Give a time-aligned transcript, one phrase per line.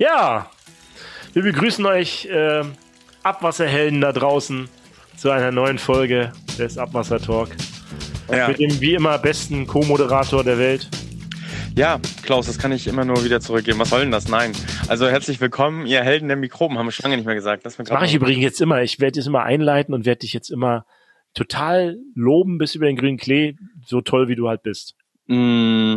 [0.00, 0.48] Ja,
[1.32, 2.62] wir begrüßen euch äh,
[3.24, 4.68] Abwasserhelden da draußen
[5.16, 7.48] zu einer neuen Folge des Abwasser Talk.
[8.30, 8.46] Ja.
[8.46, 10.88] Mit dem wie immer besten Co-Moderator der Welt.
[11.74, 13.80] Ja, Klaus, das kann ich immer nur wieder zurückgeben.
[13.80, 14.28] Was soll denn das?
[14.28, 14.52] Nein.
[14.86, 17.66] Also herzlich willkommen, ihr Helden der Mikroben, haben wir schon lange nicht mehr gesagt.
[17.66, 18.82] Das, das mache ich übrigens jetzt immer.
[18.82, 20.86] Ich werde jetzt immer einleiten und werde dich jetzt immer
[21.34, 24.94] total loben bis über den grünen Klee, so toll wie du halt bist.
[25.26, 25.96] Mm,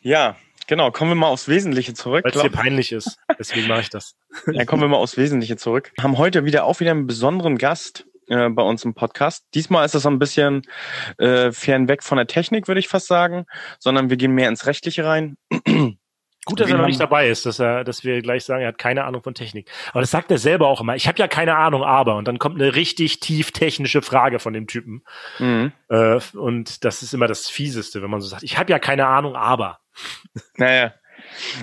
[0.00, 0.36] ja,
[0.68, 2.24] Genau, kommen wir mal aufs Wesentliche zurück.
[2.24, 3.18] Weil es dir peinlich ist.
[3.38, 4.14] Deswegen mache ich das.
[4.52, 5.92] Ja, kommen wir mal aufs Wesentliche zurück.
[5.96, 9.46] Wir haben heute wieder auch wieder einen besonderen Gast äh, bei uns im Podcast.
[9.54, 10.62] Diesmal ist es so ein bisschen
[11.18, 13.46] äh, fernweg von der Technik, würde ich fast sagen,
[13.78, 15.36] sondern wir gehen mehr ins Rechtliche rein.
[16.46, 18.78] Gut, dass er noch nicht dabei ist, dass er, dass wir gleich sagen, er hat
[18.78, 19.68] keine Ahnung von Technik.
[19.90, 20.94] Aber das sagt er selber auch immer.
[20.94, 24.52] Ich habe ja keine Ahnung, aber und dann kommt eine richtig tief technische Frage von
[24.52, 25.02] dem Typen.
[25.40, 25.72] Mhm.
[25.88, 29.08] Äh, und das ist immer das Fieseste, wenn man so sagt, ich habe ja keine
[29.08, 29.80] Ahnung, aber.
[30.56, 30.94] Naja.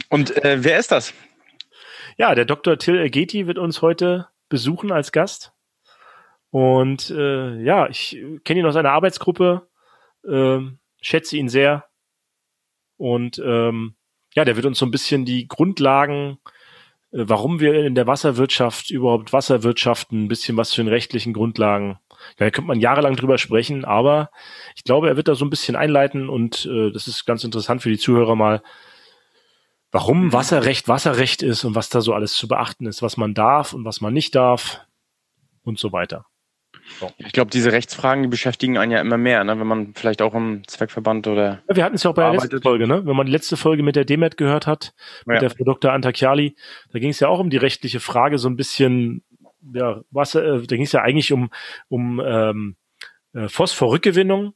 [0.09, 1.13] Und äh, wer ist das?
[2.17, 2.77] Ja, der Dr.
[2.77, 5.53] Till Ergeti wird uns heute besuchen als Gast.
[6.49, 9.65] Und äh, ja, ich kenne ihn aus einer Arbeitsgruppe,
[10.27, 10.59] äh,
[11.01, 11.85] schätze ihn sehr
[12.97, 13.95] und ähm,
[14.35, 16.37] ja, der wird uns so ein bisschen die Grundlagen,
[17.11, 21.99] äh, warum wir in der Wasserwirtschaft überhaupt Wasserwirtschaften, ein bisschen was zu den rechtlichen Grundlagen.
[22.39, 24.29] Ja, da könnte man jahrelang drüber sprechen, aber
[24.75, 27.81] ich glaube, er wird da so ein bisschen einleiten und äh, das ist ganz interessant
[27.81, 28.63] für die Zuhörer mal,
[29.91, 30.33] warum mhm.
[30.33, 33.85] Wasserrecht Wasserrecht ist und was da so alles zu beachten ist, was man darf und
[33.85, 34.81] was man nicht darf
[35.63, 36.25] und so weiter.
[37.17, 39.59] Ich glaube, diese Rechtsfragen, die beschäftigen einen ja immer mehr, ne?
[39.59, 41.61] wenn man vielleicht auch im Zweckverband oder.
[41.69, 43.05] Ja, wir hatten es ja auch bei der letzten Folge, ne?
[43.05, 44.93] Wenn man die letzte Folge mit der Demet gehört hat,
[45.25, 45.39] mit ja.
[45.39, 45.91] der Frau Dr.
[45.91, 46.55] Antakiali,
[46.91, 49.23] da ging es ja auch um die rechtliche Frage, so ein bisschen,
[49.73, 51.49] ja, was, äh, da ging es ja eigentlich um,
[51.87, 52.75] um ähm,
[53.33, 54.53] äh, Phosphorrückgewinnung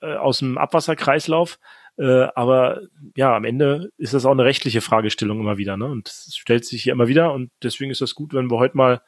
[0.00, 1.58] äh, aus dem Abwasserkreislauf.
[1.98, 2.82] Äh, aber
[3.16, 5.86] ja, am Ende ist das auch eine rechtliche Fragestellung immer wieder, ne?
[5.86, 8.76] Und es stellt sich hier immer wieder und deswegen ist das gut, wenn wir heute
[8.76, 9.00] mal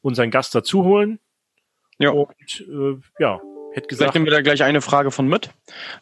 [0.00, 1.20] unseren Gast dazu holen
[2.02, 2.10] ja.
[2.10, 3.40] Und äh, ja,
[3.72, 4.12] hätte gesagt.
[4.12, 5.50] Vielleicht nehmen wir da gleich eine Frage von mit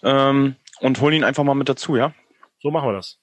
[0.02, 2.12] ähm, und holen ihn einfach mal mit dazu, ja?
[2.60, 3.18] So machen wir das.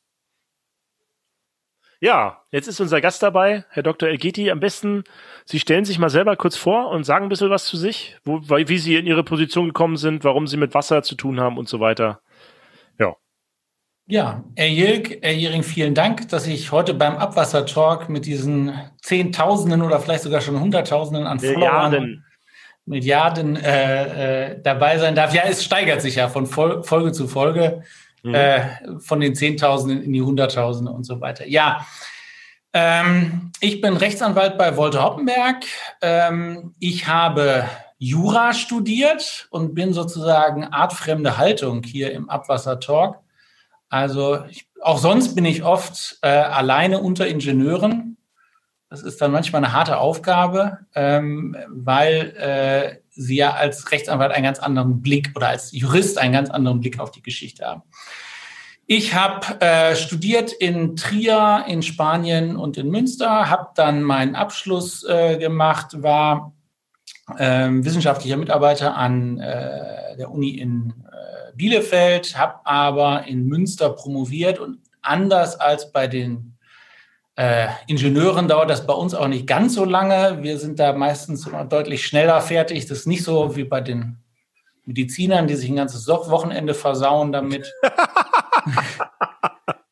[2.00, 4.08] Ja, jetzt ist unser Gast dabei, Herr Dr.
[4.08, 4.52] Elgeti.
[4.52, 5.04] Am besten,
[5.46, 8.40] Sie stellen sich mal selber kurz vor und sagen ein bisschen was zu sich, wo,
[8.42, 11.68] wie Sie in Ihre Position gekommen sind, warum Sie mit Wasser zu tun haben und
[11.68, 12.22] so weiter.
[13.00, 13.16] Ja.
[14.06, 19.82] Ja, Herr Jilk, Herr Jering, vielen Dank, dass ich heute beim Abwasser-Talk mit diesen Zehntausenden
[19.82, 22.24] oder vielleicht sogar schon Hunderttausenden an Followern
[22.88, 25.34] Milliarden äh, äh, dabei sein darf.
[25.34, 27.84] Ja, es steigert sich ja von Fol Folge zu Folge,
[28.24, 28.34] mhm.
[28.34, 28.62] äh,
[29.00, 31.46] von den Zehntausenden in die Hunderttausende und so weiter.
[31.46, 31.86] Ja,
[32.74, 35.66] ähm, ich bin Rechtsanwalt bei Wolter Hoppenberg.
[36.02, 37.66] Ähm, ich habe
[37.98, 43.20] Jura studiert und bin sozusagen artfremde Haltung hier im Abwasser Talk.
[43.90, 48.17] Also ich, auch sonst bin ich oft äh, alleine unter Ingenieuren
[48.90, 54.46] das ist dann manchmal eine harte Aufgabe, ähm, weil äh, sie ja als Rechtsanwalt einen
[54.46, 57.84] ganz anderen Blick oder als Jurist einen ganz anderen Blick auf die Geschichte haben.
[58.86, 65.04] Ich habe äh, studiert in Trier, in Spanien und in Münster, habe dann meinen Abschluss
[65.04, 66.54] äh, gemacht, war
[67.38, 74.60] äh, wissenschaftlicher Mitarbeiter an äh, der Uni in äh, Bielefeld, habe aber in Münster promoviert
[74.60, 76.57] und anders als bei den
[77.38, 80.40] äh, Ingenieuren dauert das bei uns auch nicht ganz so lange.
[80.42, 82.88] Wir sind da meistens deutlich schneller fertig.
[82.88, 84.18] Das ist nicht so wie bei den
[84.86, 87.72] Medizinern, die sich ein ganzes Wochenende versauen damit.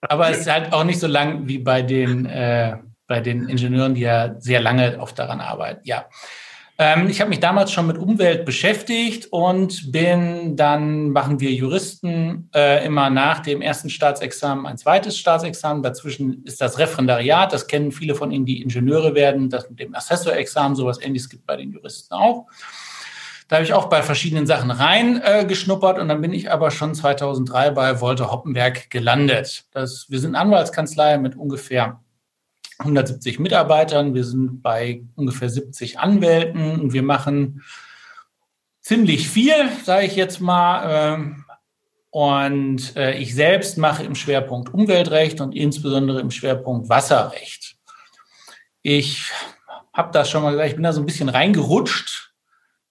[0.02, 3.94] Aber es ist halt auch nicht so lang wie bei den, äh, bei den Ingenieuren,
[3.94, 5.82] die ja sehr lange oft daran arbeiten.
[5.84, 6.06] Ja.
[6.78, 12.50] Ähm, ich habe mich damals schon mit Umwelt beschäftigt und bin dann, machen wir Juristen
[12.54, 15.84] äh, immer nach dem ersten Staatsexamen ein zweites Staatsexamen.
[15.84, 19.96] Dazwischen ist das Referendariat, das kennen viele von Ihnen, die Ingenieure werden, das mit dem
[19.96, 22.48] Assessorexamen, sowas ähnliches gibt bei den Juristen auch.
[23.48, 26.94] Da habe ich auch bei verschiedenen Sachen reingeschnuppert äh, und dann bin ich aber schon
[26.94, 29.66] 2003 bei Wolter Hoppenberg gelandet.
[29.72, 32.02] Das, wir sind Anwaltskanzlei mit ungefähr
[32.80, 34.14] 170 Mitarbeitern.
[34.14, 37.64] Wir sind bei ungefähr 70 Anwälten und wir machen
[38.82, 40.86] ziemlich viel, sage ich jetzt mal.
[40.90, 41.46] Ähm,
[42.12, 47.76] und äh, ich selbst mache im Schwerpunkt Umweltrecht und insbesondere im Schwerpunkt Wasserrecht.
[48.82, 49.32] Ich
[49.92, 52.34] habe das schon mal gesagt, ich bin da so ein bisschen reingerutscht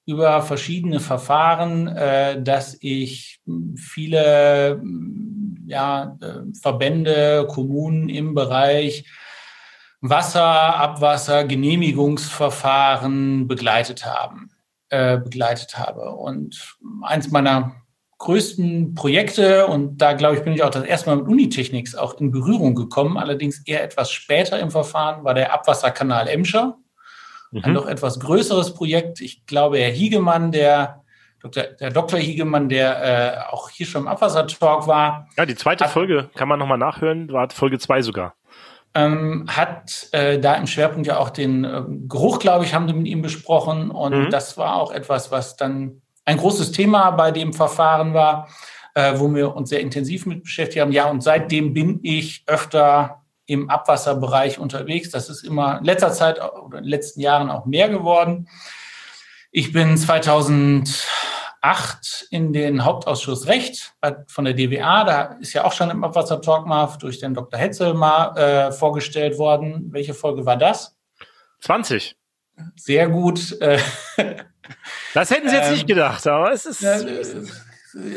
[0.06, 3.40] über verschiedene Verfahren, äh, dass ich
[3.76, 4.82] viele
[5.66, 9.06] ja, äh, Verbände, Kommunen im Bereich
[10.06, 14.50] Wasser, Abwasser, Genehmigungsverfahren begleitet haben,
[14.90, 16.10] äh, begleitet habe.
[16.10, 17.76] Und eins meiner
[18.18, 22.20] größten Projekte und da glaube ich bin ich auch das erste Mal mit Unitechnics auch
[22.20, 26.76] in Berührung gekommen, allerdings eher etwas später im Verfahren, war der Abwasserkanal Emscher.
[27.50, 27.64] Mhm.
[27.64, 29.22] Ein noch etwas größeres Projekt.
[29.22, 31.02] Ich glaube, Herr Hiegemann, der
[31.40, 31.64] Dr.
[31.64, 32.18] der Dr.
[32.18, 35.28] Hiegemann, der äh, auch hier schon im Abwassertalk war.
[35.36, 38.34] Ja, die zweite hat, Folge kann man nochmal nachhören, war Folge zwei sogar.
[38.96, 42.94] Ähm, hat äh, da im Schwerpunkt ja auch den äh, Geruch, glaube ich, haben sie
[42.94, 43.90] mit ihm besprochen.
[43.90, 44.30] Und mhm.
[44.30, 48.48] das war auch etwas, was dann ein großes Thema bei dem Verfahren war,
[48.94, 50.92] äh, wo wir uns sehr intensiv mit beschäftigt haben.
[50.92, 55.10] Ja, und seitdem bin ich öfter im Abwasserbereich unterwegs.
[55.10, 58.48] Das ist immer in letzter Zeit oder in den letzten Jahren auch mehr geworden.
[59.50, 59.96] Ich bin
[61.64, 63.94] 2008 in den Hauptausschuss Recht
[64.26, 65.04] von der DWA.
[65.04, 67.58] Da ist ja auch schon im Abwasser-Talk mal durch den Dr.
[67.58, 69.88] Hetzel mal äh, vorgestellt worden.
[69.90, 70.96] Welche Folge war das?
[71.60, 72.16] 20.
[72.76, 73.58] Sehr gut.
[73.60, 73.78] Äh,
[75.14, 76.82] das hätten Sie jetzt ähm, nicht gedacht, aber es ist.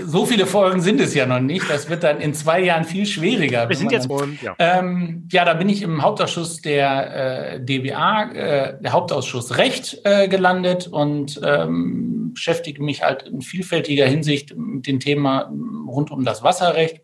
[0.05, 1.69] So viele Folgen sind es ja noch nicht.
[1.69, 3.69] Das wird dann in zwei Jahren viel schwieriger.
[3.69, 4.55] Wir sind jetzt dann, ja.
[4.57, 10.27] Ähm, ja, da bin ich im Hauptausschuss der äh, DWA, äh, der Hauptausschuss Recht äh,
[10.27, 15.51] gelandet und ähm, beschäftige mich halt in vielfältiger Hinsicht mit dem Thema
[15.87, 17.01] rund um das Wasserrecht.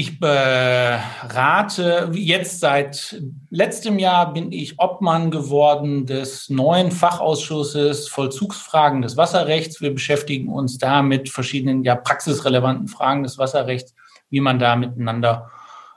[0.00, 9.16] Ich berate jetzt seit letztem Jahr bin ich Obmann geworden des neuen Fachausschusses Vollzugsfragen des
[9.16, 9.80] Wasserrechts.
[9.80, 13.96] Wir beschäftigen uns da mit verschiedenen ja praxisrelevanten Fragen des Wasserrechts,
[14.30, 15.50] wie man da miteinander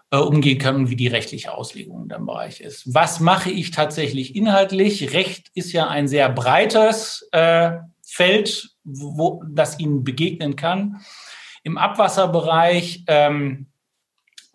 [0.09, 2.91] äh, umgehen kann und wie die rechtliche Auslegung in dem Bereich ist.
[2.91, 5.13] Was mache ich tatsächlich inhaltlich?
[5.13, 7.73] Recht ist ja ein sehr breites äh,
[8.03, 11.01] Feld, wo das Ihnen begegnen kann.
[11.61, 13.67] Im Abwasserbereich ähm,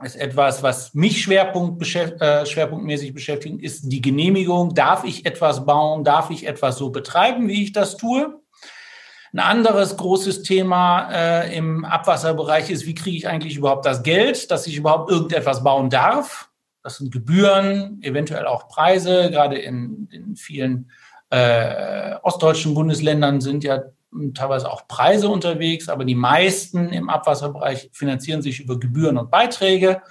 [0.04, 4.74] ist etwas, was mich Schwerpunkt äh, schwerpunktmäßig beschäftigt, ist die Genehmigung.
[4.74, 6.04] Darf ich etwas bauen?
[6.04, 8.40] Darf ich etwas so betreiben, wie ich das tue?
[9.32, 14.50] Ein anderes großes Thema äh, im Abwasserbereich ist, wie kriege ich eigentlich überhaupt das Geld,
[14.50, 16.50] dass ich überhaupt irgendetwas bauen darf?
[16.82, 19.30] Das sind Gebühren, eventuell auch Preise.
[19.30, 20.90] Gerade in, in vielen
[21.30, 23.82] äh, ostdeutschen Bundesländern sind ja
[24.34, 30.02] teilweise auch Preise unterwegs, aber die meisten im Abwasserbereich finanzieren sich über Gebühren und Beiträge.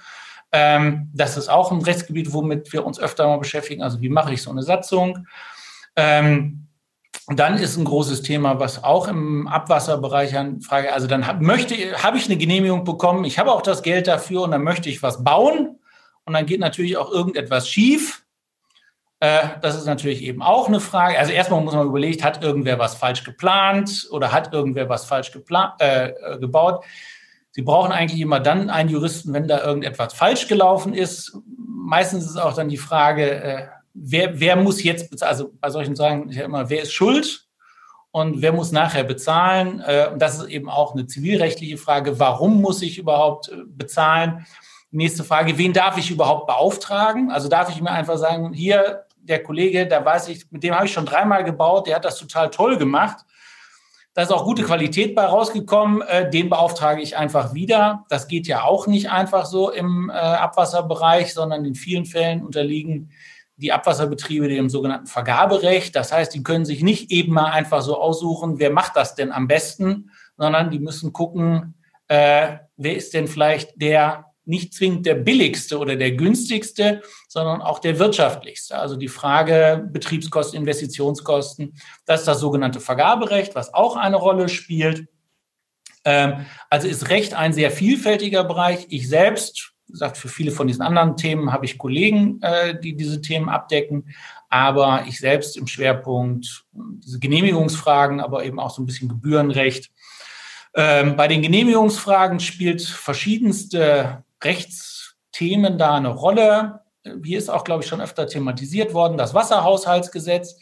[0.52, 3.82] Ähm, das ist auch ein Rechtsgebiet, womit wir uns öfter mal beschäftigen.
[3.82, 5.26] Also wie mache ich so eine Satzung?
[5.96, 6.66] Ähm,
[7.28, 11.74] dann ist ein großes Thema, was auch im Abwasserbereich an Frage, also dann hab, möchte,
[12.02, 15.02] habe ich eine Genehmigung bekommen, ich habe auch das Geld dafür und dann möchte ich
[15.02, 15.80] was bauen
[16.24, 18.25] und dann geht natürlich auch irgendetwas schief.
[19.20, 21.18] Äh, das ist natürlich eben auch eine Frage.
[21.18, 25.32] Also erstmal muss man überlegen, hat irgendwer was falsch geplant oder hat irgendwer was falsch
[25.80, 26.84] äh, äh, gebaut?
[27.52, 31.38] Sie brauchen eigentlich immer dann einen Juristen, wenn da irgendetwas falsch gelaufen ist.
[31.56, 35.30] Meistens ist auch dann die Frage, äh, wer, wer muss jetzt bezahlen?
[35.30, 37.46] Also bei solchen Sagen ist ja immer, wer ist schuld?
[38.10, 39.80] Und wer muss nachher bezahlen?
[39.80, 42.18] Äh, und das ist eben auch eine zivilrechtliche Frage.
[42.18, 44.46] Warum muss ich überhaupt bezahlen?
[44.90, 47.30] Nächste Frage, wen darf ich überhaupt beauftragen?
[47.30, 50.86] Also darf ich mir einfach sagen, hier, der Kollege, da weiß ich, mit dem habe
[50.86, 53.24] ich schon dreimal gebaut, der hat das total toll gemacht.
[54.14, 56.00] Da ist auch gute Qualität bei rausgekommen.
[56.00, 58.06] Äh, den beauftrage ich einfach wieder.
[58.08, 63.10] Das geht ja auch nicht einfach so im äh, Abwasserbereich, sondern in vielen Fällen unterliegen
[63.56, 65.94] die Abwasserbetriebe dem sogenannten Vergaberecht.
[65.96, 69.32] Das heißt, die können sich nicht eben mal einfach so aussuchen, wer macht das denn
[69.32, 71.74] am besten, sondern die müssen gucken,
[72.08, 77.80] äh, wer ist denn vielleicht der nicht zwingend der billigste oder der günstigste, sondern auch
[77.80, 78.78] der wirtschaftlichste.
[78.78, 81.74] Also die Frage Betriebskosten, Investitionskosten,
[82.06, 85.08] das ist das sogenannte Vergaberecht, was auch eine Rolle spielt.
[86.04, 88.86] Ähm, also ist Recht ein sehr vielfältiger Bereich.
[88.88, 93.20] Ich selbst, sagt für viele von diesen anderen Themen, habe ich Kollegen, äh, die diese
[93.20, 94.14] Themen abdecken.
[94.48, 99.90] Aber ich selbst im Schwerpunkt diese Genehmigungsfragen, aber eben auch so ein bisschen Gebührenrecht.
[100.74, 106.80] Ähm, bei den Genehmigungsfragen spielt verschiedenste Rechtsthemen da eine Rolle.
[107.24, 110.58] Hier ist auch, glaube ich, schon öfter thematisiert worden, das Wasserhaushaltsgesetz.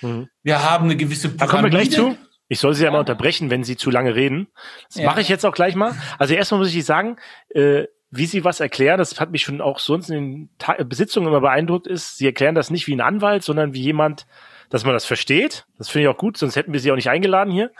[0.00, 0.28] Mhm.
[0.42, 1.46] Wir haben eine gewisse Pyramide.
[1.46, 2.16] Da kommen wir gleich zu.
[2.48, 4.48] Ich soll Sie ja mal unterbrechen, wenn Sie zu lange reden.
[4.88, 5.06] Das ja.
[5.06, 5.94] mache ich jetzt auch gleich mal.
[6.18, 7.16] Also erstmal muss ich sagen,
[7.50, 11.28] äh, wie Sie was erklären, das hat mich schon auch sonst in den Ta Besitzungen
[11.28, 14.26] immer beeindruckt, ist, Sie erklären das nicht wie ein Anwalt, sondern wie jemand,
[14.70, 15.66] dass man das versteht.
[15.76, 17.70] Das finde ich auch gut, sonst hätten wir Sie auch nicht eingeladen hier.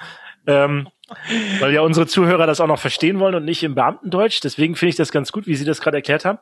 [0.46, 0.88] Ähm,
[1.60, 4.40] weil ja unsere Zuhörer das auch noch verstehen wollen und nicht im Beamtendeutsch.
[4.42, 6.38] Deswegen finde ich das ganz gut, wie Sie das gerade erklärt haben.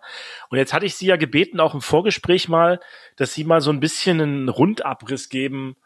[0.51, 2.81] Und jetzt hatte ich Sie ja gebeten, auch im Vorgespräch mal,
[3.17, 5.77] dass Sie mal so ein bisschen einen Rundabriss geben.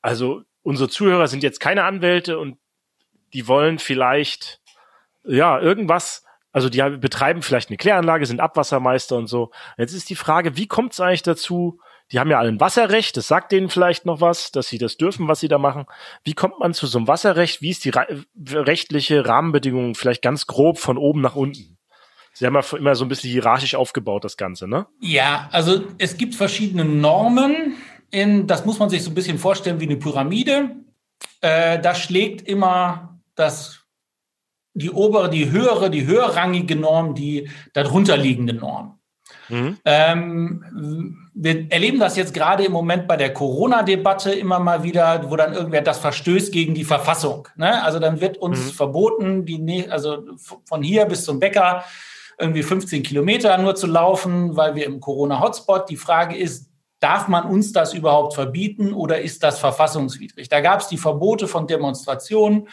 [0.00, 2.58] Also unsere Zuhörer sind jetzt keine Anwälte und
[3.32, 4.60] die wollen vielleicht,
[5.24, 9.50] ja, irgendwas, also die betreiben vielleicht eine Kläranlage, sind Abwassermeister und so.
[9.78, 11.80] Jetzt ist die Frage, wie kommt es eigentlich dazu,
[12.12, 14.98] die haben ja alle ein Wasserrecht, das sagt denen vielleicht noch was, dass sie das
[14.98, 15.86] dürfen, was sie da machen.
[16.24, 17.62] Wie kommt man zu so einem Wasserrecht?
[17.62, 17.92] Wie ist die
[18.52, 21.78] rechtliche Rahmenbedingung vielleicht ganz grob von oben nach unten?
[22.34, 24.86] Sie haben ja immer so ein bisschen hierarchisch aufgebaut, das Ganze, ne?
[25.00, 27.76] Ja, also es gibt verschiedene Normen.
[28.10, 30.70] In, das muss man sich so ein bisschen vorstellen wie eine Pyramide.
[31.40, 33.82] Äh, da schlägt immer das
[34.74, 38.98] die obere, die höhere, die höherrangige Norm, die darunter liegende Norm.
[39.52, 39.76] Mhm.
[39.84, 45.36] Ähm, wir erleben das jetzt gerade im Moment bei der Corona-Debatte immer mal wieder, wo
[45.36, 47.48] dann irgendwer das verstößt gegen die Verfassung.
[47.56, 47.82] Ne?
[47.82, 48.70] Also dann wird uns mhm.
[48.70, 50.24] verboten, die, also
[50.64, 51.84] von hier bis zum Bäcker
[52.38, 55.90] irgendwie 15 Kilometer nur zu laufen, weil wir im Corona-Hotspot.
[55.90, 60.48] Die Frage ist, darf man uns das überhaupt verbieten oder ist das verfassungswidrig?
[60.48, 62.68] Da gab es die Verbote von Demonstrationen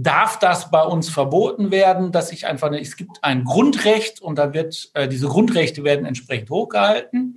[0.00, 4.54] darf das bei uns verboten werden, dass ich einfach, es gibt ein Grundrecht und da
[4.54, 7.34] wird, äh, diese Grundrechte werden entsprechend hochgehalten.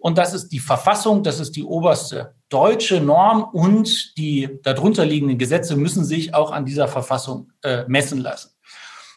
[0.00, 5.38] Und das ist die Verfassung, das ist die oberste deutsche Norm und die darunter liegenden
[5.38, 8.53] Gesetze müssen sich auch an dieser Verfassung äh, messen lassen.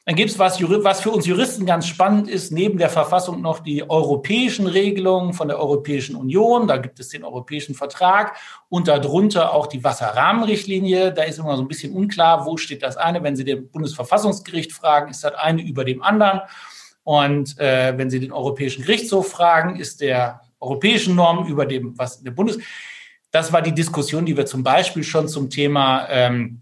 [0.07, 3.59] Dann gibt es was, was für uns Juristen ganz spannend ist, neben der Verfassung noch
[3.59, 6.65] die europäischen Regelungen von der Europäischen Union.
[6.65, 8.37] Da gibt es den Europäischen Vertrag
[8.69, 11.11] und darunter auch die Wasserrahmenrichtlinie.
[11.11, 13.21] Da ist immer so ein bisschen unklar, wo steht das eine.
[13.21, 16.39] Wenn Sie den Bundesverfassungsgericht fragen, ist das eine über dem anderen.
[17.03, 22.23] Und äh, wenn Sie den Europäischen Gerichtshof fragen, ist der europäischen Norm über dem, was
[22.23, 22.59] der Bundes.
[23.31, 26.61] Das war die Diskussion, die wir zum Beispiel schon zum Thema ähm,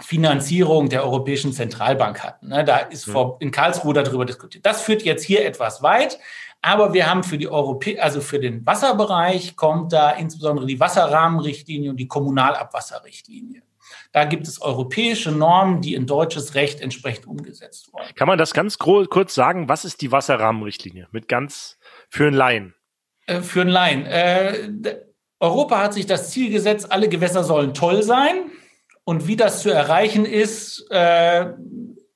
[0.00, 2.48] Finanzierung der Europäischen Zentralbank hatten.
[2.48, 2.64] Ne?
[2.64, 4.66] Da ist vor, in Karlsruhe darüber diskutiert.
[4.66, 6.18] Das führt jetzt hier etwas weit.
[6.62, 11.90] Aber wir haben für die Europä also für den Wasserbereich kommt da insbesondere die Wasserrahmenrichtlinie
[11.90, 13.62] und die Kommunalabwasserrichtlinie.
[14.12, 18.06] Da gibt es europäische Normen, die in deutsches Recht entsprechend umgesetzt wurden.
[18.14, 19.68] Kann man das ganz kurz sagen?
[19.68, 21.08] Was ist die Wasserrahmenrichtlinie?
[21.12, 22.74] Mit ganz für einen Laien.
[23.26, 24.06] Äh, für einen Laien.
[24.06, 24.70] Äh,
[25.38, 28.50] Europa hat sich das Ziel gesetzt, alle Gewässer sollen toll sein.
[29.06, 31.52] Und wie das zu erreichen ist, äh,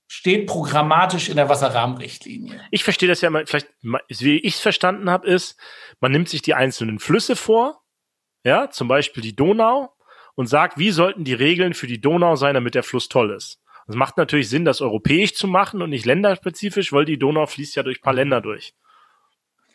[0.09, 2.61] steht programmatisch in der Wasserrahmenrichtlinie.
[2.73, 3.69] Ich verstehe das ja mal, vielleicht,
[4.09, 5.57] wie ich es verstanden habe, ist,
[6.01, 7.81] man nimmt sich die einzelnen Flüsse vor,
[8.43, 9.95] ja, zum Beispiel die Donau,
[10.35, 13.61] und sagt, wie sollten die Regeln für die Donau sein, damit der Fluss toll ist.
[13.87, 17.77] Es macht natürlich Sinn, das europäisch zu machen und nicht länderspezifisch, weil die Donau fließt
[17.77, 18.75] ja durch ein paar Länder durch.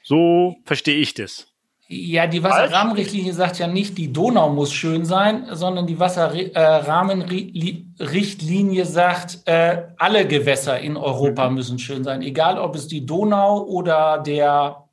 [0.04, 1.55] So verstehe ich das.
[1.88, 9.42] Ja, die Wasserrahmenrichtlinie sagt ja nicht, die Donau muss schön sein, sondern die Wasserrahmenrichtlinie sagt,
[9.46, 11.56] äh, alle Gewässer in Europa mhm.
[11.56, 14.86] müssen schön sein, egal ob es die Donau oder der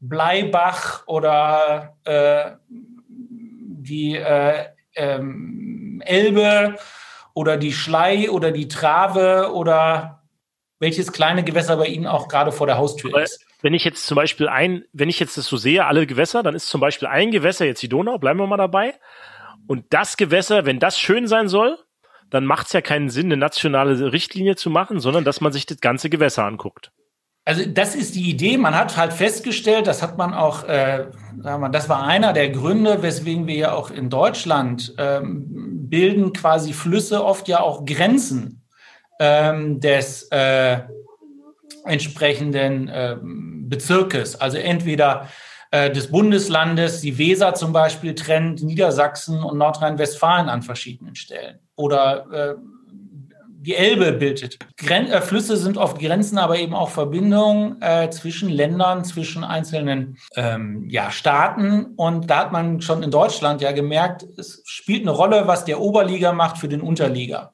[0.00, 6.74] Bleibach oder äh, die äh, ähm, Elbe
[7.32, 10.20] oder die Schlei oder die Trave oder
[10.80, 14.16] welches kleine Gewässer bei Ihnen auch gerade vor der Haustür ist wenn ich jetzt zum
[14.16, 17.30] Beispiel ein, wenn ich jetzt das so sehe, alle Gewässer, dann ist zum Beispiel ein
[17.30, 18.94] Gewässer jetzt die Donau, bleiben wir mal dabei.
[19.66, 21.78] Und das Gewässer, wenn das schön sein soll,
[22.30, 25.66] dann macht es ja keinen Sinn, eine nationale Richtlinie zu machen, sondern dass man sich
[25.66, 26.92] das ganze Gewässer anguckt.
[27.44, 28.58] Also das ist die Idee.
[28.58, 31.06] Man hat halt festgestellt, das hat man auch, äh,
[31.38, 35.46] sagen wir, mal, das war einer der Gründe, weswegen wir ja auch in Deutschland ähm,
[35.88, 38.62] bilden quasi Flüsse oft ja auch Grenzen
[39.18, 40.80] ähm, des äh,
[41.90, 44.40] entsprechenden ähm, Bezirkes.
[44.40, 45.28] Also entweder
[45.70, 51.58] äh, des Bundeslandes, die Weser zum Beispiel trennt Niedersachsen und Nordrhein-Westfalen an verschiedenen Stellen.
[51.76, 52.54] Oder äh,
[53.62, 54.58] die Elbe bildet.
[54.78, 60.16] Gren äh, Flüsse sind oft Grenzen, aber eben auch Verbindungen äh, zwischen Ländern, zwischen einzelnen
[60.34, 61.92] ähm, ja, Staaten.
[61.96, 65.80] Und da hat man schon in Deutschland ja gemerkt, es spielt eine Rolle, was der
[65.80, 67.52] Oberliga macht für den Unterliga.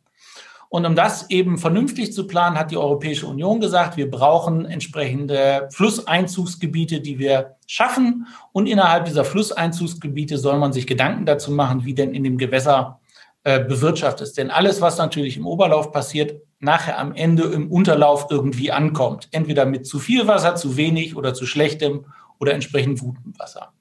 [0.77, 5.71] Und um das eben vernünftig zu planen, hat die Europäische Union gesagt, wir brauchen entsprechende
[5.73, 8.27] Flusseinzugsgebiete, die wir schaffen.
[8.53, 13.01] Und innerhalb dieser Flusseinzugsgebiete soll man sich Gedanken dazu machen, wie denn in dem Gewässer
[13.45, 14.37] äh, bewirtschaftet ist.
[14.37, 19.29] Denn alles, was natürlich im Oberlauf passiert, nachher am Ende im Unterlauf irgendwie ankommt.
[19.31, 22.05] Entweder mit zu viel Wasser, zu wenig oder zu schlechtem
[22.39, 23.73] oder entsprechend gutem Wasser.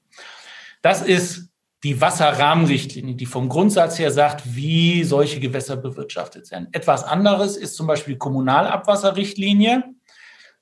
[0.80, 1.50] Das ist
[1.82, 6.68] die Wasserrahmenrichtlinie, die vom Grundsatz her sagt, wie solche Gewässer bewirtschaftet werden.
[6.72, 9.84] Etwas anderes ist zum Beispiel Kommunalabwasserrichtlinie.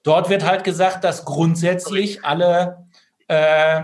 [0.03, 2.87] Dort wird halt gesagt, dass grundsätzlich alle
[3.29, 3.83] äh,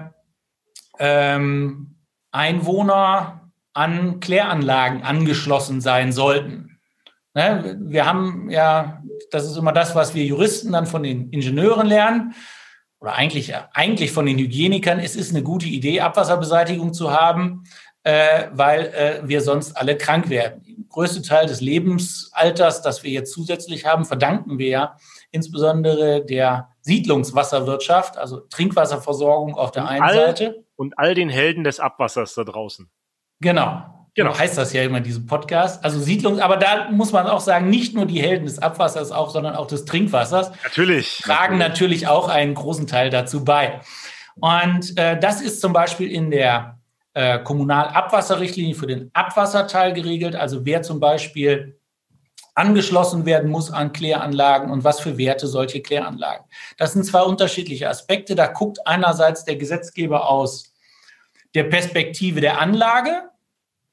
[0.99, 1.97] ähm,
[2.33, 6.79] Einwohner an Kläranlagen angeschlossen sein sollten.
[7.35, 7.79] Ne?
[7.81, 12.35] Wir haben ja, das ist immer das, was wir Juristen dann von den Ingenieuren lernen
[13.01, 17.65] oder eigentlich, eigentlich von den Hygienikern, es ist eine gute Idee, Abwasserbeseitigung zu haben,
[18.03, 20.63] äh, weil äh, wir sonst alle krank werden.
[20.63, 24.97] Den größten Teil des Lebensalters, das wir jetzt zusätzlich haben, verdanken wir ja
[25.31, 30.65] insbesondere der Siedlungswasserwirtschaft, also Trinkwasserversorgung auf der und einen all, Seite.
[30.77, 32.91] Und all den Helden des Abwassers da draußen.
[33.41, 34.00] Genau.
[34.15, 34.37] Genau.
[34.37, 35.85] Heißt das ja immer in diesem Podcast.
[35.85, 39.31] Also Siedlung, aber da muss man auch sagen, nicht nur die Helden des Abwassers auf,
[39.31, 40.51] sondern auch des Trinkwassers.
[40.65, 41.19] Natürlich.
[41.19, 43.81] Tragen natürlich, natürlich auch einen großen Teil dazu bei.
[44.37, 46.79] Und äh, das ist zum Beispiel in der
[47.15, 50.35] äh, Kommunalabwasserrichtlinie für den Abwasserteil geregelt.
[50.35, 51.79] Also wer zum Beispiel
[52.55, 56.45] angeschlossen werden muss an Kläranlagen und was für Werte solche Kläranlagen.
[56.77, 58.35] Das sind zwei unterschiedliche Aspekte.
[58.35, 60.73] Da guckt einerseits der Gesetzgeber aus
[61.55, 63.30] der Perspektive der Anlage,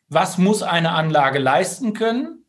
[0.09, 2.45] was muss eine Anlage leisten können?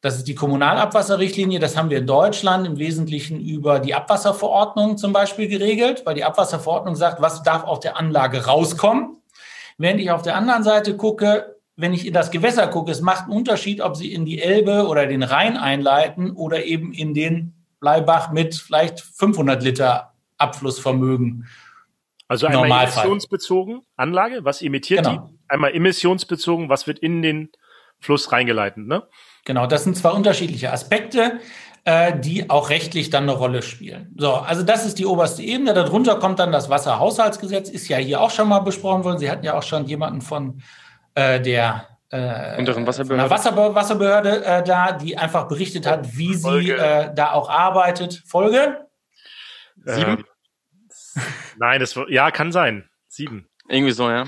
[0.00, 1.58] Das ist die Kommunalabwasserrichtlinie.
[1.60, 6.24] Das haben wir in Deutschland im Wesentlichen über die Abwasserverordnung zum Beispiel geregelt, weil die
[6.24, 9.16] Abwasserverordnung sagt, was darf auf der Anlage rauskommen.
[9.78, 13.24] Während ich auf der anderen Seite gucke, wenn ich in das Gewässer gucke, es macht
[13.24, 17.54] einen Unterschied, ob Sie in die Elbe oder den Rhein einleiten oder eben in den
[17.80, 21.46] Bleibach mit vielleicht 500 Liter Abflussvermögen.
[22.28, 23.04] Also einmal Normalfall.
[23.04, 25.28] emissionsbezogen Anlage, was emittiert genau.
[25.28, 25.33] die?
[25.48, 27.50] Einmal emissionsbezogen, was wird in den
[28.00, 29.02] Fluss reingeleitet, ne?
[29.44, 31.40] Genau, das sind zwei unterschiedliche Aspekte,
[31.84, 34.14] äh, die auch rechtlich dann eine Rolle spielen.
[34.16, 35.74] So, also das ist die oberste Ebene.
[35.74, 39.18] Darunter kommt dann das Wasserhaushaltsgesetz, ist ja hier auch schon mal besprochen worden.
[39.18, 40.62] Sie hatten ja auch schon jemanden von
[41.14, 46.66] äh, der äh, unteren Wasserbehörde, Wasser, Wasserbehörde äh, da, die einfach berichtet hat, wie Folge.
[46.66, 48.22] sie äh, da auch arbeitet.
[48.26, 48.86] Folge?
[49.84, 50.18] Sieben?
[50.18, 50.24] Ähm,
[51.58, 52.88] Nein, das ja kann sein.
[53.08, 53.48] Sieben.
[53.68, 54.24] Irgendwie so, ja.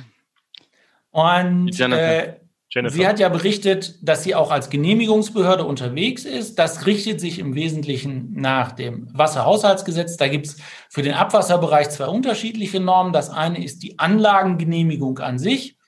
[1.17, 2.35] Und äh,
[2.69, 6.59] sie hat ja berichtet, dass sie auch als Genehmigungsbehörde unterwegs ist.
[6.59, 10.19] Das richtet sich im Wesentlichen nach dem Wasserhaushaltsgesetz.
[10.19, 10.59] Da gibt es
[10.91, 13.15] für den Abwasserbereich zwei unterschiedliche Normen.
[13.15, 15.79] Das eine ist die Anlagengenehmigung an sich.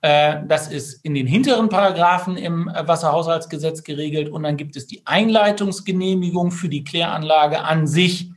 [0.00, 4.28] Äh, das ist in den hinteren Paragraphen im Wasserhaushaltsgesetz geregelt.
[4.28, 8.32] Und dann gibt es die Einleitungsgenehmigung für die Kläranlage an sich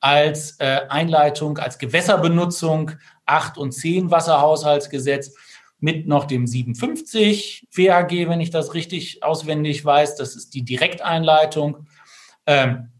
[0.00, 2.90] als äh, Einleitung, als Gewässerbenutzung
[3.26, 5.32] 8 und 10 Wasserhaushaltsgesetz
[5.78, 10.16] mit noch dem 57 WAG, wenn ich das richtig auswendig weiß.
[10.16, 11.86] Das ist die Direkteinleitung.
[12.46, 12.90] Ähm,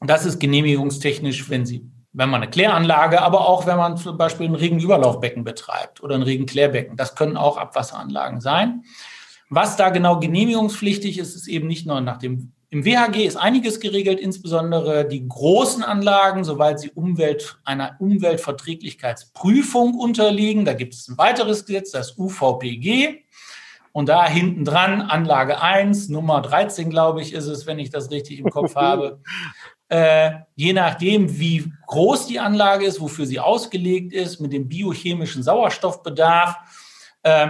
[0.00, 4.46] das ist genehmigungstechnisch, wenn Sie, wenn man eine Kläranlage, aber auch wenn man zum Beispiel
[4.46, 6.96] ein Regenüberlaufbecken betreibt oder ein Regenklärbecken.
[6.96, 8.84] Das können auch Abwasseranlagen sein.
[9.50, 13.78] Was da genau genehmigungspflichtig ist, ist eben nicht nur nach dem im WHG ist einiges
[13.78, 20.64] geregelt, insbesondere die großen Anlagen, soweit sie Umwelt, einer Umweltverträglichkeitsprüfung unterliegen.
[20.64, 23.22] Da gibt es ein weiteres Gesetz, das UVPG.
[23.92, 28.10] Und da hinten dran Anlage 1, Nummer 13, glaube ich, ist es, wenn ich das
[28.10, 29.20] richtig im Kopf habe.
[29.90, 35.42] Äh, je nachdem, wie groß die Anlage ist, wofür sie ausgelegt ist, mit dem biochemischen
[35.42, 36.56] Sauerstoffbedarf,
[37.22, 37.48] äh,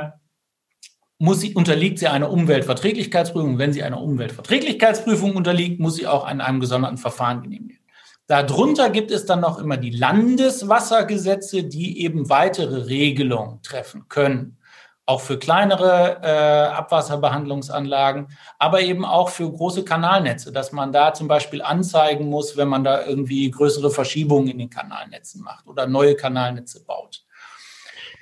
[1.24, 3.58] muss sie, unterliegt sie einer Umweltverträglichkeitsprüfung.
[3.58, 7.80] Wenn sie einer Umweltverträglichkeitsprüfung unterliegt, muss sie auch an einem gesonderten Verfahren genehmigen.
[8.26, 14.58] Darunter gibt es dann noch immer die Landeswassergesetze, die eben weitere Regelungen treffen können.
[15.06, 21.28] Auch für kleinere äh, Abwasserbehandlungsanlagen, aber eben auch für große Kanalnetze, dass man da zum
[21.28, 26.16] Beispiel anzeigen muss, wenn man da irgendwie größere Verschiebungen in den Kanalnetzen macht oder neue
[26.16, 27.23] Kanalnetze baut.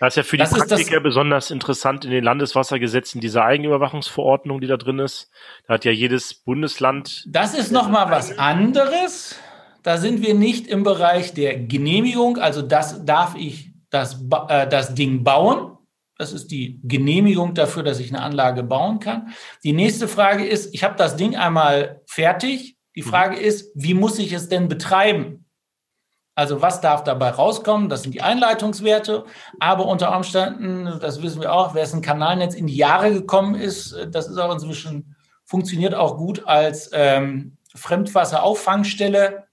[0.02, 4.66] Das ist ja für die das Praktiker besonders interessant in den Landeswassergesetzen, diese Eigenüberwachungsverordnung, die
[4.66, 5.30] da drin ist.
[5.68, 7.24] Da hat ja jedes Bundesland.
[7.28, 9.36] Das ist nochmal was anderes.
[9.84, 12.36] Da sind wir nicht im Bereich der Genehmigung.
[12.38, 15.78] Also das darf ich das, äh, das Ding bauen.
[16.18, 19.28] Das ist die Genehmigung dafür, dass ich eine Anlage bauen kann.
[19.62, 22.76] Die nächste Frage ist, ich habe das Ding einmal fertig.
[22.96, 23.06] Die mhm.
[23.06, 25.41] Frage ist, wie muss ich es denn betreiben?
[26.34, 27.88] Also was darf dabei rauskommen?
[27.88, 29.24] Das sind die Einleitungswerte.
[29.60, 33.54] Aber unter Umständen, das wissen wir auch, wer es ein Kanalnetz in die Jahre gekommen
[33.54, 35.14] ist, das ist auch inzwischen,
[35.44, 39.44] funktioniert auch gut als ähm, Fremdwasserauffangstelle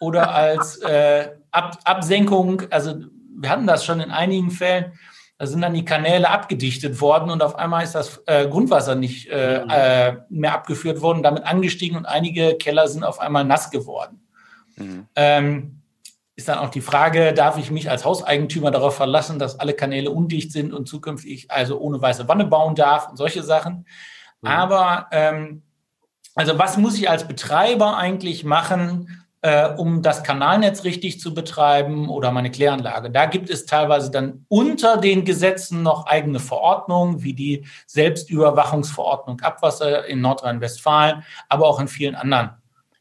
[0.00, 2.62] oder als äh, Ab Absenkung.
[2.70, 2.94] Also
[3.36, 4.92] wir hatten das schon in einigen Fällen.
[5.36, 9.28] Da sind dann die Kanäle abgedichtet worden und auf einmal ist das äh, Grundwasser nicht
[9.28, 14.26] äh, äh, mehr abgeführt worden, damit angestiegen und einige Keller sind auf einmal nass geworden.
[14.76, 15.08] Mhm.
[15.14, 15.81] Ähm,
[16.42, 20.10] ist dann auch die Frage, darf ich mich als Hauseigentümer darauf verlassen, dass alle Kanäle
[20.10, 23.86] undicht sind und zukünftig also ohne weiße Wanne bauen darf und solche Sachen.
[24.40, 24.48] Mhm.
[24.48, 25.62] Aber ähm,
[26.34, 32.08] also was muss ich als Betreiber eigentlich machen, äh, um das Kanalnetz richtig zu betreiben
[32.08, 33.10] oder meine Kläranlage?
[33.10, 40.06] Da gibt es teilweise dann unter den Gesetzen noch eigene Verordnungen, wie die Selbstüberwachungsverordnung Abwasser
[40.06, 42.50] in Nordrhein-Westfalen, aber auch in vielen anderen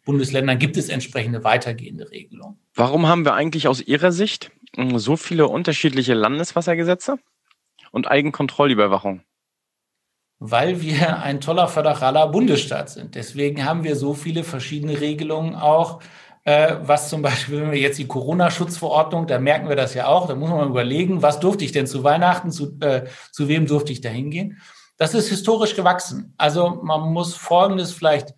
[0.05, 2.60] Bundesländern gibt es entsprechende weitergehende Regelungen.
[2.73, 7.17] Warum haben wir eigentlich aus Ihrer Sicht hm, so viele unterschiedliche Landeswassergesetze
[7.91, 9.21] und Eigenkontrollüberwachung?
[10.39, 13.15] Weil wir ein toller föderaler Bundesstaat sind.
[13.15, 16.01] Deswegen haben wir so viele verschiedene Regelungen auch
[16.43, 20.27] äh, was zum Beispiel, wenn wir jetzt die Corona-Schutzverordnung, da merken wir das ja auch,
[20.27, 23.67] da muss man mal überlegen, was durfte ich denn zu Weihnachten, zu, äh, zu wem
[23.67, 24.59] durfte ich da hingehen?
[24.97, 26.33] Das ist historisch gewachsen.
[26.37, 28.33] Also man muss Folgendes vielleicht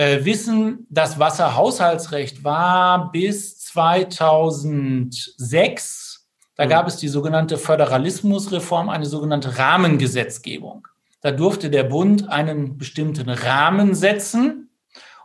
[0.00, 9.58] äh, wissen, das Wasserhaushaltsrecht war bis 2006, da gab es die sogenannte Föderalismusreform, eine sogenannte
[9.58, 10.88] Rahmengesetzgebung.
[11.20, 14.70] Da durfte der Bund einen bestimmten Rahmen setzen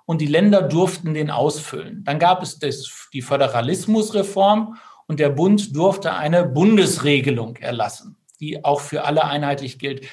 [0.05, 2.03] und die Länder durften den ausfüllen.
[2.03, 4.75] Dann gab es das, die Föderalismusreform
[5.07, 10.05] und der Bund durfte eine Bundesregelung erlassen, die auch für alle einheitlich gilt.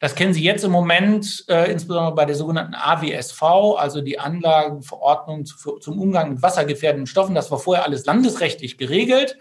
[0.00, 3.42] Das kennen Sie jetzt im Moment, äh, insbesondere bei der sogenannten AWSV,
[3.76, 7.34] also die Anlagenverordnung zu, zum Umgang mit wassergefährdenden Stoffen.
[7.34, 9.36] Das war vorher alles landesrechtlich geregelt.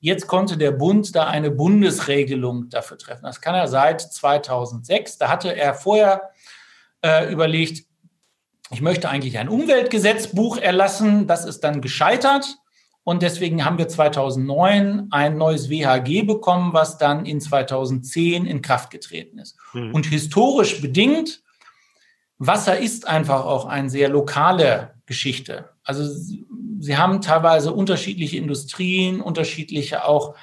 [0.00, 3.22] Jetzt konnte der Bund da eine Bundesregelung dafür treffen.
[3.22, 5.16] Das kann er seit 2006.
[5.16, 6.30] Da hatte er vorher
[7.02, 7.86] äh, überlegt,
[8.70, 11.26] ich möchte eigentlich ein Umweltgesetzbuch erlassen.
[11.26, 12.58] Das ist dann gescheitert.
[13.04, 18.90] Und deswegen haben wir 2009 ein neues WHG bekommen, was dann in 2010 in Kraft
[18.90, 19.56] getreten ist.
[19.74, 19.94] Mhm.
[19.94, 21.42] Und historisch bedingt,
[22.38, 25.70] Wasser ist einfach auch eine sehr lokale Geschichte.
[25.84, 26.02] Also
[26.80, 30.34] sie haben teilweise unterschiedliche Industrien, unterschiedliche auch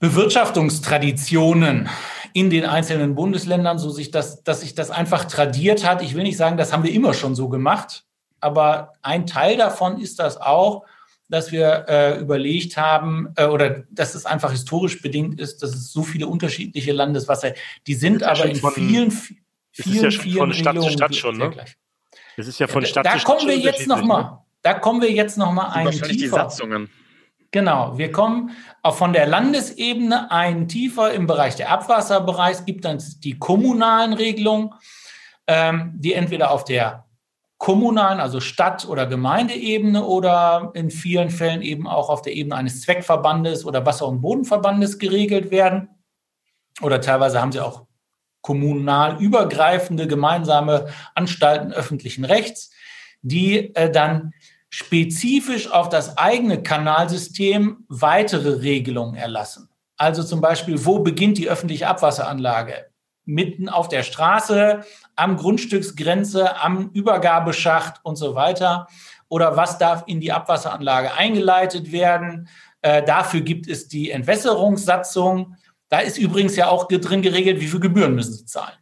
[0.00, 1.88] Bewirtschaftungstraditionen
[2.32, 6.02] in den einzelnen Bundesländern, so sich das, dass sich das einfach tradiert hat.
[6.02, 8.04] Ich will nicht sagen, das haben wir immer schon so gemacht,
[8.40, 10.84] aber ein Teil davon ist das auch,
[11.28, 15.92] dass wir äh, überlegt haben äh, oder dass es einfach historisch bedingt ist, dass es
[15.92, 17.54] so viele unterschiedliche Landeswasser,
[17.86, 19.40] die sind aber in von, vielen, vielen,
[19.72, 21.54] ist ja vielen von Stadt zu Stadt schon, ne?
[22.36, 23.30] Das ist ja von Stadt da, zu Stadt.
[23.30, 24.22] Da kommen wir jetzt noch mal.
[24.22, 24.38] Ne?
[24.62, 26.08] Da kommen wir jetzt noch mal ein tiefer.
[26.08, 26.90] Die Satzungen.
[27.50, 28.50] Genau, wir kommen
[28.82, 32.58] auch von der Landesebene ein tiefer im Bereich der Abwasserbereich.
[32.58, 34.74] Es gibt dann die kommunalen Regelungen,
[35.46, 37.04] ähm, die entweder auf der
[37.58, 42.82] kommunalen, also Stadt- oder Gemeindeebene oder in vielen Fällen eben auch auf der Ebene eines
[42.82, 45.88] Zweckverbandes oder Wasser- und Bodenverbandes geregelt werden.
[46.82, 47.86] Oder teilweise haben sie auch
[48.42, 52.70] kommunal übergreifende gemeinsame Anstalten öffentlichen Rechts,
[53.22, 54.34] die äh, dann
[54.68, 59.70] spezifisch auf das eigene Kanalsystem weitere Regelungen erlassen.
[59.96, 62.86] Also zum Beispiel, wo beginnt die öffentliche Abwasseranlage?
[63.24, 64.84] Mitten auf der Straße,
[65.16, 68.88] am Grundstücksgrenze, am Übergabeschacht und so weiter?
[69.28, 72.48] Oder was darf in die Abwasseranlage eingeleitet werden?
[72.82, 75.56] Äh, dafür gibt es die Entwässerungssatzung.
[75.88, 78.76] Da ist übrigens ja auch drin geregelt, wie viel Gebühren müssen Sie zahlen.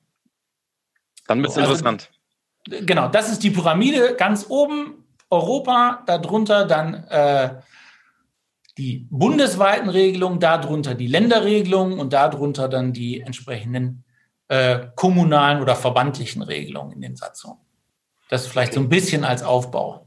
[1.26, 2.10] Dann wird es also, interessant.
[2.64, 4.98] Genau, das ist die Pyramide ganz oben.
[5.30, 7.54] Europa, darunter dann äh,
[8.76, 14.04] die bundesweiten Regelungen, darunter die Länderregelungen und darunter dann die entsprechenden
[14.52, 17.58] äh, kommunalen oder verbandlichen Regelungen in den Satzungen.
[18.28, 20.06] Das vielleicht so ein bisschen als Aufbau.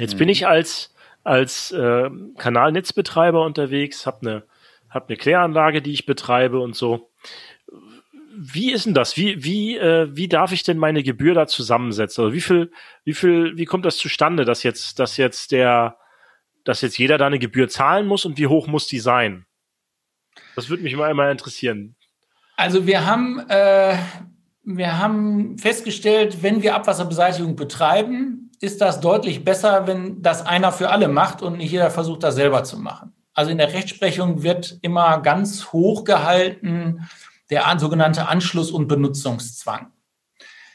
[0.00, 4.42] Jetzt bin ich als, als äh, Kanalnetzbetreiber unterwegs, habe eine
[4.88, 7.10] hab ne Kläranlage, die ich betreibe und so.
[8.34, 9.18] Wie ist denn das?
[9.18, 12.24] Wie, wie, äh, wie darf ich denn meine Gebühr da zusammensetzen?
[12.24, 12.72] Also wie viel,
[13.04, 15.98] wie viel, wie kommt das zustande, dass jetzt, dass jetzt der,
[16.64, 19.44] dass jetzt jeder da eine Gebühr zahlen muss und wie hoch muss die sein?
[20.56, 21.94] Das würde mich immer einmal interessieren.
[22.62, 23.96] Also wir haben, äh,
[24.62, 30.90] wir haben festgestellt, wenn wir Abwasserbeseitigung betreiben, ist das deutlich besser, wenn das einer für
[30.90, 33.12] alle macht und nicht jeder versucht, das selber zu machen.
[33.34, 37.08] Also in der Rechtsprechung wird immer ganz hoch gehalten
[37.50, 39.88] der sogenannte Anschluss- und Benutzungszwang.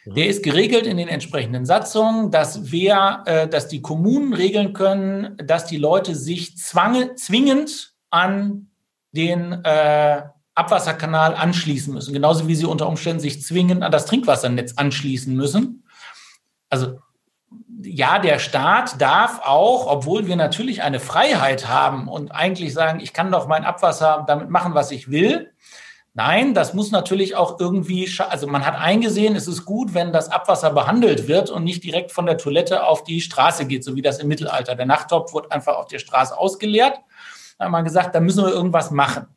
[0.06, 5.38] Der ist geregelt in den entsprechenden Satzungen, dass wer, äh, dass die Kommunen regeln können,
[5.38, 8.71] dass die Leute sich zwange, zwingend an
[9.13, 10.23] den äh,
[10.58, 15.84] Abwasserkanal anschließen müssen, genauso wie sie unter Umständen sich zwingend an das Trinkwassernetz anschließen müssen.
[16.70, 17.00] Also
[17.82, 23.13] ja, der Staat darf auch, obwohl wir natürlich eine Freiheit haben und eigentlich sagen, ich
[23.13, 25.52] kann doch mein Abwasser damit machen, was ich will.
[26.15, 30.30] Nein, das muss natürlich auch irgendwie, also man hat eingesehen, es ist gut, wenn das
[30.30, 34.02] Abwasser behandelt wird und nicht direkt von der Toilette auf die Straße geht, so wie
[34.02, 34.74] das im Mittelalter.
[34.74, 36.98] Der Nachttopf wurde einfach auf der Straße ausgeleert.
[37.60, 39.28] Da hat man gesagt, da müssen wir irgendwas machen.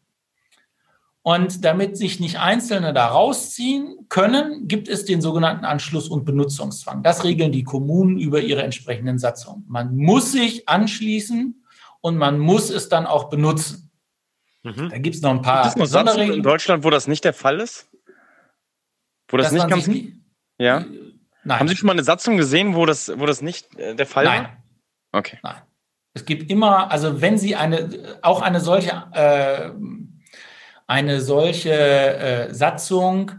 [1.23, 7.03] Und damit sich nicht Einzelne da rausziehen können, gibt es den sogenannten Anschluss- und Benutzungszwang.
[7.03, 9.65] Das regeln die Kommunen über ihre entsprechenden Satzungen.
[9.69, 11.63] Man muss sich anschließen
[12.01, 13.91] und man muss es dann auch benutzen.
[14.63, 14.89] Mhm.
[14.89, 16.39] Da gibt es noch ein paar gibt es noch Sonderregeln.
[16.39, 17.91] in Deutschland, wo das nicht der Fall ist?
[19.29, 19.87] Wo das, nicht ganz.
[19.87, 20.21] Nie,
[20.59, 20.85] ja.
[21.45, 21.61] Nein.
[21.61, 24.25] Haben Sie schon mal eine Satzung gesehen, wo das, wo das nicht äh, der Fall
[24.25, 24.45] Nein.
[24.45, 25.21] war?
[25.21, 25.39] Okay.
[25.43, 25.57] Nein.
[26.13, 29.71] Es gibt immer, also wenn Sie eine, auch eine solche äh,
[30.91, 33.31] eine solche äh, Satzung,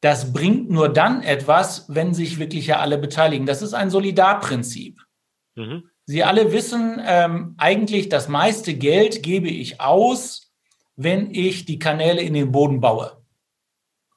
[0.00, 3.44] das bringt nur dann etwas, wenn sich wirklich ja alle beteiligen.
[3.44, 5.02] Das ist ein Solidarprinzip.
[5.56, 5.90] Mhm.
[6.06, 10.54] Sie alle wissen ähm, eigentlich, das meiste Geld gebe ich aus,
[10.96, 13.22] wenn ich die Kanäle in den Boden baue.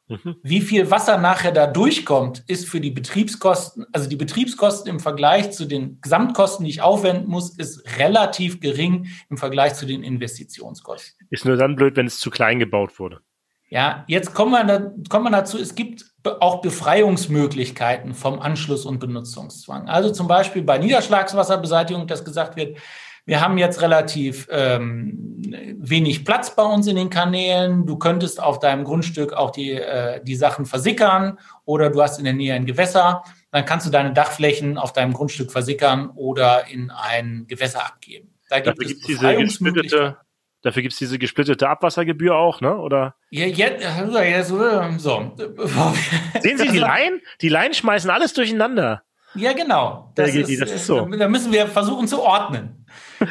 [0.09, 0.37] Mhm.
[0.41, 5.51] Wie viel Wasser nachher da durchkommt, ist für die Betriebskosten, also die Betriebskosten im Vergleich
[5.51, 11.27] zu den Gesamtkosten, die ich aufwenden muss, ist relativ gering im Vergleich zu den Investitionskosten.
[11.29, 13.21] Ist nur dann blöd, wenn es zu klein gebaut wurde.
[13.69, 16.05] Ja, jetzt kommen wir, da, kommen wir dazu, es gibt
[16.39, 19.87] auch Befreiungsmöglichkeiten vom Anschluss- und Benutzungszwang.
[19.87, 22.79] Also zum Beispiel bei Niederschlagswasserbeseitigung, dass gesagt wird,
[23.29, 25.37] wir haben jetzt relativ ähm,
[25.77, 27.85] wenig Platz bei uns in den Kanälen.
[27.85, 32.25] Du könntest auf deinem Grundstück auch die, äh, die Sachen versickern oder du hast in
[32.25, 33.23] der Nähe ein Gewässer.
[33.51, 38.33] Dann kannst du deine Dachflächen auf deinem Grundstück versickern oder in ein Gewässer abgeben.
[38.49, 40.17] Da gibt Dafür es diese gesplittete,
[40.63, 42.75] Dafür gibt's diese gesplittete Abwassergebühr auch, ne?
[42.75, 43.15] Oder?
[43.29, 45.35] Ja, jetzt, jetzt so.
[46.41, 47.21] Sehen Sie die Laien?
[47.41, 49.03] Die Laien schmeißen alles durcheinander.
[49.35, 50.11] Ja, genau.
[50.15, 51.05] Das, ist, das ist so.
[51.05, 52.78] Da müssen wir versuchen zu ordnen.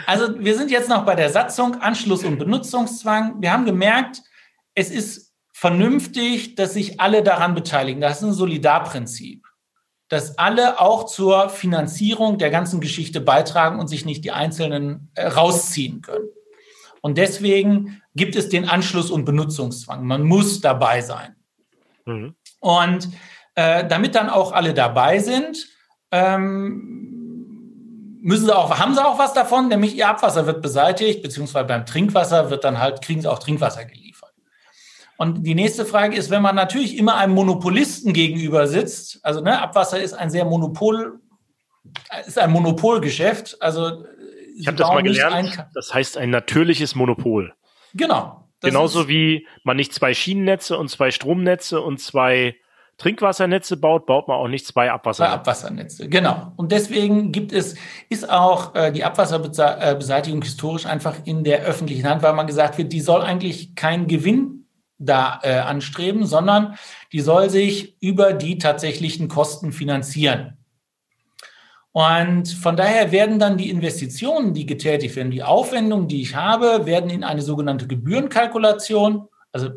[0.07, 3.40] Also wir sind jetzt noch bei der Satzung, Anschluss und Benutzungszwang.
[3.40, 4.22] Wir haben gemerkt,
[4.74, 8.01] es ist vernünftig, dass sich alle daran beteiligen.
[8.01, 9.44] Das ist ein Solidarprinzip.
[10.09, 15.27] Dass alle auch zur Finanzierung der ganzen Geschichte beitragen und sich nicht die Einzelnen äh,
[15.27, 16.29] rausziehen können.
[17.03, 20.05] Und deswegen gibt es den Anschluss- und Benutzungszwang.
[20.05, 21.37] Man muss dabei sein.
[22.07, 22.35] Mhm.
[22.61, 23.09] Und
[23.55, 25.66] äh, damit dann auch alle dabei sind,
[26.11, 26.97] ähm,
[28.20, 31.87] müssen sie auch, haben sie auch was davon, nämlich ihr Abwasser wird beseitigt, beziehungsweise beim
[31.87, 34.33] Trinkwasser wird dann halt, kriegen sie auch Trinkwasser geliefert.
[35.16, 39.61] Und die nächste Frage ist, wenn man natürlich immer einem Monopolisten gegenüber sitzt, also ne,
[39.61, 41.20] Abwasser ist ein sehr Monopol,
[42.26, 44.04] ist ein Monopolgeschäft, also
[44.57, 47.54] ich habe das mal gelernt, das heißt ein natürliches Monopol.
[47.94, 48.48] Genau.
[48.61, 52.57] Genauso wie man nicht zwei Schienennetze und zwei Stromnetze und zwei
[52.98, 55.32] Trinkwassernetze baut, baut man auch nicht zwei Abwassernetze.
[55.32, 56.52] Zwei Abwassernetze, genau.
[56.56, 57.76] Und deswegen gibt es,
[58.08, 62.92] ist auch äh, die Abwasserbeseitigung historisch einfach in der öffentlichen Hand, weil man gesagt wird,
[62.92, 64.66] die soll eigentlich keinen Gewinn
[64.98, 66.74] da äh, anstreben, sondern
[67.12, 70.58] die soll sich über die tatsächlichen Kosten finanzieren.
[71.92, 76.84] Und von daher werden dann die Investitionen, die getätigt werden, die Aufwendungen, die ich habe,
[76.84, 79.70] werden in eine sogenannte Gebührenkalkulation, also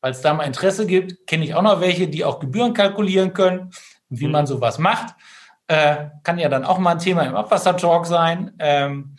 [0.00, 3.32] weil es da mal Interesse gibt, kenne ich auch noch welche, die auch Gebühren kalkulieren
[3.32, 3.70] können,
[4.08, 4.32] wie mhm.
[4.32, 5.14] man sowas macht.
[5.66, 8.52] Äh, kann ja dann auch mal ein Thema im Abwassertalk sein.
[8.58, 9.16] Ähm,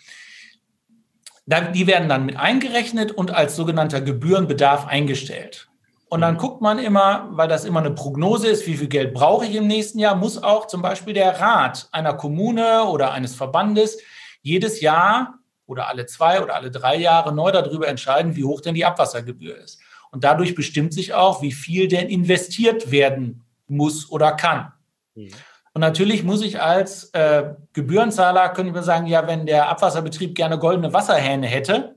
[1.73, 5.69] die werden dann mit eingerechnet und als sogenannter Gebührenbedarf eingestellt.
[6.09, 6.39] Und dann mhm.
[6.39, 9.67] guckt man immer, weil das immer eine Prognose ist, wie viel Geld brauche ich im
[9.67, 13.99] nächsten Jahr, muss auch zum Beispiel der Rat einer Kommune oder eines Verbandes
[14.41, 15.35] jedes Jahr
[15.67, 19.55] oder alle zwei oder alle drei Jahre neu darüber entscheiden, wie hoch denn die Abwassergebühr
[19.57, 19.78] ist.
[20.11, 24.71] Und dadurch bestimmt sich auch, wie viel denn investiert werden muss oder kann.
[25.15, 25.29] Mhm.
[25.73, 30.57] Und natürlich muss ich als äh, Gebührenzahler, können wir sagen, ja, wenn der Abwasserbetrieb gerne
[30.57, 31.95] goldene Wasserhähne hätte,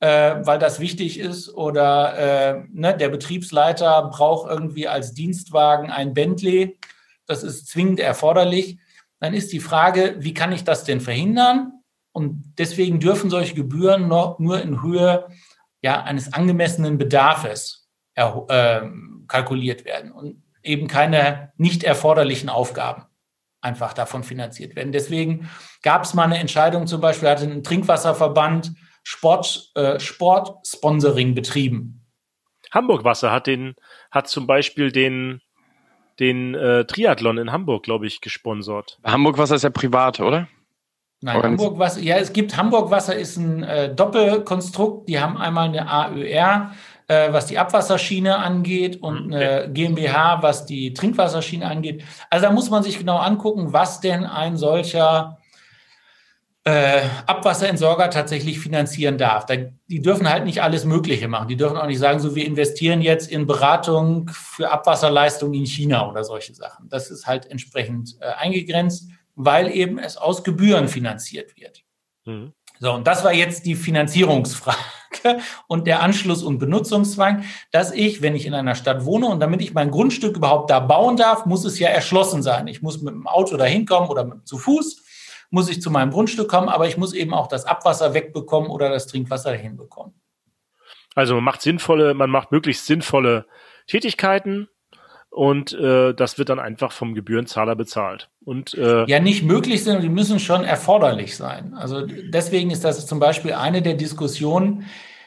[0.00, 6.14] äh, weil das wichtig ist, oder äh, ne, der Betriebsleiter braucht irgendwie als Dienstwagen ein
[6.14, 6.78] Bentley,
[7.26, 8.78] das ist zwingend erforderlich,
[9.20, 11.72] dann ist die Frage, wie kann ich das denn verhindern?
[12.12, 15.26] Und deswegen dürfen solche Gebühren noch, nur in Höhe
[15.82, 18.80] ja, eines angemessenen Bedarfes äh,
[19.28, 23.06] kalkuliert werden und eben keine nicht erforderlichen Aufgaben
[23.62, 24.92] einfach davon finanziert werden.
[24.92, 25.48] Deswegen
[25.82, 32.06] gab es mal eine Entscheidung, zum Beispiel hatte ein Trinkwasserverband Sport, äh, Sportsponsoring betrieben.
[32.70, 33.74] Hamburg Wasser hat den,
[34.10, 35.40] hat zum Beispiel den,
[36.18, 38.98] den äh, Triathlon in Hamburg, glaube ich, gesponsert.
[39.04, 40.48] Hamburg Wasser ist ja privat, oder?
[41.22, 45.08] Nein, Hamburg Wasser, ja, es gibt Hamburg Wasser ist ein äh, Doppelkonstrukt.
[45.08, 46.72] Die haben einmal eine AÖR,
[47.08, 52.04] äh, was die Abwasserschiene angeht und mhm, eine GmbH, was die Trinkwasserschiene angeht.
[52.30, 55.38] Also da muss man sich genau angucken, was denn ein solcher
[56.64, 59.44] äh, Abwasserentsorger tatsächlich finanzieren darf.
[59.44, 59.56] Da,
[59.88, 61.48] die dürfen halt nicht alles Mögliche machen.
[61.48, 66.08] Die dürfen auch nicht sagen, so wir investieren jetzt in Beratung für Abwasserleistungen in China
[66.08, 66.88] oder solche Sachen.
[66.88, 71.82] Das ist halt entsprechend äh, eingegrenzt weil eben es aus Gebühren finanziert wird.
[72.24, 72.52] Mhm.
[72.82, 74.78] So, und das war jetzt die Finanzierungsfrage
[75.68, 79.60] und der Anschluss- und Benutzungszwang, dass ich, wenn ich in einer Stadt wohne und damit
[79.60, 82.66] ich mein Grundstück überhaupt da bauen darf, muss es ja erschlossen sein.
[82.68, 85.02] Ich muss mit dem Auto da hinkommen oder mit, zu Fuß,
[85.50, 88.88] muss ich zu meinem Grundstück kommen, aber ich muss eben auch das Abwasser wegbekommen oder
[88.88, 90.14] das Trinkwasser hinbekommen.
[91.14, 93.46] Also man macht sinnvolle, man macht möglichst sinnvolle
[93.88, 94.68] Tätigkeiten,
[95.30, 98.28] und äh, das wird dann einfach vom Gebührenzahler bezahlt.
[98.44, 101.74] Und äh, ja, nicht möglich sind, die müssen schon erforderlich sein.
[101.74, 104.86] Also deswegen ist das zum Beispiel eine der Diskussionen,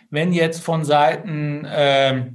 [0.09, 2.25] wenn jetzt von Seiten äh,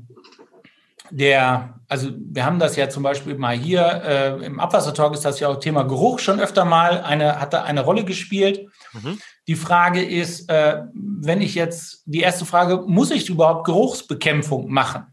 [1.10, 5.38] der, also wir haben das ja zum Beispiel mal hier äh, im Abwassertalk ist das
[5.38, 8.68] ja auch Thema Geruch schon öfter mal eine, hat da eine Rolle gespielt.
[8.94, 9.18] Mhm.
[9.46, 15.06] Die Frage ist, äh, wenn ich jetzt, die erste Frage, muss ich überhaupt Geruchsbekämpfung machen?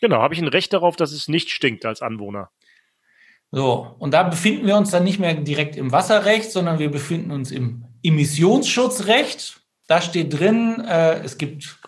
[0.00, 2.50] Genau, habe ich ein Recht darauf, dass es nicht stinkt als Anwohner.
[3.50, 7.30] So, und da befinden wir uns dann nicht mehr direkt im Wasserrecht, sondern wir befinden
[7.30, 9.60] uns im Emissionsschutzrecht.
[9.86, 11.80] Da steht drin, äh, es gibt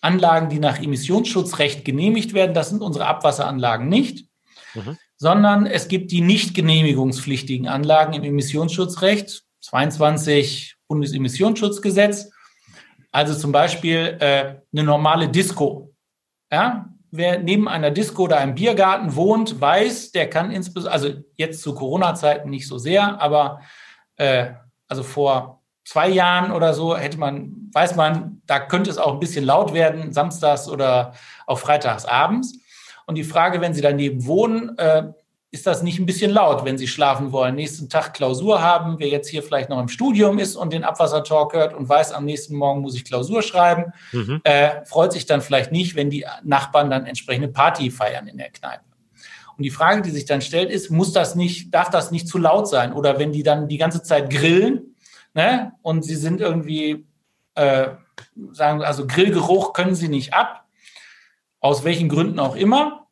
[0.00, 2.54] Anlagen, die nach Emissionsschutzrecht genehmigt werden.
[2.54, 4.26] Das sind unsere Abwasseranlagen nicht,
[4.74, 4.96] mhm.
[5.16, 12.30] sondern es gibt die nicht genehmigungspflichtigen Anlagen im Emissionsschutzrecht, 22 Bundesemissionsschutzgesetz.
[13.10, 15.92] Also zum Beispiel äh, eine normale Disco.
[16.52, 21.62] Ja, wer neben einer Disco oder einem Biergarten wohnt, weiß, der kann insbesondere, also jetzt
[21.62, 23.60] zu Corona-Zeiten nicht so sehr, aber
[24.16, 24.50] äh,
[24.88, 29.20] also vor zwei Jahren oder so hätte man, weiß man, da könnte es auch ein
[29.20, 31.14] bisschen laut werden, samstags oder
[31.46, 32.58] auch freitags abends.
[33.06, 35.12] Und die Frage, wenn Sie daneben wohnen, äh,
[35.52, 39.08] ist das nicht ein bisschen laut, wenn Sie schlafen wollen, nächsten Tag Klausur haben, wer
[39.08, 42.54] jetzt hier vielleicht noch im Studium ist und den Abwassertalk hört und weiß, am nächsten
[42.54, 44.40] Morgen muss ich Klausur schreiben, mhm.
[44.44, 48.50] äh, freut sich dann vielleicht nicht, wenn die Nachbarn dann entsprechende Party feiern in der
[48.50, 48.84] Kneipe.
[49.56, 52.38] Und die Frage, die sich dann stellt, ist, muss das nicht, darf das nicht zu
[52.38, 52.92] laut sein?
[52.92, 54.94] Oder wenn die dann die ganze Zeit grillen,
[55.34, 57.04] ne, und sie sind irgendwie,
[57.56, 57.88] äh,
[58.52, 60.64] sagen, also Grillgeruch können sie nicht ab,
[61.58, 63.08] aus welchen Gründen auch immer,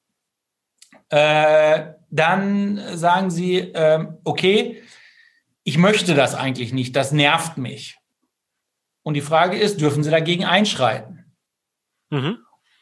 [1.11, 4.83] äh, dann sagen sie, äh, okay,
[5.65, 7.99] ich möchte das eigentlich nicht, das nervt mich.
[9.03, 11.35] Und die Frage ist, dürfen sie dagegen einschreiten?
[12.11, 12.39] Mhm.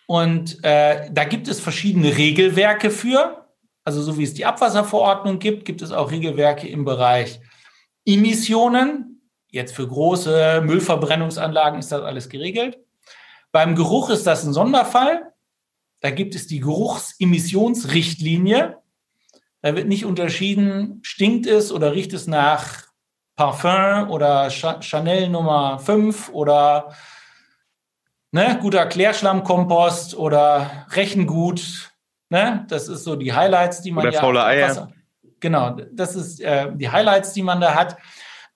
[0.07, 3.49] Und äh, da gibt es verschiedene Regelwerke für.
[3.85, 7.41] Also so wie es die Abwasserverordnung gibt, gibt es auch Regelwerke im Bereich
[8.05, 9.23] Emissionen.
[9.51, 12.79] Jetzt für große Müllverbrennungsanlagen ist das alles geregelt.
[13.53, 15.33] Beim Geruch ist das ein Sonderfall.
[16.01, 18.77] Da gibt es die Geruchsemissionsrichtlinie.
[19.67, 22.85] Da wird nicht unterschieden, stinkt es oder riecht es nach
[23.35, 26.95] Parfum oder Chanel Nummer 5 oder
[28.31, 31.91] ne, guter Klärschlammkompost oder Rechengut.
[32.29, 32.65] Ne?
[32.69, 34.21] Das ist so die Highlights, die man oder ja.
[34.21, 34.93] Faule Eier.
[35.41, 37.97] Genau, das ist äh, die Highlights, die man da hat.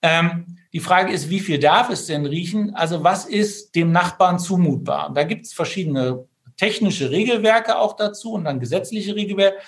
[0.02, 2.72] Ähm, die Frage ist, wie viel darf es denn riechen?
[2.76, 5.08] Also was ist dem Nachbarn zumutbar?
[5.08, 6.24] Und da gibt es verschiedene
[6.56, 9.58] technische Regelwerke auch dazu und dann gesetzliche Regelwerke.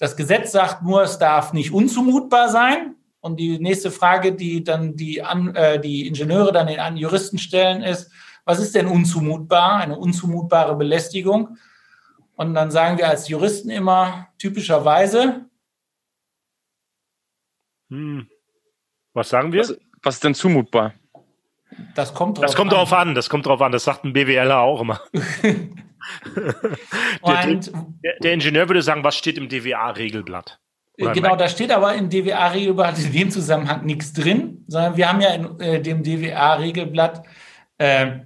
[0.00, 2.96] Das Gesetz sagt nur, es darf nicht unzumutbar sein.
[3.20, 7.82] Und die nächste Frage, die dann die, an, äh, die Ingenieure dann den Juristen stellen,
[7.82, 8.10] ist,
[8.46, 9.76] was ist denn unzumutbar?
[9.76, 11.58] Eine unzumutbare Belästigung.
[12.34, 15.44] Und dann sagen wir als Juristen immer typischerweise.
[17.90, 18.26] Hm.
[19.12, 19.60] Was sagen wir?
[19.60, 20.94] Was, was ist denn zumutbar?
[21.94, 22.78] Das kommt drauf Das kommt an.
[22.78, 23.70] drauf an, das kommt drauf an.
[23.70, 25.02] Das sagt ein BWLer auch immer.
[27.26, 30.58] der, der, der, Ingenieur würde sagen, was steht im DWA-Regelblatt?
[30.96, 35.30] Genau, da steht aber im DWA-Regelblatt in dem Zusammenhang nichts drin, sondern wir haben ja
[35.30, 37.24] in äh, dem DWA-Regelblatt
[37.78, 38.20] äh,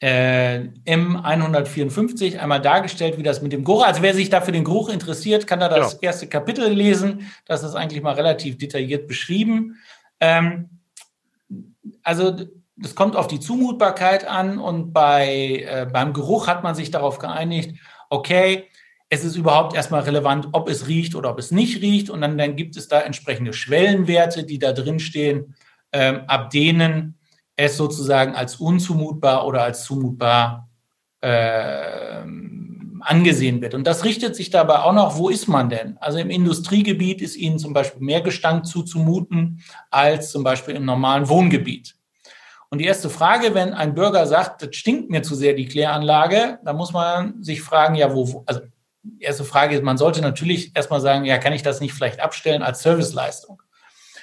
[0.00, 4.64] äh, M154 einmal dargestellt, wie das mit dem Geruch, also wer sich da für den
[4.64, 5.98] Geruch interessiert, kann da das ja.
[6.02, 7.30] erste Kapitel lesen.
[7.46, 9.76] Das ist eigentlich mal relativ detailliert beschrieben.
[10.20, 10.70] Ähm,
[12.02, 12.36] also
[12.80, 17.18] das kommt auf die Zumutbarkeit an und bei, äh, beim Geruch hat man sich darauf
[17.18, 18.68] geeinigt, okay,
[19.10, 22.10] es ist überhaupt erstmal relevant, ob es riecht oder ob es nicht riecht.
[22.10, 25.54] Und dann, dann gibt es da entsprechende Schwellenwerte, die da drin stehen,
[25.92, 27.18] ähm, ab denen
[27.56, 30.68] es sozusagen als unzumutbar oder als zumutbar
[31.20, 32.22] äh,
[33.00, 33.74] angesehen wird.
[33.74, 35.96] Und das richtet sich dabei auch noch, wo ist man denn?
[35.98, 41.28] Also im Industriegebiet ist Ihnen zum Beispiel mehr Gestank zuzumuten als zum Beispiel im normalen
[41.28, 41.97] Wohngebiet.
[42.70, 46.58] Und die erste Frage, wenn ein Bürger sagt, das stinkt mir zu sehr, die Kläranlage,
[46.64, 48.60] da muss man sich fragen, ja, wo, also
[49.02, 52.20] die erste Frage ist, man sollte natürlich erstmal sagen, ja, kann ich das nicht vielleicht
[52.20, 53.62] abstellen als Serviceleistung?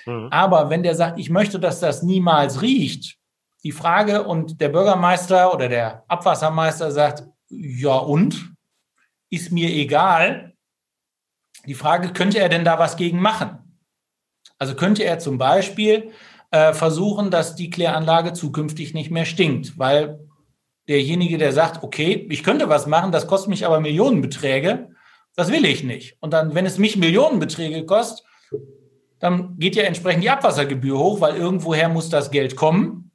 [0.05, 0.27] Mhm.
[0.29, 3.17] Aber wenn der sagt, ich möchte, dass das niemals riecht,
[3.63, 8.53] die Frage und der Bürgermeister oder der Abwassermeister sagt, ja und?
[9.31, 10.53] Ist mir egal.
[11.65, 13.79] Die Frage, könnte er denn da was gegen machen?
[14.59, 16.11] Also könnte er zum Beispiel
[16.55, 20.21] äh, versuchen, dass die Kläranlage zukünftig nicht mehr stinkt, weil
[20.87, 24.87] derjenige, der sagt, okay, ich könnte was machen, das kostet mich aber Millionenbeträge,
[25.35, 26.15] das will ich nicht.
[26.21, 28.25] Und dann, wenn es mich Millionenbeträge kostet,
[29.19, 33.11] dann geht ja entsprechend die Abwassergebühr hoch, weil irgendwoher muss das Geld kommen.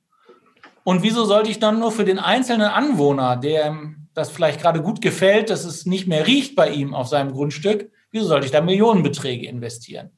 [0.85, 3.75] Und wieso sollte ich dann nur für den einzelnen Anwohner, der
[4.13, 7.91] das vielleicht gerade gut gefällt, dass es nicht mehr riecht bei ihm auf seinem Grundstück,
[8.11, 10.11] wieso sollte ich da Millionenbeträge investieren?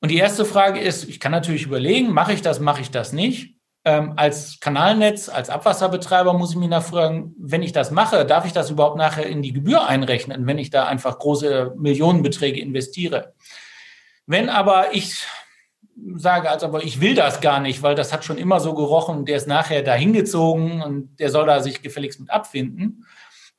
[0.00, 3.12] Und die erste Frage ist, ich kann natürlich überlegen, mache ich das, mache ich das
[3.12, 3.56] nicht?
[3.86, 8.52] ähm, als Kanalnetz, als Abwasserbetreiber muss ich mich nachfragen, wenn ich das mache, darf ich
[8.52, 13.34] das überhaupt nachher in die Gebühr einrechnen, wenn ich da einfach große Millionenbeträge investiere.
[14.26, 15.24] Wenn aber ich
[16.16, 19.24] sage, also aber ich will das gar nicht, weil das hat schon immer so gerochen,
[19.24, 23.06] der ist nachher da hingezogen und der soll da sich gefälligst mit abfinden,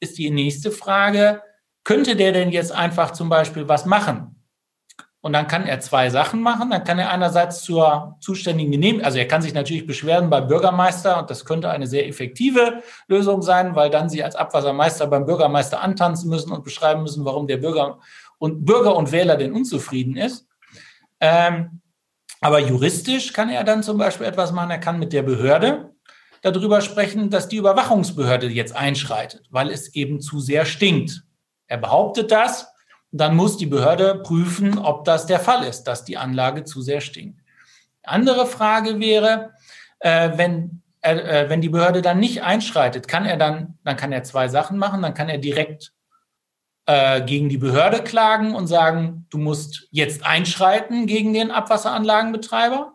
[0.02, 1.42] ist die nächste Frage,
[1.86, 4.37] könnte der denn jetzt einfach zum Beispiel was machen?
[5.22, 6.70] Und dann kann er zwei Sachen machen.
[6.70, 11.20] Dann kann er einerseits zur zuständigen Genehmigung, also er kann sich natürlich beschweren beim Bürgermeister
[11.20, 15.82] und das könnte eine sehr effektive Lösung sein, weil dann Sie als Abwassermeister beim Bürgermeister
[15.82, 18.00] antanzen müssen und beschreiben müssen, warum der Bürger
[18.38, 20.48] und Bürger und Wähler denn unzufrieden ist.
[21.20, 21.82] Ähm,
[22.40, 24.70] aber juristisch kann er dann zum Beispiel etwas machen.
[24.70, 25.96] Er kann mit der Behörde
[26.42, 31.24] darüber sprechen, dass die Überwachungsbehörde jetzt einschreitet, weil es eben zu sehr stinkt.
[31.66, 32.68] Er behauptet das,
[33.18, 37.02] dann muss die Behörde prüfen, ob das der Fall ist, dass die Anlage zu sehr
[37.02, 37.42] stinkt.
[38.04, 39.52] Andere Frage wäre,
[40.00, 44.24] äh, wenn, äh, wenn die Behörde dann nicht einschreitet, kann er dann, dann kann er
[44.24, 45.02] zwei Sachen machen.
[45.02, 45.94] Dann kann er direkt
[46.86, 52.94] äh, gegen die Behörde klagen und sagen, du musst jetzt einschreiten gegen den Abwasseranlagenbetreiber.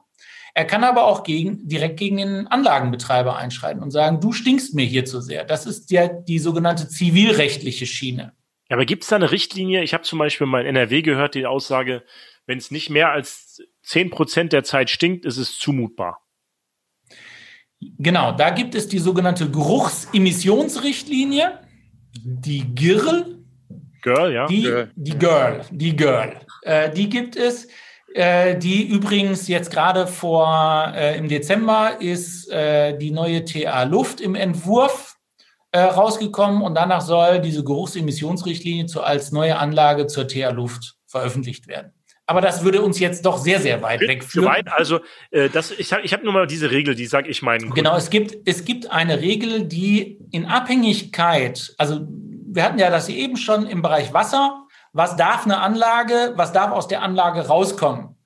[0.54, 4.84] Er kann aber auch gegen, direkt gegen den Anlagenbetreiber einschreiten und sagen, du stinkst mir
[4.84, 5.44] hier zu sehr.
[5.44, 8.32] Das ist ja die sogenannte zivilrechtliche Schiene.
[8.72, 9.82] Ja, aber gibt es da eine Richtlinie?
[9.82, 12.02] Ich habe zum Beispiel mal in NRW gehört, die Aussage,
[12.46, 16.22] wenn es nicht mehr als zehn Prozent der Zeit stinkt, ist es zumutbar.
[17.98, 21.58] Genau, da gibt es die sogenannte Geruchsemissionsrichtlinie,
[22.14, 23.44] die GIRL.
[24.00, 24.46] Girl, ja.
[24.46, 24.90] Die, Girl.
[24.96, 26.40] die Girl, die Girl.
[26.62, 27.68] Äh, die gibt es.
[28.14, 34.22] Äh, die übrigens jetzt gerade vor äh, im Dezember ist äh, die neue TA Luft
[34.22, 35.11] im Entwurf
[35.72, 41.66] äh, rausgekommen und danach soll diese Geruchsemissionsrichtlinie zu, als neue Anlage zur TA Luft veröffentlicht
[41.66, 41.92] werden.
[42.26, 44.48] Aber das würde uns jetzt doch sehr, sehr weit wegführen.
[44.48, 45.00] Weit, also
[45.32, 47.74] äh, das, ich habe ich hab nur mal diese Regel, die sage ich meinen Kunden.
[47.74, 53.08] Genau, es gibt, es gibt eine Regel, die in Abhängigkeit, also wir hatten ja das
[53.08, 54.66] eben schon im Bereich Wasser.
[54.92, 58.16] Was darf eine Anlage, was darf aus der Anlage rauskommen?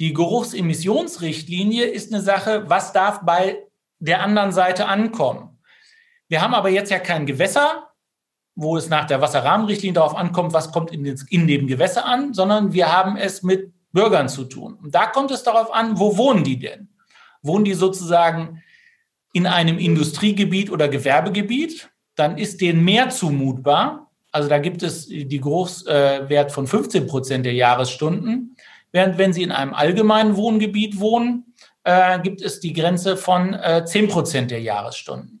[0.00, 3.58] Die Geruchsemissionsrichtlinie ist eine Sache, was darf bei
[3.98, 5.47] der anderen Seite ankommen?
[6.28, 7.88] Wir haben aber jetzt ja kein Gewässer,
[8.54, 12.34] wo es nach der Wasserrahmenrichtlinie darauf ankommt, was kommt in, den, in dem Gewässer an,
[12.34, 14.74] sondern wir haben es mit Bürgern zu tun.
[14.82, 16.88] Und da kommt es darauf an, wo wohnen die denn?
[17.42, 18.62] Wohnen die sozusagen
[19.32, 21.90] in einem Industriegebiet oder Gewerbegebiet?
[22.18, 24.10] dann ist denen mehr zumutbar.
[24.32, 28.56] Also da gibt es die Großwert von 15 Prozent der Jahresstunden.
[28.90, 31.54] Während wenn Sie in einem allgemeinen Wohngebiet wohnen,
[31.84, 35.37] äh, gibt es die Grenze von äh, 10 Prozent der Jahresstunden.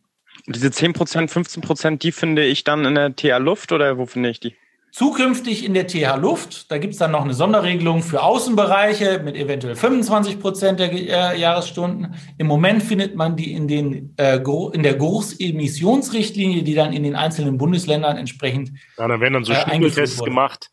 [0.48, 4.06] Diese 10 Prozent, 15 Prozent, die finde ich dann in der TA Luft oder wo
[4.06, 4.54] finde ich die?
[4.90, 9.36] Zukünftig in der TH Luft, da gibt es dann noch eine Sonderregelung für Außenbereiche mit
[9.36, 12.14] eventuell 25 Prozent der äh, Jahresstunden.
[12.38, 14.40] Im Moment findet man die in, den, äh,
[14.72, 18.72] in der Geruchsemissionsrichtlinie, die dann in den einzelnen Bundesländern entsprechend.
[18.96, 20.70] Ja, da werden dann so äh, Schnüffeltests gemacht.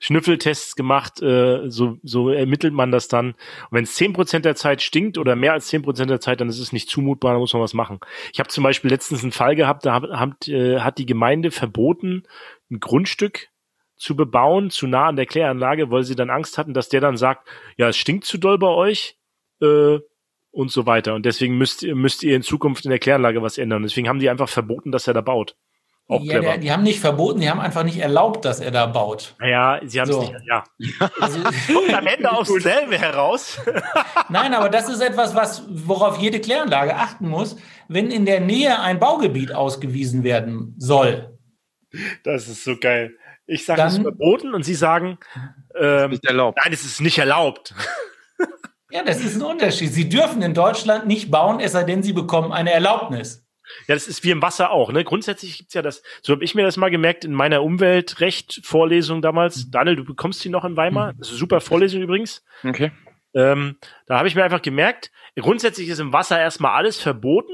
[0.00, 3.30] Schnüffeltests gemacht, äh, so, so ermittelt man das dann.
[3.30, 3.36] Und
[3.72, 6.48] wenn es zehn Prozent der Zeit stinkt oder mehr als zehn Prozent der Zeit, dann
[6.48, 7.98] ist es nicht zumutbar, da muss man was machen.
[8.32, 11.50] Ich habe zum Beispiel letztens einen Fall gehabt, da hat, hat, äh, hat die Gemeinde
[11.50, 12.22] verboten,
[12.70, 13.48] ein Grundstück
[13.96, 17.16] zu bebauen, zu nah an der Kläranlage, weil sie dann Angst hatten, dass der dann
[17.16, 19.16] sagt, ja, es stinkt zu doll bei euch
[19.60, 19.98] äh,
[20.52, 21.14] und so weiter.
[21.14, 23.82] Und deswegen müsst, müsst ihr in Zukunft in der Kläranlage was ändern.
[23.82, 25.56] Deswegen haben die einfach verboten, dass er da baut.
[26.10, 28.86] Auch ja, der, die haben nicht verboten, die haben einfach nicht erlaubt, dass er da
[28.86, 29.34] baut.
[29.40, 30.22] Naja, sie haben es so.
[30.22, 30.64] nicht, ja.
[31.20, 31.38] Also,
[31.74, 33.60] Kommt am Ende aufs selbe heraus.
[34.30, 37.56] Nein, aber das ist etwas, was, worauf jede Kläranlage achten muss,
[37.88, 41.38] wenn in der Nähe ein Baugebiet ausgewiesen werden soll.
[42.24, 43.14] Das ist so geil.
[43.46, 45.18] Ich sage, es ist verboten und Sie sagen,
[45.78, 46.58] ähm, nicht erlaubt.
[46.62, 47.74] nein, es ist nicht erlaubt.
[48.90, 49.92] Ja, das ist ein Unterschied.
[49.92, 53.46] Sie dürfen in Deutschland nicht bauen, es sei denn, Sie bekommen eine Erlaubnis.
[53.86, 54.92] Ja, das ist wie im Wasser auch.
[54.92, 55.04] Ne?
[55.04, 59.66] Grundsätzlich gibt's ja das, so habe ich mir das mal gemerkt in meiner Umweltrecht-Vorlesung damals.
[59.66, 59.70] Mhm.
[59.70, 61.12] Daniel, du bekommst die noch in Weimar.
[61.12, 61.18] Mhm.
[61.18, 62.44] Das ist eine super Vorlesung übrigens.
[62.64, 62.92] Okay.
[63.34, 67.52] Ähm, da habe ich mir einfach gemerkt, grundsätzlich ist im Wasser erstmal alles verboten,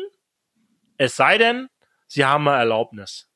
[0.97, 1.69] es sei denn,
[2.07, 3.29] sie haben mal Erlaubnis.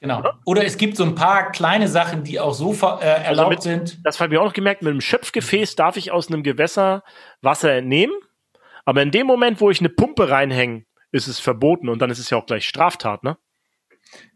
[0.00, 0.24] Genau.
[0.46, 3.48] Oder es gibt so ein paar kleine Sachen, die auch so äh, also erlaubt also
[3.50, 4.06] mit, sind.
[4.06, 7.02] Das habe ich auch noch gemerkt, mit einem Schöpfgefäß darf ich aus einem Gewässer
[7.42, 8.14] Wasser entnehmen.
[8.86, 12.18] Aber in dem Moment, wo ich eine Pumpe reinhänge, ist es verboten und dann ist
[12.18, 13.36] es ja auch gleich Straftat, ne?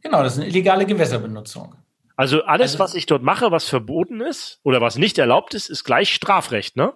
[0.03, 1.75] Genau, das ist eine illegale Gewässerbenutzung.
[2.17, 5.69] Also alles, also, was ich dort mache, was verboten ist oder was nicht erlaubt ist,
[5.69, 6.93] ist gleich Strafrecht, ne?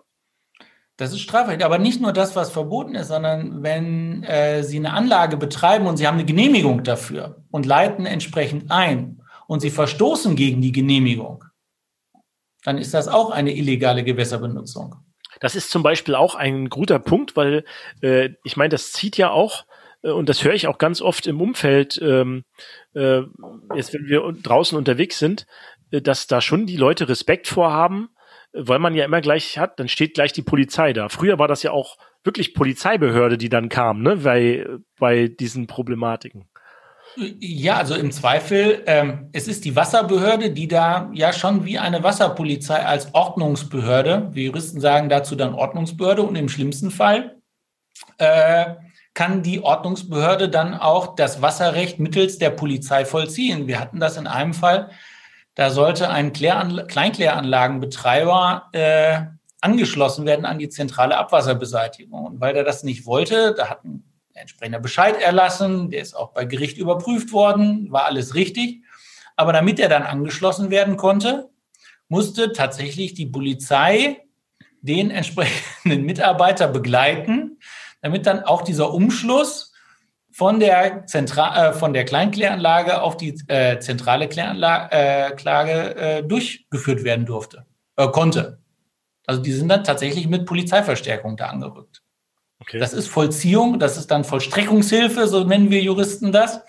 [0.96, 4.92] Das ist Strafrecht, aber nicht nur das, was verboten ist, sondern wenn äh, Sie eine
[4.92, 10.34] Anlage betreiben und Sie haben eine Genehmigung dafür und leiten entsprechend ein und Sie verstoßen
[10.34, 11.44] gegen die Genehmigung,
[12.64, 14.96] dann ist das auch eine illegale Gewässerbenutzung.
[15.41, 17.64] Das ist zum Beispiel auch ein guter Punkt, weil
[18.03, 19.64] äh, ich meine, das zieht ja auch
[20.03, 22.45] äh, und das höre ich auch ganz oft im Umfeld, ähm,
[22.95, 23.22] äh,
[23.74, 25.47] jetzt wenn wir draußen unterwegs sind,
[25.91, 28.11] äh, dass da schon die Leute Respekt vorhaben,
[28.53, 31.09] weil man ja immer gleich hat, dann steht gleich die Polizei da.
[31.09, 34.66] Früher war das ja auch wirklich Polizeibehörde, die dann kam, ne, bei,
[34.99, 36.47] bei diesen Problematiken.
[37.40, 42.04] Ja, also im Zweifel, ähm, es ist die Wasserbehörde, die da ja schon wie eine
[42.04, 47.36] Wasserpolizei als Ordnungsbehörde, wir Juristen sagen dazu dann Ordnungsbehörde und im schlimmsten Fall
[48.18, 48.74] äh,
[49.14, 53.66] kann die Ordnungsbehörde dann auch das Wasserrecht mittels der Polizei vollziehen.
[53.66, 54.90] Wir hatten das in einem Fall,
[55.56, 59.22] da sollte ein Kläranla Kleinkläranlagenbetreiber äh,
[59.60, 62.26] angeschlossen werden an die zentrale Abwasserbeseitigung.
[62.26, 64.07] Und weil er das nicht wollte, da hat ein
[64.41, 68.82] entsprechender Bescheid erlassen, der ist auch bei Gericht überprüft worden, war alles richtig.
[69.36, 71.51] Aber damit er dann angeschlossen werden konnte,
[72.09, 74.24] musste tatsächlich die Polizei
[74.80, 77.59] den entsprechenden Mitarbeiter begleiten,
[78.01, 79.72] damit dann auch dieser Umschluss
[80.30, 87.26] von der, Zentra äh, von der Kleinkläranlage auf die äh, zentrale Kläranlage äh, durchgeführt werden
[87.26, 87.66] durfte,
[87.97, 88.61] äh, konnte.
[89.26, 92.03] Also die sind dann tatsächlich mit Polizeiverstärkung da angerückt.
[92.68, 92.80] Okay.
[92.80, 96.60] Das ist Vollziehung, das ist dann Vollstreckungshilfe, so nennen wir Juristen das,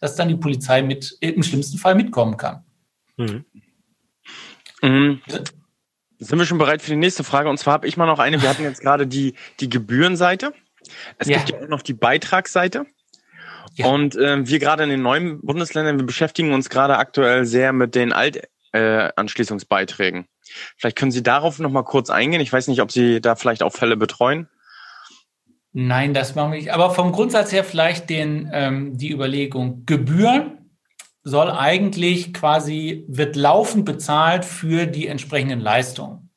[0.00, 2.62] dass dann die Polizei mit im schlimmsten Fall mitkommen kann.
[3.16, 3.44] Mhm.
[4.80, 5.20] Mhm.
[6.20, 7.50] Sind wir schon bereit für die nächste Frage?
[7.50, 8.40] Und zwar habe ich mal noch eine.
[8.40, 10.54] Wir hatten jetzt gerade die, die Gebührenseite.
[11.18, 11.38] Es ja.
[11.38, 12.86] gibt ja auch noch die Beitragsseite.
[13.74, 13.86] Ja.
[13.86, 17.96] Und äh, wir gerade in den neuen Bundesländern, wir beschäftigen uns gerade aktuell sehr mit
[17.96, 20.22] den Altanschließungsbeiträgen.
[20.22, 20.26] Äh,
[20.76, 22.40] vielleicht können Sie darauf noch mal kurz eingehen.
[22.40, 24.48] Ich weiß nicht, ob Sie da vielleicht auch Fälle betreuen.
[25.80, 26.72] Nein, das machen wir nicht.
[26.72, 30.72] Aber vom Grundsatz her vielleicht den, ähm, die Überlegung, Gebühren
[31.22, 36.30] soll eigentlich quasi, wird laufend bezahlt für die entsprechenden Leistungen.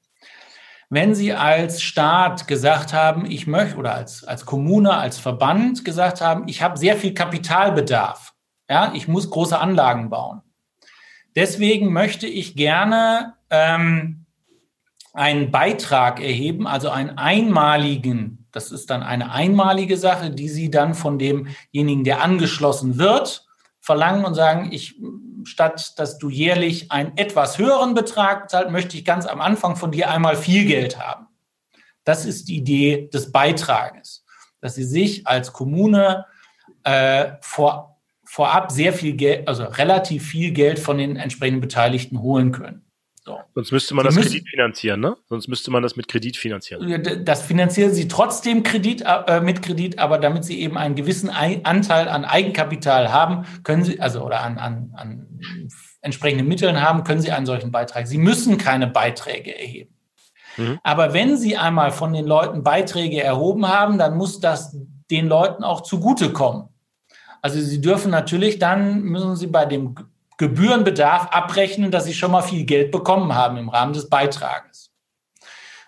[0.92, 6.22] Wenn Sie als Staat gesagt haben, ich möchte, oder als, als Kommune, als Verband gesagt
[6.22, 8.36] haben, ich habe sehr viel Kapitalbedarf,
[8.70, 10.42] ja, ich muss große Anlagen bauen.
[11.36, 14.28] Deswegen möchte ich gerne ähm,
[15.14, 20.94] einen Beitrag erheben, also einen einmaligen, das ist dann eine einmalige Sache, die Sie dann
[20.94, 23.46] von demjenigen, der angeschlossen wird,
[23.80, 24.96] verlangen und sagen, ich
[25.44, 29.92] statt dass du jährlich einen etwas höheren Betrag bezahlt, möchte ich ganz am Anfang von
[29.92, 31.28] dir einmal viel Geld haben.
[32.04, 34.24] Das ist die Idee des Beitrages,
[34.60, 36.26] dass sie sich als Kommune
[36.84, 42.52] äh, vor, vorab sehr viel Geld, also relativ viel Geld von den entsprechenden Beteiligten holen
[42.52, 42.86] können.
[43.24, 43.40] So.
[43.54, 45.16] Sonst müsste man Sie das müssen, Kredit finanzieren, ne?
[45.30, 47.24] Sonst müsste man das mit Kredit finanzieren.
[47.24, 52.08] Das finanzieren Sie trotzdem Kredit, äh, mit Kredit, aber damit Sie eben einen gewissen Anteil
[52.08, 55.40] an Eigenkapital haben, können Sie, also oder an, an, an
[56.02, 58.08] entsprechenden Mitteln haben, können Sie einen solchen Beitrag.
[58.08, 59.94] Sie müssen keine Beiträge erheben.
[60.58, 60.80] Mhm.
[60.82, 64.76] Aber wenn Sie einmal von den Leuten Beiträge erhoben haben, dann muss das
[65.12, 66.70] den Leuten auch zugutekommen.
[67.44, 69.96] Also Sie dürfen natürlich dann, müssen Sie bei dem
[70.38, 74.92] Gebührenbedarf abrechnen, dass sie schon mal viel Geld bekommen haben im Rahmen des Beitrages.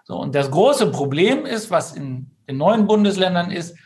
[0.05, 3.77] So, und das große Problem ist, was in den neuen Bundesländern ist,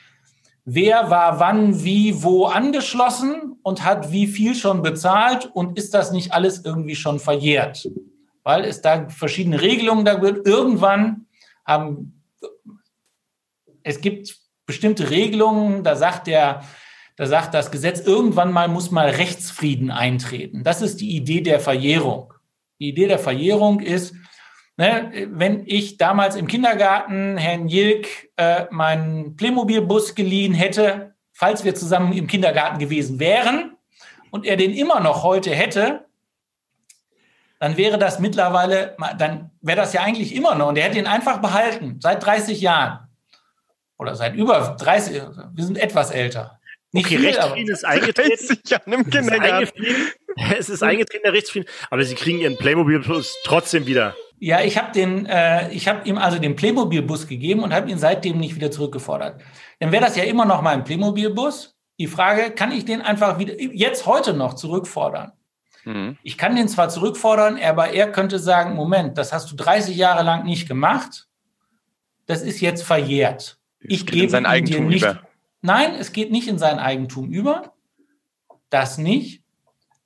[0.65, 6.11] wer war wann, wie, wo angeschlossen und hat wie viel schon bezahlt und ist das
[6.11, 7.87] nicht alles irgendwie schon verjährt?
[8.43, 10.45] Weil es da verschiedene Regelungen da wird.
[10.47, 11.27] Irgendwann
[11.65, 12.23] haben,
[13.83, 16.63] es gibt bestimmte Regelungen, da sagt der
[17.17, 20.63] da sagt das Gesetz, irgendwann mal muss mal Rechtsfrieden eintreten.
[20.63, 22.33] Das ist die Idee der Verjährung.
[22.79, 24.13] Die Idee der Verjährung ist,
[24.77, 28.07] ne, wenn ich damals im Kindergarten Herrn Jilk
[28.37, 33.75] äh, meinen Playmobil-Bus geliehen hätte, falls wir zusammen im Kindergarten gewesen wären
[34.29, 36.05] und er den immer noch heute hätte,
[37.59, 41.07] dann wäre das mittlerweile, dann wäre das ja eigentlich immer noch und er hätte ihn
[41.07, 43.07] einfach behalten, seit 30 Jahren
[43.97, 45.19] oder seit über 30,
[45.53, 46.56] wir sind etwas älter.
[46.93, 48.31] Nicht okay, viel, Rechtsfrieden ist eingetreten.
[50.57, 54.15] Es ist eingetreten, der Rechtsfrieden, aber sie kriegen ihren Playmobil-Bus trotzdem wieder.
[54.39, 57.97] Ja, ich habe den, äh, ich habe ihm also den Playmobil-Bus gegeben und habe ihn
[57.97, 59.41] seitdem nicht wieder zurückgefordert.
[59.79, 61.75] Dann wäre das ja immer noch mein Playmobil-Bus.
[61.99, 65.31] Die Frage, kann ich den einfach wieder jetzt heute noch zurückfordern?
[65.85, 66.17] Mhm.
[66.21, 70.23] Ich kann den zwar zurückfordern, aber er könnte sagen: Moment, das hast du 30 Jahre
[70.23, 71.27] lang nicht gemacht.
[72.27, 73.57] Das ist jetzt verjährt.
[73.79, 75.03] Ich gebe sein Eigentum dir nicht.
[75.03, 75.26] Über.
[75.61, 77.73] Nein, es geht nicht in sein Eigentum über.
[78.69, 79.43] Das nicht.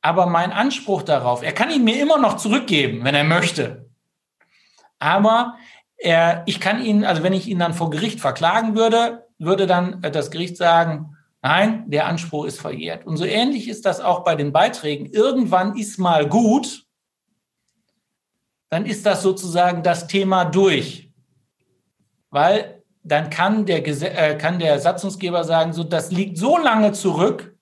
[0.02, 3.90] Aber mein Anspruch darauf, er kann ihn mir immer noch zurückgeben, wenn er möchte.
[5.00, 5.58] Aber
[5.98, 10.02] er, ich kann ihn, also wenn ich ihn dann vor Gericht verklagen würde, würde dann
[10.02, 13.06] das Gericht sagen, nein, der Anspruch ist verjährt.
[13.06, 15.08] Und so ähnlich ist das auch bei den Beiträgen.
[15.08, 16.86] Irgendwann ist mal gut,
[18.70, 21.12] dann ist das sozusagen das Thema durch.
[22.32, 27.56] weil dann kann der, äh, kann der Satzungsgeber sagen, so, das liegt so lange zurück,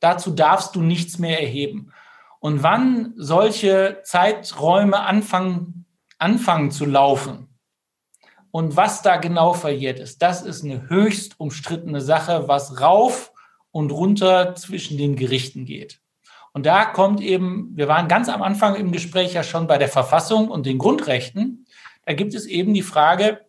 [0.00, 1.92] dazu darfst du nichts mehr erheben.
[2.40, 5.86] Und wann solche Zeiträume anfangen,
[6.18, 7.48] anfangen zu laufen
[8.50, 13.32] und was da genau verjährt ist, das ist eine höchst umstrittene Sache, was rauf
[13.70, 16.00] und runter zwischen den Gerichten geht.
[16.52, 19.88] Und da kommt eben, wir waren ganz am Anfang im Gespräch ja schon bei der
[19.88, 21.66] Verfassung und den Grundrechten.
[22.04, 23.40] Da gibt es eben die Frage,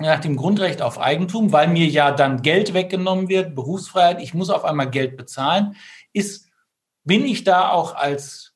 [0.00, 4.50] nach dem Grundrecht auf Eigentum, weil mir ja dann Geld weggenommen wird, Berufsfreiheit, ich muss
[4.50, 5.76] auf einmal Geld bezahlen,
[6.12, 6.48] ist,
[7.04, 8.54] bin ich da auch als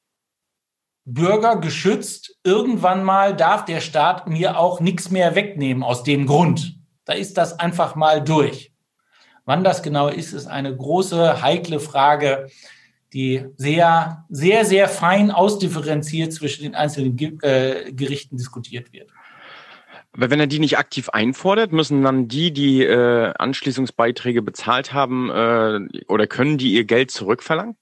[1.05, 2.37] Bürger geschützt?
[2.43, 6.79] Irgendwann mal darf der Staat mir auch nichts mehr wegnehmen aus dem Grund.
[7.05, 8.73] Da ist das einfach mal durch.
[9.45, 12.49] Wann das genau ist, ist eine große, heikle Frage,
[13.13, 19.13] die sehr, sehr, sehr fein ausdifferenziert zwischen den einzelnen äh, Gerichten diskutiert wird.
[20.17, 25.31] Aber wenn er die nicht aktiv einfordert, müssen dann die, die äh, Anschließungsbeiträge bezahlt haben,
[25.31, 27.77] äh, oder können die ihr Geld zurückverlangen?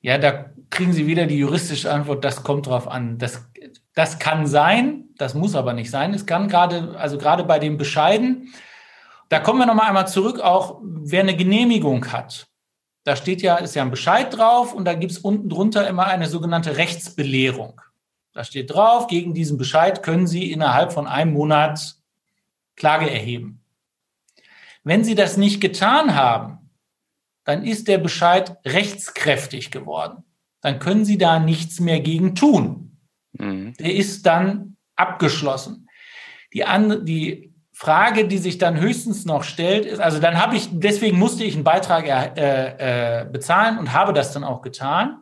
[0.00, 3.18] Ja, da kriegen Sie wieder die juristische Antwort, das kommt drauf an.
[3.18, 3.48] Das,
[3.94, 6.14] das kann sein, das muss aber nicht sein.
[6.14, 8.52] Es kann gerade, also gerade bei dem Bescheiden,
[9.28, 12.46] da kommen wir nochmal einmal zurück, auch wer eine Genehmigung hat.
[13.04, 16.06] Da steht ja, ist ja ein Bescheid drauf und da gibt es unten drunter immer
[16.06, 17.80] eine sogenannte Rechtsbelehrung.
[18.32, 21.96] Da steht drauf, gegen diesen Bescheid können Sie innerhalb von einem Monat
[22.76, 23.62] Klage erheben.
[24.84, 26.70] Wenn Sie das nicht getan haben,
[27.44, 30.24] dann ist der Bescheid rechtskräftig geworden.
[30.60, 32.98] Dann können Sie da nichts mehr gegen tun.
[33.32, 33.74] Mhm.
[33.78, 35.88] Der ist dann abgeschlossen.
[36.52, 40.68] Die, an, die Frage, die sich dann höchstens noch stellt, ist, also dann habe ich,
[40.70, 45.21] deswegen musste ich einen Beitrag äh, äh, bezahlen und habe das dann auch getan.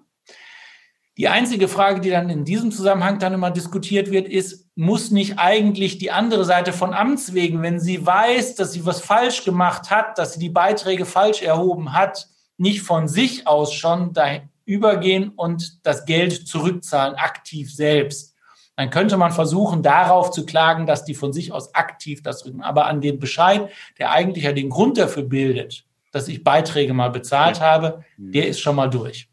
[1.21, 5.39] Die einzige Frage, die dann in diesem Zusammenhang dann immer diskutiert wird, ist, muss nicht
[5.39, 9.91] eigentlich die andere Seite von Amts wegen, wenn sie weiß, dass sie was falsch gemacht
[9.91, 15.29] hat, dass sie die Beiträge falsch erhoben hat, nicht von sich aus schon da übergehen
[15.37, 18.35] und das Geld zurückzahlen, aktiv selbst.
[18.77, 22.63] Dann könnte man versuchen, darauf zu klagen, dass die von sich aus aktiv das rücken.
[22.63, 23.69] Aber an den Bescheid,
[23.99, 28.61] der eigentlich ja den Grund dafür bildet, dass ich Beiträge mal bezahlt habe, der ist
[28.61, 29.29] schon mal durch.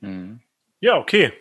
[0.00, 0.40] Mhm.
[0.80, 1.32] Ja, okay.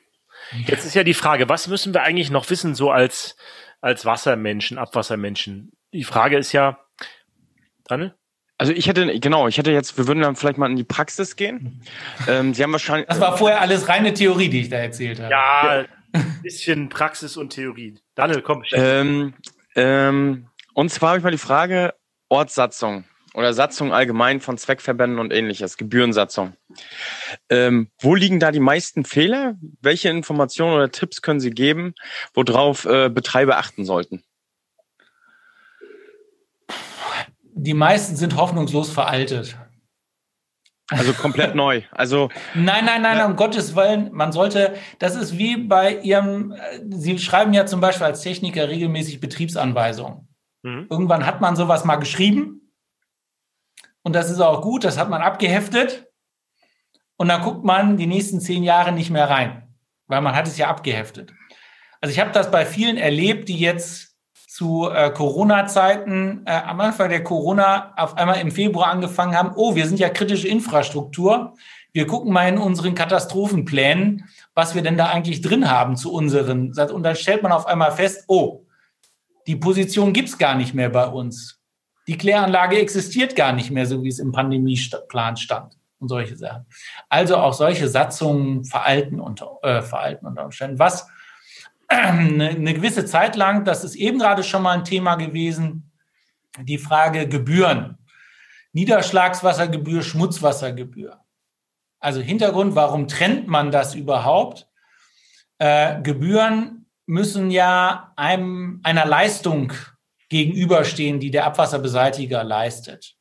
[0.65, 3.35] Jetzt ist ja die Frage, was müssen wir eigentlich noch wissen, so als,
[3.81, 5.71] als Wassermenschen, Abwassermenschen?
[5.93, 6.79] Die Frage ist ja,
[7.85, 8.13] Daniel?
[8.57, 11.37] Also ich hätte, genau, ich hätte jetzt, wir würden dann vielleicht mal in die Praxis
[11.37, 11.81] gehen.
[12.27, 13.07] Ähm, Sie haben wahrscheinlich.
[13.07, 15.31] Das war vorher alles reine Theorie, die ich da erzählt habe.
[15.31, 17.97] Ja, ein bisschen Praxis und Theorie.
[18.15, 18.63] Daniel, komm.
[18.73, 19.33] Ähm,
[19.75, 21.93] ähm, und zwar habe ich mal die Frage,
[22.27, 23.05] Ortssatzung
[23.39, 26.57] oder Satzung allgemein von Zweckverbänden und ähnliches, Gebührensatzung.
[27.47, 29.55] Ähm, wo liegen da die meisten Fehler?
[29.81, 31.95] Welche Informationen oder Tipps können Sie geben,
[32.33, 34.23] worauf äh, Betreiber achten sollten?
[37.53, 39.57] Die meisten sind hoffnungslos veraltet.
[40.89, 41.83] Also komplett neu.
[41.91, 44.09] Also nein, nein, nein, um Gottes Willen.
[44.11, 46.55] Man sollte, das ist wie bei Ihrem.
[46.89, 50.27] Sie schreiben ja zum Beispiel als Techniker regelmäßig Betriebsanweisungen.
[50.63, 50.87] Mhm.
[50.89, 52.58] Irgendwann hat man sowas mal geschrieben
[54.03, 56.07] und das ist auch gut, das hat man abgeheftet.
[57.17, 59.75] Und dann guckt man die nächsten zehn Jahre nicht mehr rein,
[60.07, 61.33] weil man hat es ja abgeheftet.
[61.99, 64.15] Also ich habe das bei vielen erlebt, die jetzt
[64.47, 69.75] zu äh, Corona-Zeiten äh, am Anfang der Corona auf einmal im Februar angefangen haben, oh,
[69.75, 71.55] wir sind ja kritische Infrastruktur.
[71.91, 76.73] Wir gucken mal in unseren Katastrophenplänen, was wir denn da eigentlich drin haben zu unseren.
[76.77, 78.65] Und dann stellt man auf einmal fest, oh,
[79.45, 81.58] die Position gibt's gar nicht mehr bei uns
[82.09, 86.65] die Kläranlage existiert gar nicht mehr, so wie es im Pandemieplan stand und solche Sachen.
[87.07, 90.79] Also auch solche Satzungen veralten unter, äh, veralten unter Umständen.
[90.79, 91.07] Was
[91.87, 95.91] eine, eine gewisse Zeit lang, das ist eben gerade schon mal ein Thema gewesen,
[96.59, 97.99] die Frage Gebühren.
[98.71, 101.19] Niederschlagswassergebühr, Schmutzwassergebühr.
[101.99, 104.67] Also Hintergrund, warum trennt man das überhaupt?
[105.59, 109.73] Äh, Gebühren müssen ja einem, einer Leistung
[110.29, 113.15] gegenüberstehen, die der Abwasserbeseitiger leistet.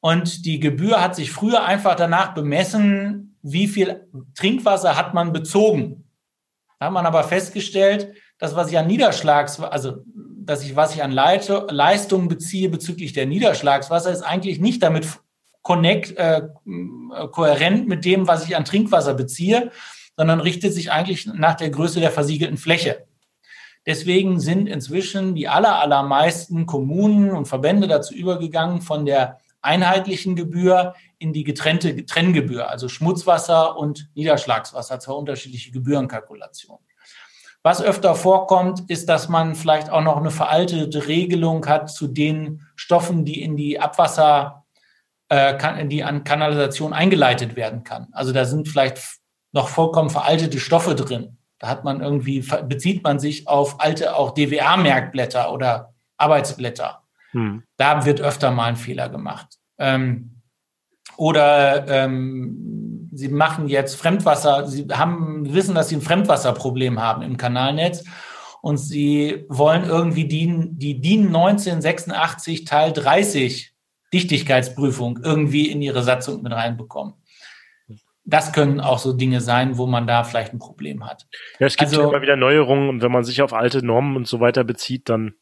[0.00, 6.04] Und die Gebühr hat sich früher einfach danach bemessen, wie viel Trinkwasser hat man bezogen.
[6.78, 9.98] Da hat man aber festgestellt, dass was ich an Niederschlags, also
[10.44, 15.06] dass ich was ich an Leite, Leistungen beziehe bezüglich der Niederschlagswasser, ist eigentlich nicht damit
[15.62, 16.42] connect, äh,
[17.30, 19.70] kohärent mit dem, was ich an Trinkwasser beziehe,
[20.16, 23.06] sondern richtet sich eigentlich nach der Größe der versiegelten Fläche.
[23.86, 30.94] Deswegen sind inzwischen die aller, allermeisten Kommunen und Verbände dazu übergegangen, von der einheitlichen Gebühr
[31.18, 36.84] in die getrennte Trenngebühr, also Schmutzwasser und Niederschlagswasser, zwei unterschiedliche Gebührenkalkulationen.
[37.64, 42.66] Was öfter vorkommt, ist, dass man vielleicht auch noch eine veraltete Regelung hat zu den
[42.74, 44.64] Stoffen, die in die Abwasser,
[45.28, 48.08] äh, die an Kanalisation eingeleitet werden kann.
[48.12, 48.98] Also da sind vielleicht
[49.52, 51.38] noch vollkommen veraltete Stoffe drin.
[51.62, 57.04] Da hat man irgendwie, bezieht man sich auf alte auch DWA-Merkblätter oder Arbeitsblätter.
[57.30, 57.62] Hm.
[57.76, 59.58] Da wird öfter mal ein Fehler gemacht.
[59.78, 60.42] Ähm,
[61.16, 67.36] oder ähm, sie machen jetzt Fremdwasser, sie haben, wissen, dass sie ein Fremdwasserproblem haben im
[67.36, 68.02] Kanalnetz
[68.60, 73.72] und sie wollen irgendwie die, die DIN 1986 Teil 30
[74.12, 77.14] Dichtigkeitsprüfung irgendwie in ihre Satzung mit reinbekommen.
[78.24, 81.26] Das können auch so Dinge sein, wo man da vielleicht ein Problem hat.
[81.58, 84.28] Ja, es gibt also, immer wieder Neuerungen und wenn man sich auf alte Normen und
[84.28, 85.34] so weiter bezieht, dann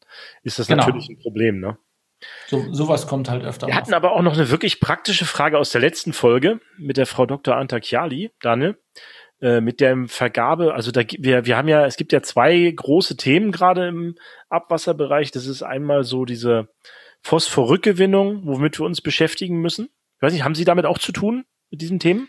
[0.43, 0.85] ist das genau.
[0.85, 1.77] natürlich ein Problem, ne?
[2.47, 3.67] So, sowas kommt halt öfter.
[3.67, 3.81] Wir auf.
[3.81, 7.25] hatten aber auch noch eine wirklich praktische Frage aus der letzten Folge mit der Frau
[7.25, 7.55] Dr.
[7.55, 8.77] Antakiali, Daniel,
[9.41, 10.73] äh, mit der Vergabe.
[10.73, 14.15] Also da wir wir haben ja, es gibt ja zwei große Themen gerade im
[14.49, 15.31] Abwasserbereich.
[15.31, 16.69] Das ist einmal so diese
[17.23, 19.89] Phosphorrückgewinnung, womit wir uns beschäftigen müssen.
[20.17, 22.27] Ich weiß nicht, haben Sie damit auch zu tun mit diesen Themen?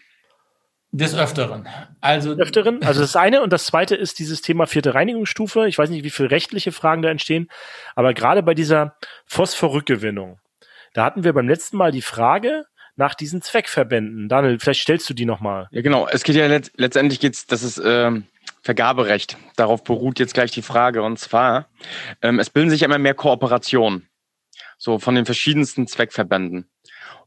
[0.92, 1.66] Des Öfteren.
[2.00, 2.82] Also, Des Öfteren.
[2.82, 5.66] Also das eine und das zweite ist dieses Thema vierte Reinigungsstufe.
[5.66, 7.48] Ich weiß nicht, wie viele rechtliche Fragen da entstehen,
[7.96, 10.38] aber gerade bei dieser Phosphorrückgewinnung,
[10.92, 12.66] da hatten wir beim letzten Mal die Frage
[12.96, 14.28] nach diesen Zweckverbänden.
[14.28, 15.68] Daniel, vielleicht stellst du die nochmal.
[15.70, 16.06] Ja, genau.
[16.08, 18.26] Es geht ja let letztendlich geht's, das ist ähm,
[18.60, 19.38] Vergaberecht.
[19.56, 21.02] Darauf beruht jetzt gleich die Frage.
[21.02, 21.68] Und zwar,
[22.20, 24.08] ähm, es bilden sich immer mehr Kooperationen.
[24.78, 26.68] So von den verschiedensten Zweckverbänden.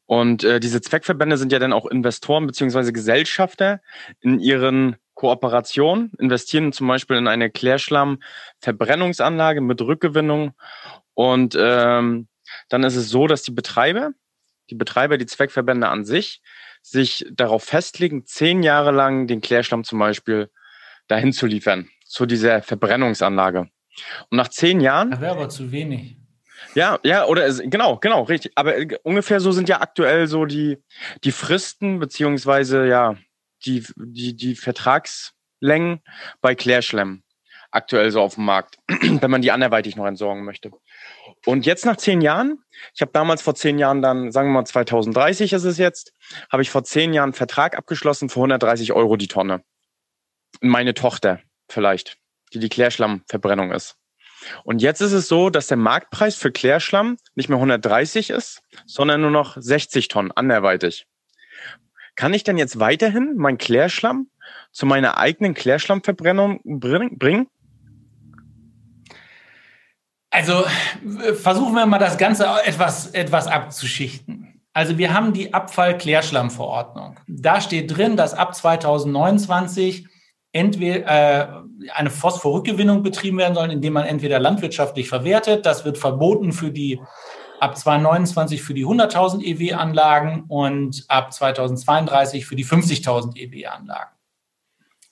[0.06, 3.82] Und äh, diese Zweckverbände sind ja dann auch Investoren beziehungsweise Gesellschafter
[4.22, 10.54] in ihren Kooperationen, investieren zum Beispiel in eine Klärschlamm-Verbrennungsanlage mit Rückgewinnung.
[11.14, 12.28] Und ähm,
[12.70, 14.12] dann ist es so, dass die Betreiber,
[14.70, 16.42] die Betreiber, die Zweckverbände an sich,
[16.82, 20.50] sich darauf festlegen, zehn Jahre lang den Klärschlamm zum Beispiel
[21.08, 23.70] dahin zu liefern, zu dieser Verbrennungsanlage.
[24.30, 25.12] Und nach zehn Jahren.
[25.12, 26.18] Das wäre aber zu wenig.
[26.76, 28.52] Ja, ja, oder es, genau, genau, richtig.
[28.56, 30.78] Aber äh, ungefähr so sind ja aktuell so die,
[31.24, 33.16] die Fristen, beziehungsweise ja,
[33.66, 36.02] die, die, die Vertragslängen
[36.42, 37.24] bei Klärschlemm
[37.72, 40.72] aktuell so auf dem Markt, wenn man die anderweitig noch entsorgen möchte.
[41.46, 42.64] Und jetzt nach zehn Jahren,
[42.94, 46.14] ich habe damals vor zehn Jahren dann, sagen wir mal 2030 ist es jetzt,
[46.50, 49.64] habe ich vor zehn Jahren einen Vertrag abgeschlossen für 130 Euro die Tonne.
[50.62, 52.18] Meine Tochter vielleicht,
[52.54, 53.98] die die Klärschlammverbrennung ist.
[54.64, 59.22] Und jetzt ist es so, dass der Marktpreis für Klärschlamm nicht mehr 130 ist, sondern
[59.22, 61.08] nur noch 60 Tonnen anderweitig.
[62.16, 64.30] Kann ich denn jetzt weiterhin mein Klärschlamm
[64.72, 67.48] zu meiner eigenen Klärschlammverbrennung bringen?
[70.30, 70.66] Also
[71.34, 74.62] versuchen wir mal das Ganze etwas, etwas abzuschichten.
[74.74, 77.18] Also wir haben die Abfallklärschlammverordnung.
[77.28, 80.06] Da steht drin, dass ab 2029
[80.56, 81.48] entweder äh,
[81.94, 87.02] eine Phosphorrückgewinnung betrieben werden soll, indem man entweder landwirtschaftlich verwertet, das wird verboten für die
[87.60, 94.12] ab 2029 für die 100.000 EW-Anlagen und ab 2032 für die 50.000 EW-Anlagen.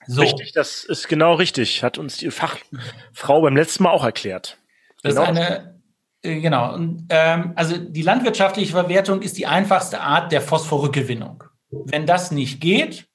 [0.06, 0.22] So.
[0.22, 4.58] Richtig, das ist genau richtig, hat uns die Fachfrau beim letzten Mal auch erklärt.
[5.02, 5.22] Das genau.
[5.22, 5.80] ist eine,
[6.22, 11.44] äh, genau, und, ähm, also die landwirtschaftliche Verwertung ist die einfachste Art der Phosphorrückgewinnung.
[11.70, 13.06] Wenn das nicht geht,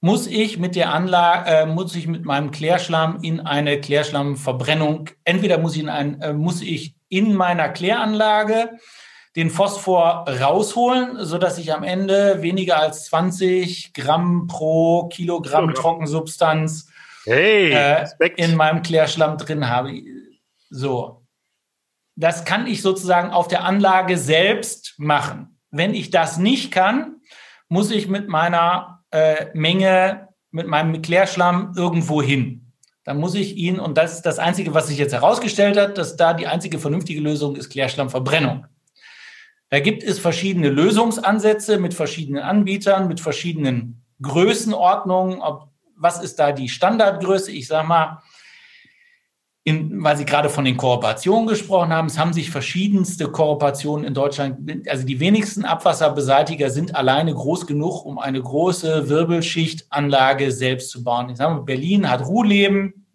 [0.00, 5.58] muss ich mit der Anlage, äh, muss ich mit meinem Klärschlamm in eine Klärschlammverbrennung, entweder
[5.58, 8.78] muss ich in ein, äh, muss ich in meiner Kläranlage
[9.34, 16.90] den Phosphor rausholen, so dass ich am Ende weniger als 20 Gramm pro Kilogramm Trockensubstanz
[17.24, 19.92] hey, äh, in meinem Klärschlamm drin habe.
[20.70, 21.24] So.
[22.16, 25.60] Das kann ich sozusagen auf der Anlage selbst machen.
[25.70, 27.20] Wenn ich das nicht kann,
[27.68, 32.72] muss ich mit meiner äh, Menge mit meinem Klärschlamm irgendwo hin.
[33.04, 36.16] Dann muss ich ihn, und das ist das Einzige, was sich jetzt herausgestellt hat, dass
[36.16, 38.66] da die einzige vernünftige Lösung ist Klärschlammverbrennung.
[39.70, 45.40] Da gibt es verschiedene Lösungsansätze mit verschiedenen Anbietern, mit verschiedenen Größenordnungen.
[45.40, 47.52] Ob, was ist da die Standardgröße?
[47.52, 48.22] Ich sage mal,
[49.68, 54.14] in, weil Sie gerade von den Kooperationen gesprochen haben, es haben sich verschiedenste Kooperationen in
[54.14, 61.04] Deutschland, also die wenigsten Abwasserbeseitiger sind alleine groß genug, um eine große Wirbelschichtanlage selbst zu
[61.04, 61.28] bauen.
[61.30, 63.06] Ich sage Berlin hat Ruhleben,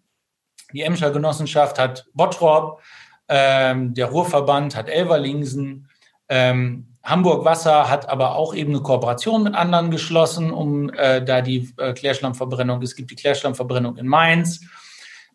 [0.72, 2.80] die Emscher Genossenschaft hat Bottrop,
[3.28, 5.88] ähm, der Ruhrverband hat Elverlingsen,
[6.28, 11.42] ähm, Hamburg Wasser hat aber auch eben eine Kooperation mit anderen geschlossen, um äh, da
[11.42, 14.60] die äh, Klärschlammverbrennung, es gibt die Klärschlammverbrennung in Mainz,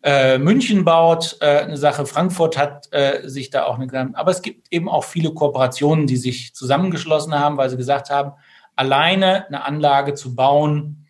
[0.02, 4.40] äh, München baut äh, eine Sache, Frankfurt hat äh, sich da auch eine, aber es
[4.40, 8.32] gibt eben auch viele Kooperationen, die sich zusammengeschlossen haben, weil sie gesagt haben,
[8.76, 11.06] alleine eine Anlage zu bauen,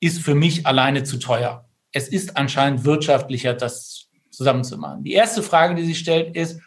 [0.00, 1.64] ist für mich alleine zu teuer.
[1.92, 5.02] es ist anscheinend wirtschaftlicher, das zusammenzumachen.
[5.02, 6.60] Die erste Frage, die sich stellt, ist,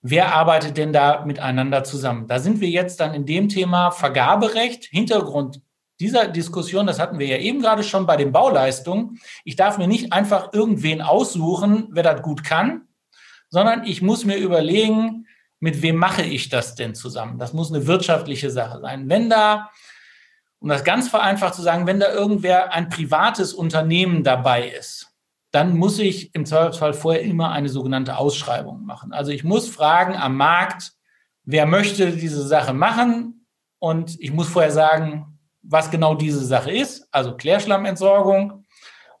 [0.00, 2.26] wer arbeitet denn da miteinander zusammen?
[2.26, 4.84] Da sind wir jetzt dann in dem Thema Vergaberecht.
[4.84, 5.60] Hintergrund
[6.00, 9.20] dieser Diskussion, das hatten wir ja eben gerade schon bei den Bauleistungen.
[9.44, 12.88] Ich darf mir nicht einfach irgendwen aussuchen, wer das gut kann,
[13.50, 15.26] sondern ich muss mir überlegen,
[15.58, 17.38] mit wem mache ich das denn zusammen?
[17.38, 19.10] Das muss eine wirtschaftliche Sache sein.
[19.10, 19.70] Wenn da,
[20.58, 25.08] um das ganz vereinfacht zu sagen, wenn da irgendwer ein privates Unternehmen dabei ist,
[25.50, 29.12] dann muss ich im Zweifelsfall vorher immer eine sogenannte Ausschreibung machen.
[29.12, 30.92] Also ich muss fragen am Markt,
[31.44, 33.46] wer möchte diese Sache machen
[33.78, 35.29] und ich muss vorher sagen,
[35.62, 38.64] was genau diese Sache ist, also Klärschlammentsorgung.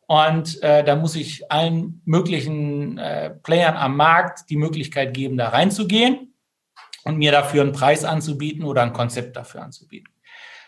[0.06, 5.50] Und äh, da muss ich allen möglichen äh, Playern am Markt die Möglichkeit geben, da
[5.50, 6.34] reinzugehen
[7.04, 10.12] und mir dafür einen Preis anzubieten oder ein Konzept dafür anzubieten.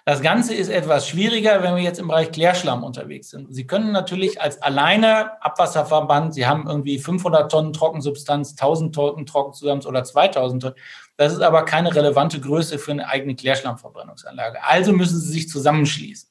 [0.04, 3.54] Das Ganze ist etwas schwieriger, wenn wir jetzt im Bereich Klärschlamm unterwegs sind.
[3.54, 9.86] Sie können natürlich als alleine Abwasserverband, Sie haben irgendwie 500 Tonnen Trockensubstanz, 1000 Tonnen Trockensubstanz
[9.86, 10.74] oder 2000 Tonnen.
[11.16, 14.64] Das ist aber keine relevante Größe für eine eigene Klärschlammverbrennungsanlage.
[14.64, 16.28] Also müssen Sie sich zusammenschließen.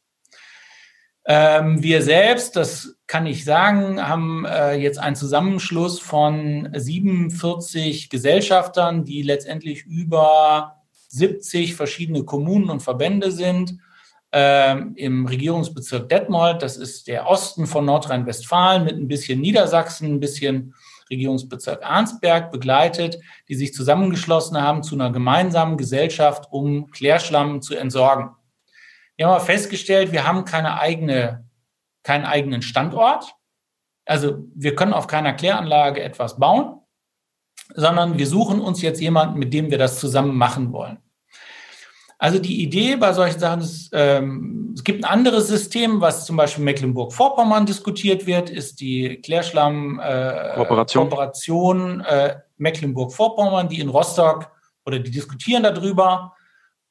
[1.26, 9.06] Ähm, wir selbst, das kann ich sagen, haben äh, jetzt einen Zusammenschluss von 47 Gesellschaftern,
[9.06, 10.81] die letztendlich über
[11.12, 13.78] 70 verschiedene Kommunen und Verbände sind.
[14.32, 20.20] Ähm, Im Regierungsbezirk Detmold, das ist der Osten von Nordrhein-Westfalen mit ein bisschen Niedersachsen, ein
[20.22, 20.74] bisschen
[21.10, 28.32] Regierungsbezirk Arnsberg begleitet, die sich zusammengeschlossen haben zu einer gemeinsamen Gesellschaft, um Klärschlamm zu entsorgen.
[29.18, 31.46] Wir haben aber festgestellt, wir haben keine eigene,
[32.04, 33.36] keinen eigenen Standort.
[34.06, 36.81] Also wir können auf keiner Kläranlage etwas bauen
[37.76, 41.00] sondern wir suchen uns jetzt jemanden, mit dem wir das zusammen machen wollen.
[42.22, 46.38] Also die Idee bei solchen Sachen ist, ähm, es gibt ein anderes System, was zum
[46.38, 54.52] Beispiel Mecklenburg-Vorpommern diskutiert wird, ist die Klärschlamm-Kooperation äh, äh, Mecklenburg-Vorpommern, die in Rostock
[54.86, 56.34] oder die diskutieren darüber,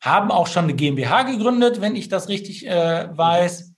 [0.01, 3.73] haben auch schon eine GmbH gegründet, wenn ich das richtig äh, weiß.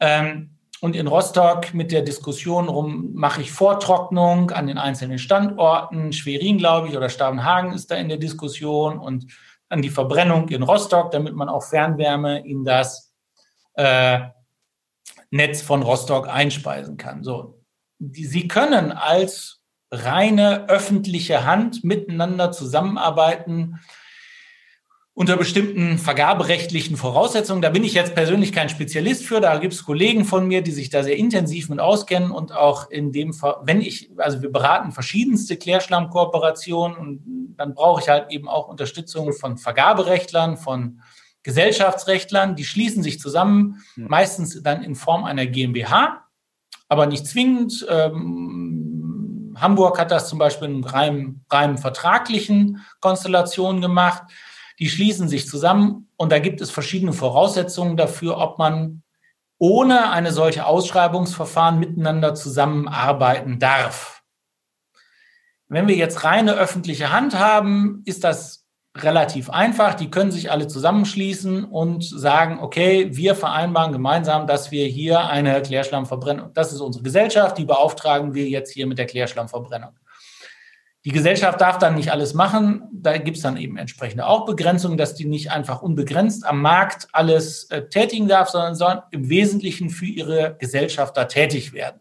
[0.00, 6.12] Ähm, und in Rostock mit der Diskussion rum, mache ich Vortrocknung an den einzelnen Standorten.
[6.12, 9.26] Schwerin, glaube ich, oder Stavenhagen ist da in der Diskussion und
[9.68, 13.12] dann die Verbrennung in Rostock, damit man auch Fernwärme in das
[13.74, 14.20] äh,
[15.30, 17.22] Netz von Rostock einspeisen kann.
[17.22, 17.62] So,
[17.98, 19.60] die, Sie können als
[19.92, 23.80] reine öffentliche Hand miteinander zusammenarbeiten
[25.14, 27.62] unter bestimmten vergaberechtlichen Voraussetzungen.
[27.62, 29.40] Da bin ich jetzt persönlich kein Spezialist für.
[29.40, 32.90] Da gibt es Kollegen von mir, die sich da sehr intensiv mit auskennen und auch
[32.90, 38.30] in dem Fall, wenn ich, also wir beraten verschiedenste Klärschlammkooperationen und dann brauche ich halt
[38.30, 41.02] eben auch Unterstützung von Vergaberechtlern, von
[41.42, 46.24] Gesellschaftsrechtlern, die schließen sich zusammen, meistens dann in Form einer GmbH,
[46.88, 47.86] aber nicht zwingend.
[47.88, 54.22] Ähm, Hamburg hat das zum Beispiel in rein, rein vertraglichen Konstellationen gemacht
[54.80, 59.02] die schließen sich zusammen und da gibt es verschiedene Voraussetzungen dafür, ob man
[59.58, 64.22] ohne eine solche Ausschreibungsverfahren miteinander zusammenarbeiten darf.
[65.68, 68.66] Wenn wir jetzt reine öffentliche Hand haben, ist das
[68.96, 69.94] relativ einfach.
[69.94, 75.62] Die können sich alle zusammenschließen und sagen, okay, wir vereinbaren gemeinsam, dass wir hier eine
[75.62, 79.90] Klärschlammverbrennung, das ist unsere Gesellschaft, die beauftragen wir jetzt hier mit der Klärschlammverbrennung.
[81.06, 82.82] Die Gesellschaft darf dann nicht alles machen.
[82.92, 87.08] Da gibt es dann eben entsprechende auch Begrenzungen, dass die nicht einfach unbegrenzt am Markt
[87.12, 92.00] alles äh, tätigen darf, sondern sollen im Wesentlichen für ihre Gesellschafter tätig werden.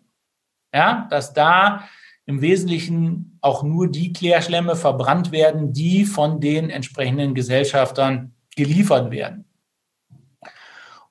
[0.74, 1.86] Ja, dass da
[2.26, 9.46] im Wesentlichen auch nur die Klärschlämme verbrannt werden, die von den entsprechenden Gesellschaftern geliefert werden.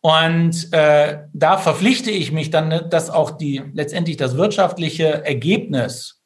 [0.01, 6.18] Und äh, da verpflichte ich mich dann, dass auch die letztendlich das wirtschaftliche Ergebnis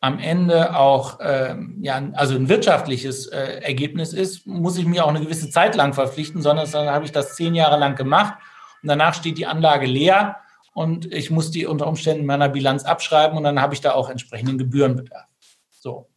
[0.00, 5.08] am Ende auch ähm, ja also ein wirtschaftliches äh, Ergebnis ist, muss ich mir auch
[5.08, 8.34] eine gewisse Zeit lang verpflichten, sondern dann habe ich das zehn Jahre lang gemacht
[8.82, 10.36] und danach steht die Anlage leer
[10.72, 13.92] und ich muss die unter Umständen in meiner Bilanz abschreiben und dann habe ich da
[13.92, 15.26] auch entsprechenden Gebührenbedarf.
[15.70, 16.08] So.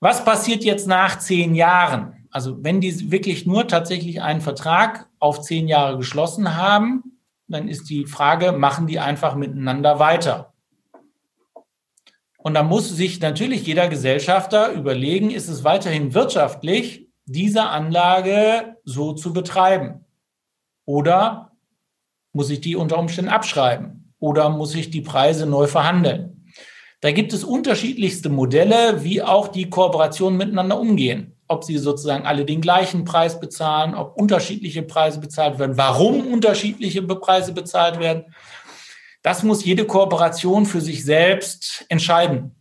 [0.00, 2.26] Was passiert jetzt nach zehn Jahren?
[2.30, 7.90] Also wenn die wirklich nur tatsächlich einen Vertrag auf zehn Jahre geschlossen haben, dann ist
[7.90, 10.51] die Frage, machen die einfach miteinander weiter?
[12.42, 19.12] Und da muss sich natürlich jeder Gesellschafter überlegen, ist es weiterhin wirtschaftlich, diese Anlage so
[19.12, 20.04] zu betreiben?
[20.84, 21.52] Oder
[22.32, 24.12] muss ich die unter Umständen abschreiben?
[24.18, 26.50] Oder muss ich die Preise neu verhandeln?
[27.00, 31.36] Da gibt es unterschiedlichste Modelle, wie auch die Kooperationen miteinander umgehen.
[31.46, 37.02] Ob sie sozusagen alle den gleichen Preis bezahlen, ob unterschiedliche Preise bezahlt werden, warum unterschiedliche
[37.02, 38.24] Preise bezahlt werden.
[39.22, 42.56] Das muss jede Kooperation für sich selbst entscheiden,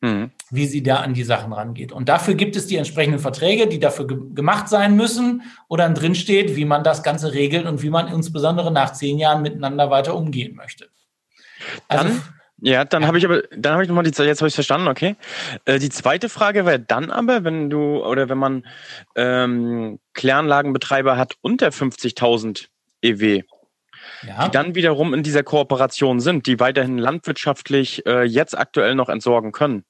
[0.00, 0.32] mhm.
[0.50, 1.92] wie sie da an die Sachen rangeht.
[1.92, 5.94] Und dafür gibt es die entsprechenden Verträge, die dafür ge gemacht sein müssen, wo dann
[5.94, 9.90] drin steht, wie man das Ganze regelt und wie man insbesondere nach zehn Jahren miteinander
[9.90, 10.88] weiter umgehen möchte.
[11.88, 12.22] Also, dann
[12.58, 13.08] ja, dann ja.
[13.08, 15.16] habe ich aber, dann habe ich nochmal die Zeit, jetzt habe ich verstanden, okay.
[15.66, 18.66] Äh, die zweite Frage wäre dann aber, wenn du oder wenn man
[19.14, 22.68] ähm, Kläranlagenbetreiber hat unter 50.000
[23.02, 23.42] EW,
[24.22, 24.44] ja.
[24.44, 29.52] die dann wiederum in dieser Kooperation sind, die weiterhin landwirtschaftlich äh, jetzt aktuell noch entsorgen
[29.52, 29.84] können.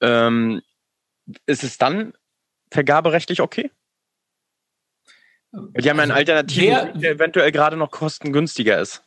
[0.00, 0.62] Ähm,
[1.46, 2.12] ist es dann
[2.70, 3.70] vergaberechtlich okay?
[5.52, 9.02] Die haben ja also, Alternativen, der eventuell gerade noch kostengünstiger ist.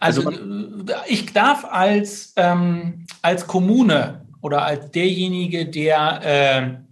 [0.00, 6.91] Also, also ich darf als, ähm, als Kommune oder als derjenige, der äh,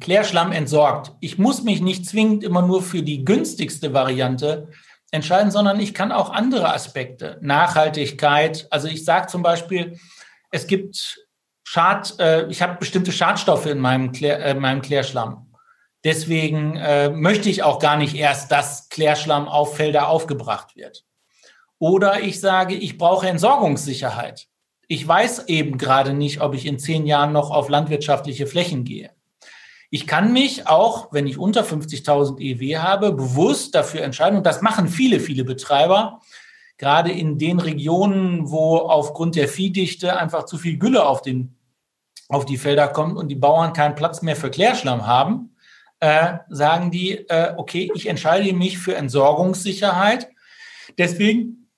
[0.00, 4.68] Klärschlamm entsorgt, ich muss mich nicht zwingend immer nur für die günstigste Variante
[5.10, 8.66] entscheiden, sondern ich kann auch andere Aspekte, Nachhaltigkeit.
[8.70, 9.98] Also ich sage zum Beispiel,
[10.50, 11.20] es gibt
[11.62, 15.54] Schad, äh, ich habe bestimmte Schadstoffe in meinem, Klär, äh, meinem Klärschlamm.
[16.04, 21.04] Deswegen äh, möchte ich auch gar nicht erst, dass Klärschlamm auf Felder aufgebracht wird.
[21.78, 24.46] Oder ich sage, ich brauche Entsorgungssicherheit.
[24.86, 29.13] Ich weiß eben gerade nicht, ob ich in zehn Jahren noch auf landwirtschaftliche Flächen gehe.
[29.94, 34.60] Ich kann mich auch, wenn ich unter 50.000 EW habe, bewusst dafür entscheiden, und das
[34.60, 36.20] machen viele, viele Betreiber,
[36.78, 41.54] gerade in den Regionen, wo aufgrund der Viehdichte einfach zu viel Gülle auf, den,
[42.28, 45.54] auf die Felder kommt und die Bauern keinen Platz mehr für Klärschlamm haben,
[46.00, 50.26] äh, sagen die, äh, okay, ich entscheide mich für Entsorgungssicherheit.
[50.98, 51.70] Deswegen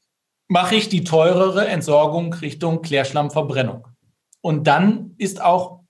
[0.48, 3.86] mache ich die teurere Entsorgung Richtung Klärschlammverbrennung.
[4.40, 5.80] Und dann ist auch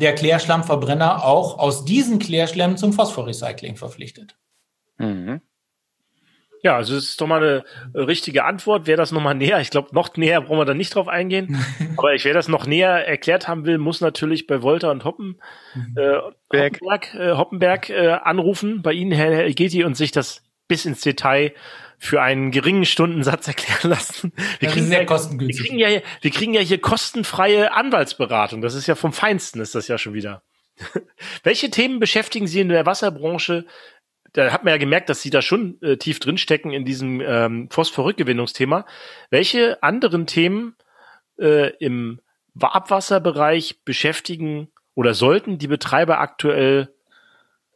[0.00, 4.36] der Klärschlammverbrenner auch aus diesen Klärschlämmen zum Phosphorrecycling verpflichtet.
[4.98, 5.40] Mhm.
[6.64, 8.86] Ja, also das ist doch mal eine richtige Antwort.
[8.86, 11.62] Wer das nochmal näher, ich glaube, noch näher brauchen wir da nicht drauf eingehen.
[11.98, 15.42] Aber ich, wer das noch näher erklärt haben will, muss natürlich bei Wolter und Hoppen,
[15.74, 15.94] mhm.
[15.98, 21.02] äh, Hoppenberg, äh, Hoppenberg äh, anrufen, bei Ihnen, Herr Elgeti, und sich das bis ins
[21.02, 21.52] Detail
[22.04, 24.32] für einen geringen Stundensatz erklären lassen.
[24.60, 25.64] Wir kriegen, sehr ja, kostengünstig.
[25.64, 28.60] Wir kriegen, ja, wir kriegen ja hier kostenfreie Anwaltsberatung.
[28.60, 30.42] Das ist ja vom Feinsten, ist das ja schon wieder.
[31.42, 33.64] Welche Themen beschäftigen Sie in der Wasserbranche?
[34.34, 37.68] Da hat man ja gemerkt, dass Sie da schon äh, tief drinstecken in diesem ähm,
[37.70, 38.84] Phosphorrückgewinnungsthema.
[39.30, 40.76] Welche anderen Themen
[41.38, 42.20] äh, im
[42.60, 46.92] Abwasserbereich beschäftigen oder sollten die Betreiber aktuell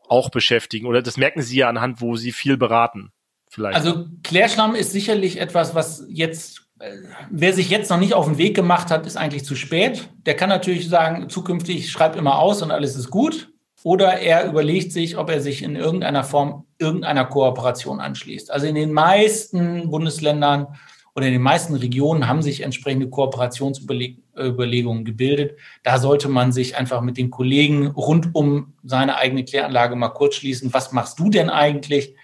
[0.07, 0.87] auch beschäftigen?
[0.87, 3.13] Oder das merken Sie ja anhand, wo Sie viel beraten
[3.59, 3.77] vielleicht.
[3.77, 6.91] Also Klärschlamm ist sicherlich etwas, was jetzt, äh,
[7.31, 10.09] wer sich jetzt noch nicht auf den Weg gemacht hat, ist eigentlich zu spät.
[10.27, 13.51] Der kann natürlich sagen, zukünftig schreibt immer aus und alles ist gut.
[13.85, 18.51] Oder er überlegt sich, ob er sich in irgendeiner Form irgendeiner Kooperation anschließt.
[18.51, 20.69] Also in den meisten Bundesländern
[21.15, 25.59] oder in den meisten Regionen haben sich entsprechende Kooperationsüberlegungen gebildet.
[25.83, 30.37] Da sollte man sich einfach mit den Kollegen rund um seine eigene Kläranlage mal kurz
[30.37, 30.73] schließen.
[30.73, 32.15] Was machst du denn eigentlich?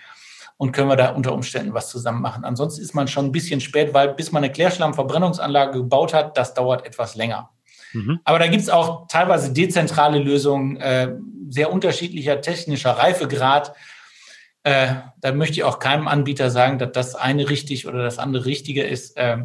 [0.56, 2.44] Und können wir da unter Umständen was zusammen machen.
[2.44, 6.54] Ansonsten ist man schon ein bisschen spät, weil bis man eine Klärschlammverbrennungsanlage gebaut hat, das
[6.54, 7.50] dauert etwas länger.
[7.92, 8.20] Mhm.
[8.24, 11.14] Aber da gibt es auch teilweise dezentrale Lösungen, äh,
[11.48, 13.74] sehr unterschiedlicher technischer Reifegrad.
[14.62, 18.44] Äh, da möchte ich auch keinem Anbieter sagen, dass das eine richtig oder das andere
[18.44, 19.16] richtige ist.
[19.16, 19.38] Äh,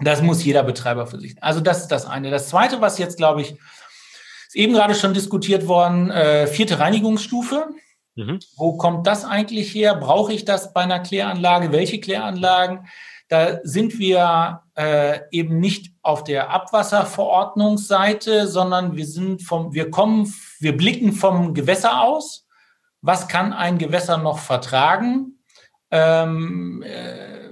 [0.00, 1.40] das muss jeder Betreiber für sich.
[1.42, 2.30] Also das ist das eine.
[2.30, 7.68] Das zweite, was jetzt, glaube ich, ist eben gerade schon diskutiert worden, äh, vierte Reinigungsstufe.
[8.16, 8.38] Mhm.
[8.56, 9.94] Wo kommt das eigentlich her?
[9.96, 11.72] Brauche ich das bei einer Kläranlage?
[11.72, 12.86] Welche Kläranlagen?
[13.28, 20.32] Da sind wir äh, eben nicht auf der Abwasserverordnungsseite, sondern wir sind vom, wir kommen,
[20.60, 22.46] wir blicken vom Gewässer aus.
[23.00, 25.38] Was kann ein Gewässer noch vertragen?
[25.90, 27.48] Ähm, äh,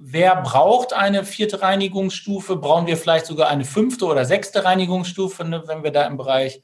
[0.00, 2.56] wer braucht eine vierte Reinigungsstufe?
[2.56, 6.62] Brauchen wir vielleicht sogar eine fünfte oder sechste Reinigungsstufe, ne, wenn wir da im Bereich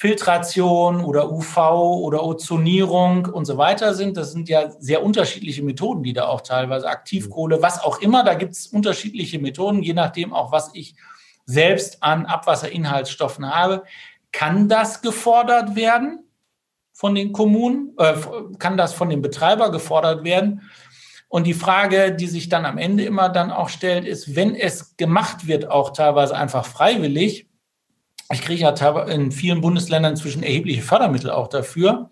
[0.00, 4.16] Filtration oder UV oder Ozonierung und so weiter sind.
[4.16, 8.32] Das sind ja sehr unterschiedliche Methoden, die da auch teilweise Aktivkohle, was auch immer, da
[8.32, 10.94] gibt es unterschiedliche Methoden, je nachdem auch, was ich
[11.44, 13.84] selbst an Abwasserinhaltsstoffen habe.
[14.32, 16.24] Kann das gefordert werden
[16.94, 17.92] von den Kommunen?
[17.98, 18.14] Äh,
[18.58, 20.62] kann das von dem Betreiber gefordert werden?
[21.28, 24.96] Und die Frage, die sich dann am Ende immer dann auch stellt, ist, wenn es
[24.96, 27.49] gemacht wird, auch teilweise einfach freiwillig,
[28.32, 32.10] ich kriege ja in vielen Bundesländern inzwischen erhebliche Fördermittel auch dafür.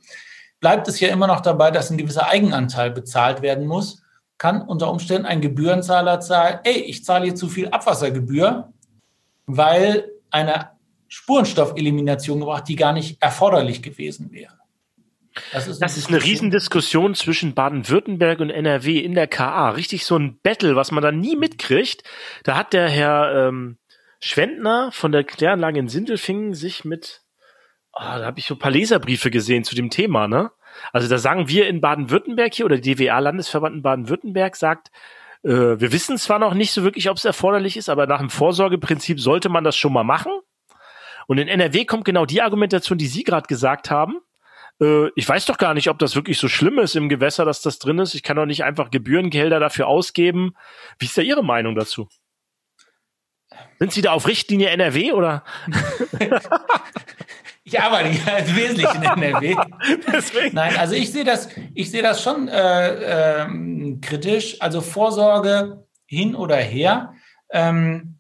[0.61, 4.03] Bleibt es ja immer noch dabei, dass ein gewisser Eigenanteil bezahlt werden muss.
[4.37, 8.73] Kann unter Umständen ein Gebührenzahler zahlen, ey, ich zahle hier zu viel Abwassergebühr,
[9.47, 10.71] weil eine
[11.09, 14.59] Spurenstoffelimination gebracht, die gar nicht erforderlich gewesen wäre.
[15.53, 19.71] Das ist, das ist eine Riesendiskussion zwischen Baden-Württemberg und NRW in der KA.
[19.71, 22.03] Richtig so ein Battle, was man da nie mitkriegt.
[22.43, 23.79] Da hat der Herr ähm,
[24.21, 27.23] Schwendner von der Kläranlage in Sindelfingen sich mit,
[27.93, 30.51] oh, da habe ich so ein paar Leserbriefe gesehen zu dem Thema, ne?
[30.93, 34.91] Also da sagen wir in Baden-Württemberg hier oder DWA Landesverband in Baden-Württemberg sagt,
[35.43, 38.31] äh, wir wissen zwar noch nicht so wirklich, ob es erforderlich ist, aber nach dem
[38.31, 40.33] Vorsorgeprinzip sollte man das schon mal machen.
[41.27, 44.21] Und in NRW kommt genau die Argumentation, die Sie gerade gesagt haben
[44.81, 47.63] äh, ich weiß doch gar nicht, ob das wirklich so schlimm ist im Gewässer, dass
[47.63, 48.15] das drin ist.
[48.15, 50.55] Ich kann doch nicht einfach Gebührengelder dafür ausgeben.
[50.99, 52.09] Wie ist da Ihre Meinung dazu?
[53.79, 55.45] Sind Sie da auf Richtlinie NRW oder?
[57.65, 59.57] ich arbeite ja wesentlich in NRW.
[60.13, 60.55] Deswegen.
[60.55, 64.61] Nein, also ich sehe das, ich sehe das schon äh, äh, kritisch.
[64.61, 67.15] Also Vorsorge hin oder her.
[67.51, 68.19] Ähm,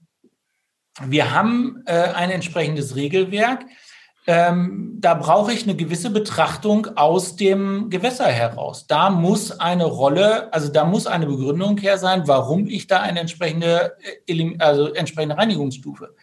[1.00, 3.64] wir haben äh, ein entsprechendes Regelwerk
[4.28, 8.86] ähm, da brauche ich eine gewisse Betrachtung aus dem Gewässer heraus.
[8.86, 13.20] Da muss eine Rolle, also da muss eine Begründung her sein, warum ich da eine
[13.20, 16.14] entsprechende, äh, also entsprechende Reinigungsstufe.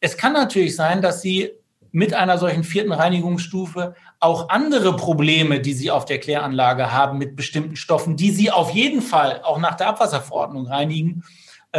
[0.00, 1.52] Es kann natürlich sein, dass Sie
[1.92, 7.36] mit einer solchen vierten Reinigungsstufe auch andere Probleme, die Sie auf der Kläranlage haben mit
[7.36, 11.22] bestimmten Stoffen, die Sie auf jeden Fall auch nach der Abwasserverordnung reinigen,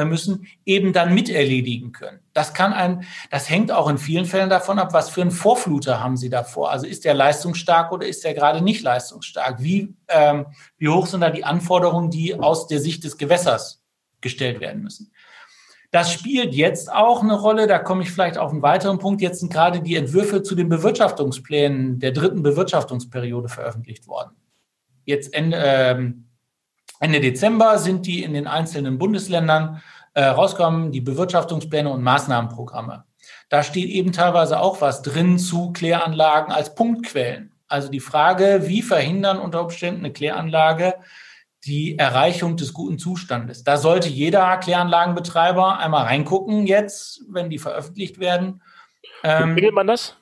[0.03, 2.19] müssen, eben dann miterledigen können.
[2.33, 6.03] Das kann ein, das hängt auch in vielen Fällen davon ab, was für einen Vorfluter
[6.03, 6.71] haben Sie davor.
[6.71, 9.61] Also ist der leistungsstark oder ist der gerade nicht leistungsstark?
[9.61, 13.81] Wie, ähm, wie hoch sind da die Anforderungen, die aus der Sicht des Gewässers
[14.19, 15.13] gestellt werden müssen?
[15.91, 19.21] Das spielt jetzt auch eine Rolle, da komme ich vielleicht auf einen weiteren Punkt.
[19.21, 24.35] Jetzt sind gerade die Entwürfe zu den Bewirtschaftungsplänen der dritten Bewirtschaftungsperiode veröffentlicht worden.
[25.05, 26.24] Jetzt Ende, ähm,
[26.99, 29.81] Ende Dezember sind die in den einzelnen Bundesländern
[30.13, 33.03] äh, rauskommen, die Bewirtschaftungspläne und Maßnahmenprogramme.
[33.49, 37.51] Da steht eben teilweise auch was drin zu Kläranlagen als Punktquellen.
[37.67, 40.95] Also die Frage, wie verhindern unter Umständen eine Kläranlage
[41.65, 43.63] die Erreichung des guten Zustandes.
[43.63, 48.61] Da sollte jeder Kläranlagenbetreiber einmal reingucken jetzt, wenn die veröffentlicht werden.
[49.23, 50.15] Ähm, Wie findet man das?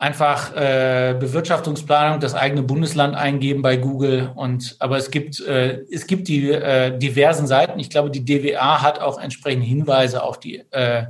[0.00, 6.06] Einfach äh, Bewirtschaftungsplanung, das eigene Bundesland eingeben bei Google und aber es gibt äh, es
[6.06, 7.78] gibt die äh, diversen Seiten.
[7.78, 11.04] Ich glaube, die DWA hat auch entsprechende Hinweise auf die äh,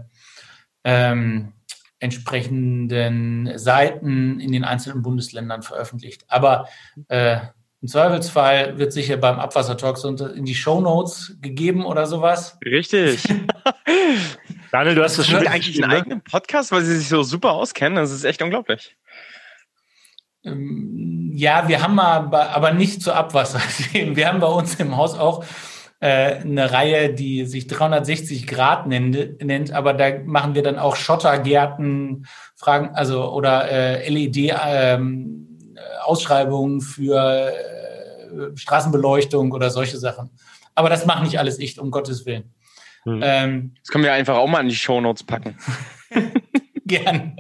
[0.83, 1.53] ähm,
[2.01, 6.25] entsprechenden Seiten in den einzelnen Bundesländern veröffentlicht.
[6.27, 6.67] Aber
[7.07, 7.39] äh,
[7.83, 12.59] im Zweifelsfall wird sicher beim Abwassertalk so in die Show Notes gegeben oder sowas.
[12.65, 13.23] Richtig.
[14.71, 15.99] Daniel, du hast das schon eigentlich einen ne?
[15.99, 17.97] eigenen Podcast, weil sie sich so super auskennen.
[17.97, 18.97] Das ist echt unglaublich.
[20.45, 23.61] Ähm, ja, wir haben mal, aber nicht zu Abwasser.
[23.93, 25.45] Wir haben bei uns im Haus auch
[26.01, 30.97] äh, eine Reihe, die sich 360 Grad nennt, nennt, aber da machen wir dann auch
[30.97, 32.27] Schottergärten,
[32.57, 35.50] Fragen, also oder äh, LED ähm,
[36.05, 40.31] Ausschreibungen für äh, Straßenbeleuchtung oder solche Sachen.
[40.75, 42.55] Aber das macht nicht alles ich, um Gottes Willen.
[43.05, 43.21] Hm.
[43.23, 45.57] Ähm, das können wir einfach auch mal in die Shownotes packen.
[46.87, 47.37] Gern.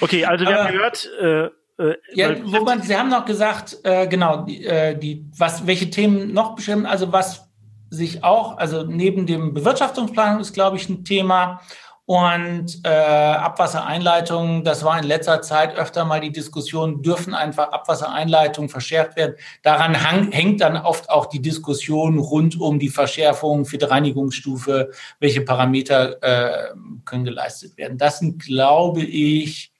[0.00, 1.50] Okay, also wir Aber, haben gehört, äh,
[1.82, 5.90] äh, ja, wo man, Sie haben noch gesagt, äh, genau, die, äh, die, was, welche
[5.90, 7.48] Themen noch bestimmen, also was
[7.90, 11.60] sich auch, also neben dem Bewirtschaftungsplanung ist, glaube ich, ein Thema
[12.04, 18.68] und äh, Abwassereinleitungen, das war in letzter Zeit öfter mal die Diskussion, dürfen einfach Abwassereinleitungen
[18.68, 19.36] verschärft werden.
[19.62, 24.90] Daran hängt dann oft auch die Diskussion rund um die Verschärfung für die Reinigungsstufe,
[25.20, 26.74] welche Parameter äh,
[27.04, 27.98] können geleistet werden.
[27.98, 29.72] Das sind, glaube ich,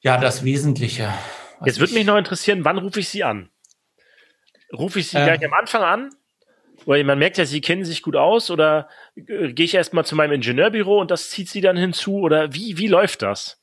[0.00, 1.14] ja, das Wesentliche.
[1.64, 3.48] Jetzt würde mich noch interessieren, wann rufe ich Sie an?
[4.72, 6.10] Rufe ich Sie äh, gleich am Anfang an?
[6.86, 10.16] Weil man merkt ja, sie kennen sich gut aus oder äh, gehe ich erstmal zu
[10.16, 13.62] meinem Ingenieurbüro und das zieht sie dann hinzu oder wie, wie läuft das?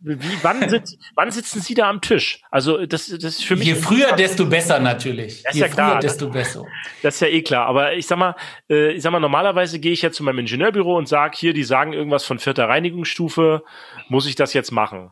[0.00, 2.40] Wie, wann, sitz, wann sitzen Sie da am Tisch?
[2.50, 3.66] Also das, das ist für mich.
[3.66, 5.42] Je früher, desto besser natürlich.
[5.42, 6.64] Das Je ja klar, desto das, besser.
[7.02, 7.66] Das ist ja eh klar.
[7.66, 8.36] Aber ich sag mal,
[8.70, 11.64] äh, ich sag mal, normalerweise gehe ich ja zu meinem Ingenieurbüro und sage hier, die
[11.64, 13.64] sagen irgendwas von vierter Reinigungsstufe,
[14.08, 15.10] muss ich das jetzt machen?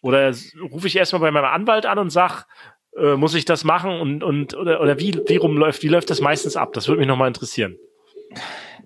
[0.00, 0.32] Oder
[0.70, 2.44] rufe ich erstmal bei meinem Anwalt an und sag,
[2.96, 6.20] äh, muss ich das machen und, und oder, oder wie, wie rumläuft, wie läuft das
[6.20, 6.72] meistens ab?
[6.72, 7.76] Das würde mich nochmal interessieren.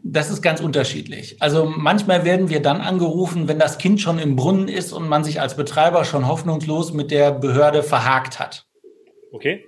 [0.02, 1.36] Das ist ganz unterschiedlich.
[1.40, 5.24] Also manchmal werden wir dann angerufen, wenn das Kind schon im Brunnen ist und man
[5.24, 8.66] sich als Betreiber schon hoffnungslos mit der Behörde verhakt hat.
[9.32, 9.64] Okay.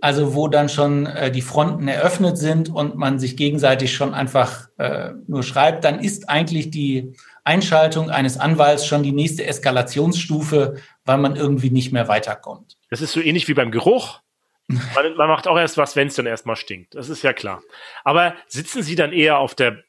[0.00, 4.68] Also wo dann schon äh, die Fronten eröffnet sind und man sich gegenseitig schon einfach
[4.78, 7.14] äh, nur schreibt, dann ist eigentlich die
[7.46, 12.76] Einschaltung eines Anwalts schon die nächste Eskalationsstufe, weil man irgendwie nicht mehr weiterkommt.
[12.90, 14.20] Das ist so ähnlich wie beim Geruch.
[14.68, 16.96] Man, man macht auch erst was, wenn es dann erstmal stinkt.
[16.96, 17.62] Das ist ja klar.
[18.02, 19.84] Aber sitzen Sie dann eher auf der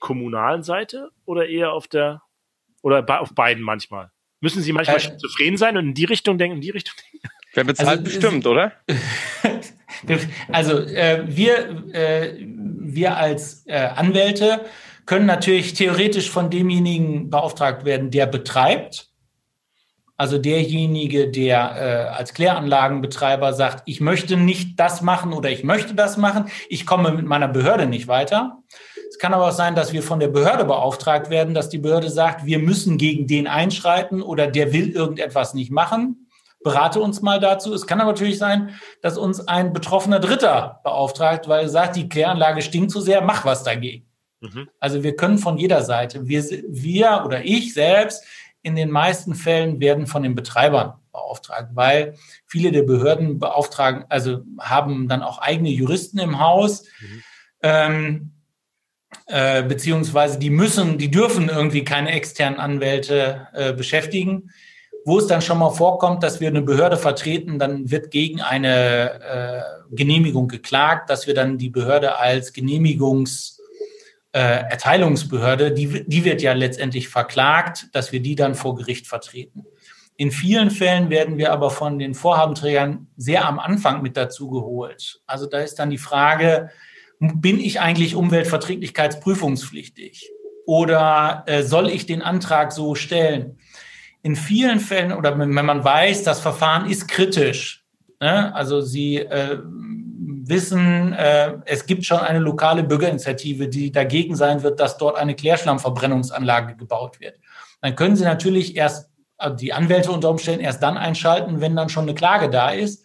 [0.00, 2.22] kommunalen Seite oder eher auf der
[2.82, 4.10] oder auf beiden manchmal?
[4.40, 7.28] Müssen Sie manchmal äh, zufrieden sein und in die Richtung denken, in die Richtung denken?
[7.54, 8.72] Wer bezahlt also, bestimmt, oder?
[10.48, 14.66] also äh, wir, äh, wir als äh, Anwälte
[15.12, 19.10] können natürlich theoretisch von demjenigen beauftragt werden, der betreibt.
[20.16, 25.94] Also derjenige, der äh, als Kläranlagenbetreiber sagt, ich möchte nicht das machen oder ich möchte
[25.94, 28.62] das machen, ich komme mit meiner Behörde nicht weiter.
[29.06, 32.08] Es kann aber auch sein, dass wir von der Behörde beauftragt werden, dass die Behörde
[32.08, 36.30] sagt, wir müssen gegen den einschreiten oder der will irgendetwas nicht machen.
[36.64, 37.74] Berate uns mal dazu.
[37.74, 38.70] Es kann aber natürlich sein,
[39.02, 43.44] dass uns ein betroffener Dritter beauftragt, weil er sagt, die Kläranlage stinkt zu sehr, mach
[43.44, 44.06] was dagegen.
[44.42, 44.68] Mhm.
[44.80, 48.24] Also wir können von jeder Seite, wir, wir oder ich selbst
[48.62, 52.14] in den meisten Fällen werden von den Betreibern beauftragt, weil
[52.46, 57.22] viele der Behörden beauftragen, also haben dann auch eigene Juristen im Haus, mhm.
[57.62, 58.30] ähm,
[59.26, 64.50] äh, beziehungsweise die müssen, die dürfen irgendwie keine externen Anwälte äh, beschäftigen.
[65.04, 69.20] Wo es dann schon mal vorkommt, dass wir eine Behörde vertreten, dann wird gegen eine
[69.20, 73.60] äh, Genehmigung geklagt, dass wir dann die Behörde als Genehmigungs
[74.32, 79.64] äh, Erteilungsbehörde, die, die wird ja letztendlich verklagt, dass wir die dann vor Gericht vertreten.
[80.16, 85.20] In vielen Fällen werden wir aber von den Vorhabenträgern sehr am Anfang mit dazu geholt.
[85.26, 86.70] Also da ist dann die Frage,
[87.18, 90.30] bin ich eigentlich umweltverträglichkeitsprüfungspflichtig?
[90.66, 93.58] Oder äh, soll ich den Antrag so stellen?
[94.22, 97.84] In vielen Fällen, oder wenn man weiß, das Verfahren ist kritisch,
[98.20, 98.54] ne?
[98.54, 99.58] also Sie äh,
[100.52, 105.34] wissen, äh, es gibt schon eine lokale Bürgerinitiative, die dagegen sein wird, dass dort eine
[105.34, 107.40] Klärschlammverbrennungsanlage gebaut wird.
[107.80, 109.10] Dann können Sie natürlich erst
[109.42, 113.04] also die Anwälte unter Umständen erst dann einschalten, wenn dann schon eine Klage da ist.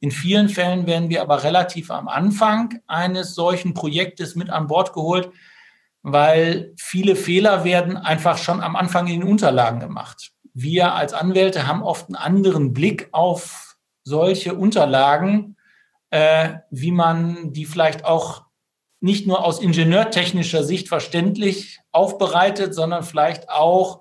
[0.00, 4.94] In vielen Fällen werden wir aber relativ am Anfang eines solchen Projektes mit an Bord
[4.94, 5.30] geholt,
[6.02, 10.30] weil viele Fehler werden einfach schon am Anfang in den Unterlagen gemacht.
[10.54, 15.55] Wir als Anwälte haben oft einen anderen Blick auf solche Unterlagen,
[16.10, 18.44] äh, wie man die vielleicht auch
[19.00, 24.00] nicht nur aus ingenieurtechnischer Sicht verständlich aufbereitet, sondern vielleicht auch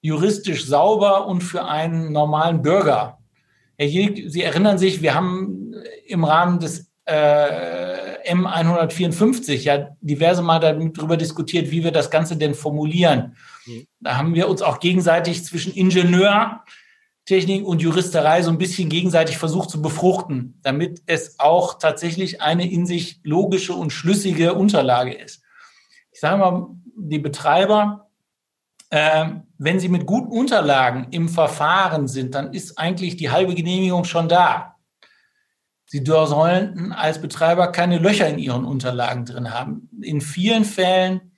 [0.00, 3.18] juristisch sauber und für einen normalen Bürger.
[3.76, 5.74] Herr Jilk, Sie erinnern sich, wir haben
[6.06, 12.54] im Rahmen des äh, M154 ja diverse Mal darüber diskutiert, wie wir das Ganze denn
[12.54, 13.36] formulieren.
[13.66, 13.86] Mhm.
[14.00, 16.62] Da haben wir uns auch gegenseitig zwischen Ingenieur
[17.26, 22.70] Technik und Juristerei so ein bisschen gegenseitig versucht zu befruchten, damit es auch tatsächlich eine
[22.70, 25.42] in sich logische und schlüssige Unterlage ist.
[26.12, 28.08] Ich sage mal, die Betreiber,
[28.90, 29.26] äh,
[29.58, 34.28] wenn sie mit guten Unterlagen im Verfahren sind, dann ist eigentlich die halbe Genehmigung schon
[34.28, 34.76] da.
[35.86, 39.88] Sie sollten als Betreiber keine Löcher in ihren Unterlagen drin haben.
[40.00, 41.32] In vielen Fällen,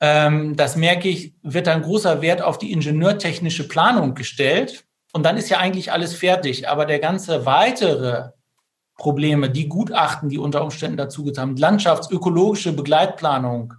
[0.00, 5.36] ähm, das merke ich, wird ein großer Wert auf die ingenieurtechnische Planung gestellt und dann
[5.36, 6.68] ist ja eigentlich alles fertig.
[6.68, 8.30] Aber der ganze weitere
[8.96, 13.74] Probleme, die Gutachten, die unter Umständen dazu getan haben, landschaftsökologische Begleitplanung,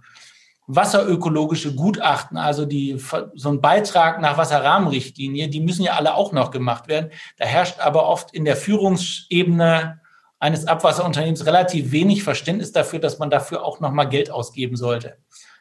[0.66, 3.00] wasserökologische Gutachten, also die,
[3.34, 7.10] so ein Beitrag nach Wasserrahmenrichtlinie, die müssen ja alle auch noch gemacht werden.
[7.38, 10.00] Da herrscht aber oft in der Führungsebene
[10.38, 15.18] eines Abwasserunternehmens relativ wenig Verständnis dafür, dass man dafür auch nochmal Geld ausgeben sollte.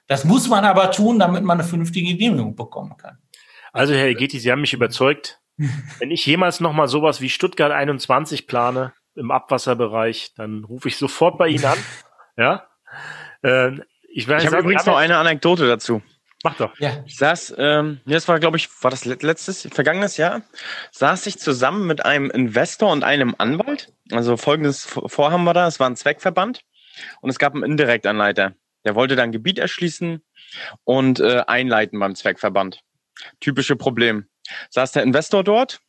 [0.08, 3.18] Das muss man aber tun, damit man eine vernünftige Genehmigung bekommen kann.
[3.74, 5.41] Also Herr Egeti, Sie haben mich überzeugt.
[6.00, 10.98] Wenn ich jemals noch mal sowas wie Stuttgart 21 plane im Abwasserbereich, dann rufe ich
[10.98, 11.78] sofort bei Ihnen an.
[12.38, 12.66] Ja.
[13.44, 13.74] Äh,
[14.14, 16.02] ich ich habe übrigens noch eine Anekdote dazu.
[16.44, 16.80] Mach doch.
[16.80, 17.04] Ja.
[17.06, 20.42] Ich saß, ähm, das war, glaube ich, war das letztes, vergangenes Jahr,
[20.92, 23.94] saß ich zusammen mit einem Investor und einem Anwalt.
[24.12, 26.62] Also folgendes Vorhaben war da, es war ein Zweckverband
[27.22, 28.56] und es gab einen Indirektanleiter.
[28.86, 30.24] Der wollte dann Gebiet erschließen
[30.84, 32.82] und äh, einleiten beim Zweckverband.
[33.40, 34.26] Typische Problem
[34.70, 35.82] saß der Investor dort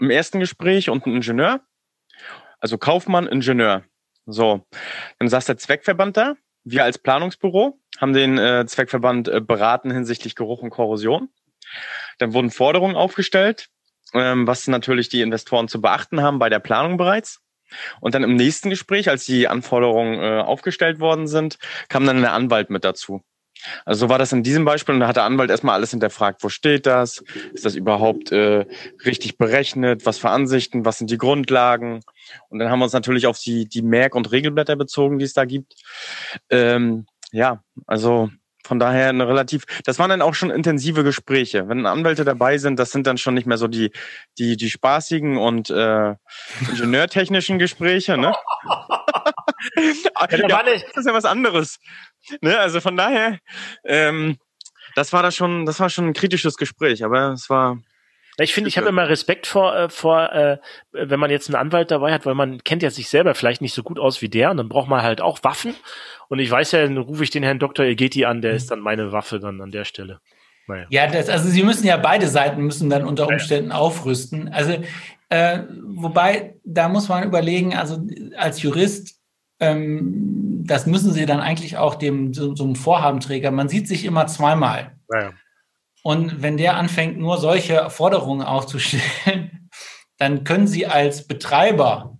[0.00, 1.60] im ersten Gespräch und ein Ingenieur.
[2.60, 3.84] Also Kaufmann, Ingenieur.
[4.26, 4.66] So,
[5.18, 6.34] dann saß der Zweckverband da.
[6.64, 11.30] Wir als Planungsbüro haben den äh, Zweckverband äh, beraten hinsichtlich Geruch und Korrosion.
[12.18, 13.68] Dann wurden Forderungen aufgestellt,
[14.12, 17.40] ähm, was natürlich die Investoren zu beachten haben bei der Planung bereits.
[18.00, 21.58] Und dann im nächsten Gespräch, als die Anforderungen äh, aufgestellt worden sind,
[21.88, 23.22] kam dann der Anwalt mit dazu.
[23.84, 26.42] Also so war das in diesem Beispiel und da hat der Anwalt erstmal alles hinterfragt.
[26.42, 27.22] Wo steht das?
[27.52, 28.66] Ist das überhaupt äh,
[29.04, 30.06] richtig berechnet?
[30.06, 30.84] Was für Ansichten?
[30.84, 32.00] Was sind die Grundlagen?
[32.48, 35.32] Und dann haben wir uns natürlich auf die, die Merk- und Regelblätter bezogen, die es
[35.32, 35.74] da gibt.
[36.50, 38.30] Ähm, ja, also
[38.68, 41.68] von daher eine relativ, das waren dann auch schon intensive Gespräche.
[41.68, 43.90] Wenn Anwälte dabei sind, das sind dann schon nicht mehr so die,
[44.38, 46.14] die, die spaßigen und äh,
[46.72, 48.34] ingenieurtechnischen Gespräche, ne?
[50.30, 51.78] ja, das ist ja was anderes.
[52.40, 52.58] Ne?
[52.58, 53.38] Also von daher,
[53.84, 54.36] ähm,
[54.94, 57.78] das war da schon, das war schon ein kritisches Gespräch, aber es war
[58.38, 60.58] Ich finde, ich habe immer Respekt vor, äh, vor äh,
[60.92, 63.74] wenn man jetzt einen Anwalt dabei hat, weil man kennt ja sich selber vielleicht nicht
[63.74, 65.74] so gut aus wie der und dann braucht man halt auch Waffen.
[66.28, 67.86] Und ich weiß ja, dann rufe ich den Herrn Dr.
[67.86, 68.56] Egeti an, der mhm.
[68.56, 70.20] ist dann meine Waffe dann an der Stelle.
[70.66, 70.86] Naja.
[70.90, 74.48] Ja, das, also sie müssen ja beide Seiten müssen dann unter Umständen aufrüsten.
[74.48, 74.82] Also
[75.30, 77.98] äh, wobei, da muss man überlegen, also
[78.36, 79.17] als Jurist,
[79.60, 84.04] ähm, das müssen sie dann eigentlich auch dem so, so einem Vorhabenträger, man sieht sich
[84.04, 84.96] immer zweimal.
[85.08, 85.32] Naja.
[86.02, 89.70] Und wenn der anfängt, nur solche Forderungen aufzustellen,
[90.16, 92.18] dann können Sie als Betreiber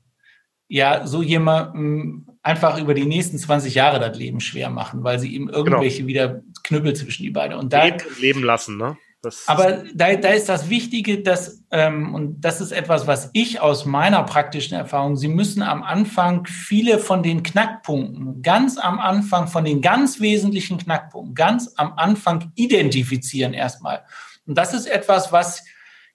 [0.69, 5.35] ja so jemandem einfach über die nächsten 20 Jahre das Leben schwer machen, weil sie
[5.35, 5.59] ihm genau.
[5.59, 6.09] irgendwelche genau.
[6.09, 7.89] wieder Knüppel zwischen die Beine und da
[8.21, 8.97] leben lassen, ne?
[9.21, 13.61] Das aber da, da ist das Wichtige, dass, ähm, und das ist etwas, was ich
[13.61, 19.49] aus meiner praktischen Erfahrung, Sie müssen am Anfang viele von den Knackpunkten, ganz am Anfang,
[19.49, 24.05] von den ganz wesentlichen Knackpunkten, ganz am Anfang identifizieren erstmal.
[24.47, 25.65] Und das ist etwas, was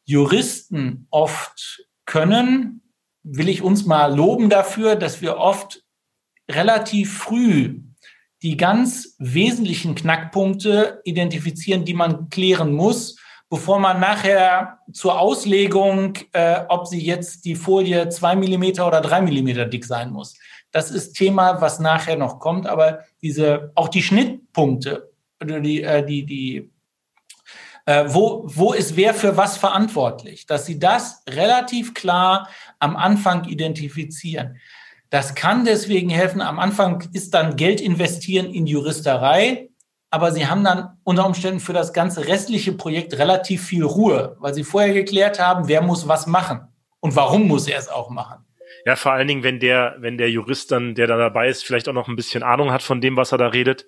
[0.06, 2.82] Juristen oft können,
[3.24, 5.84] will ich uns mal loben dafür, dass wir oft
[6.50, 7.82] relativ früh
[8.44, 13.18] die ganz wesentlichen Knackpunkte identifizieren, die man klären muss,
[13.50, 19.22] bevor man nachher zur Auslegung, äh, ob sie jetzt die Folie zwei Millimeter oder drei
[19.22, 20.36] Millimeter dick sein muss.
[20.72, 25.10] Das ist Thema, was nachher noch kommt, aber diese, auch die Schnittpunkte,
[25.42, 26.72] die, äh, die, die,
[27.86, 32.50] äh, wo, wo ist wer für was verantwortlich, dass sie das relativ klar
[32.80, 34.58] am Anfang identifizieren.
[35.14, 36.42] Das kann deswegen helfen.
[36.42, 39.70] Am Anfang ist dann Geld investieren in Juristerei,
[40.10, 44.56] aber sie haben dann unter Umständen für das ganze restliche Projekt relativ viel Ruhe, weil
[44.56, 46.62] sie vorher geklärt haben, wer muss was machen
[47.00, 48.44] und warum muss er es auch machen.
[48.88, 51.88] Ja, vor allen Dingen, wenn der, wenn der Jurist dann, der da dabei ist, vielleicht
[51.88, 53.86] auch noch ein bisschen Ahnung hat von dem, was er da redet,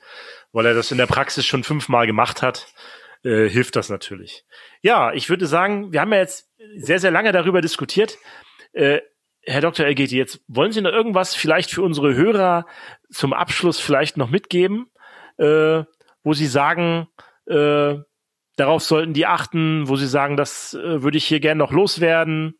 [0.51, 2.67] weil er das in der Praxis schon fünfmal gemacht hat,
[3.23, 4.45] äh, hilft das natürlich.
[4.83, 8.19] Ja, ich würde sagen, wir haben ja jetzt sehr, sehr lange darüber diskutiert.
[8.73, 8.99] Äh,
[9.45, 9.85] Herr Dr.
[9.85, 12.65] Elgeti, jetzt wollen Sie noch irgendwas vielleicht für unsere Hörer
[13.11, 14.87] zum Abschluss vielleicht noch mitgeben,
[15.37, 15.83] äh,
[16.23, 17.07] wo Sie sagen,
[17.45, 17.95] äh,
[18.55, 22.57] darauf sollten die achten, wo Sie sagen, das äh, würde ich hier gerne noch loswerden?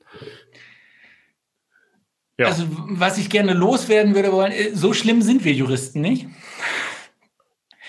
[2.37, 2.47] Ja.
[2.47, 6.27] Also, was ich gerne loswerden würde wollen, äh, so schlimm sind wir Juristen nicht.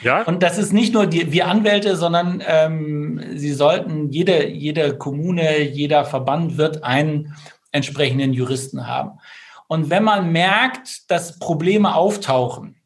[0.03, 0.23] Ja.
[0.23, 5.63] Und das ist nicht nur die, wir Anwälte, sondern ähm, sie sollten, jede, jede Kommune,
[5.63, 7.35] jeder Verband wird einen
[7.73, 9.19] entsprechenden Juristen haben.
[9.69, 12.81] Und wenn man merkt, dass Probleme auftauchen,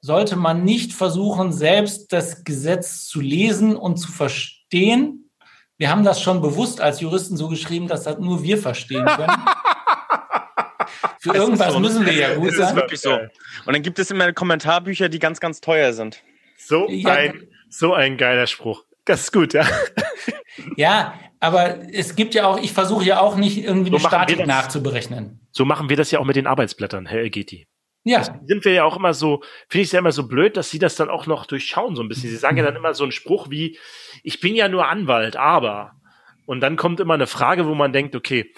[0.00, 5.30] sollte man nicht versuchen, selbst das Gesetz zu lesen und zu verstehen.
[5.76, 9.36] Wir haben das schon bewusst als Juristen so geschrieben, dass das nur wir verstehen können.
[11.20, 11.80] Für irgendwas so.
[11.80, 12.60] müssen wir ja gut sein.
[12.60, 13.12] Das ist wirklich so.
[13.12, 16.22] Und dann gibt es immer Kommentarbücher, die ganz, ganz teuer sind.
[16.56, 17.10] So ja.
[17.10, 18.84] ein, so ein geiler Spruch.
[19.04, 19.66] Das ist gut, ja.
[20.76, 24.46] Ja, aber es gibt ja auch, ich versuche ja auch nicht irgendwie so eine Statik
[24.46, 25.40] nachzuberechnen.
[25.52, 27.66] So machen wir das ja auch mit den Arbeitsblättern, Herr Elgeti.
[28.04, 28.18] Ja.
[28.18, 30.70] Das sind wir ja auch immer so, finde ich es ja immer so blöd, dass
[30.70, 32.30] Sie das dann auch noch durchschauen so ein bisschen.
[32.30, 33.78] Sie sagen ja dann immer so einen Spruch wie,
[34.22, 35.92] ich bin ja nur Anwalt, aber.
[36.46, 38.52] Und dann kommt immer eine Frage, wo man denkt, okay.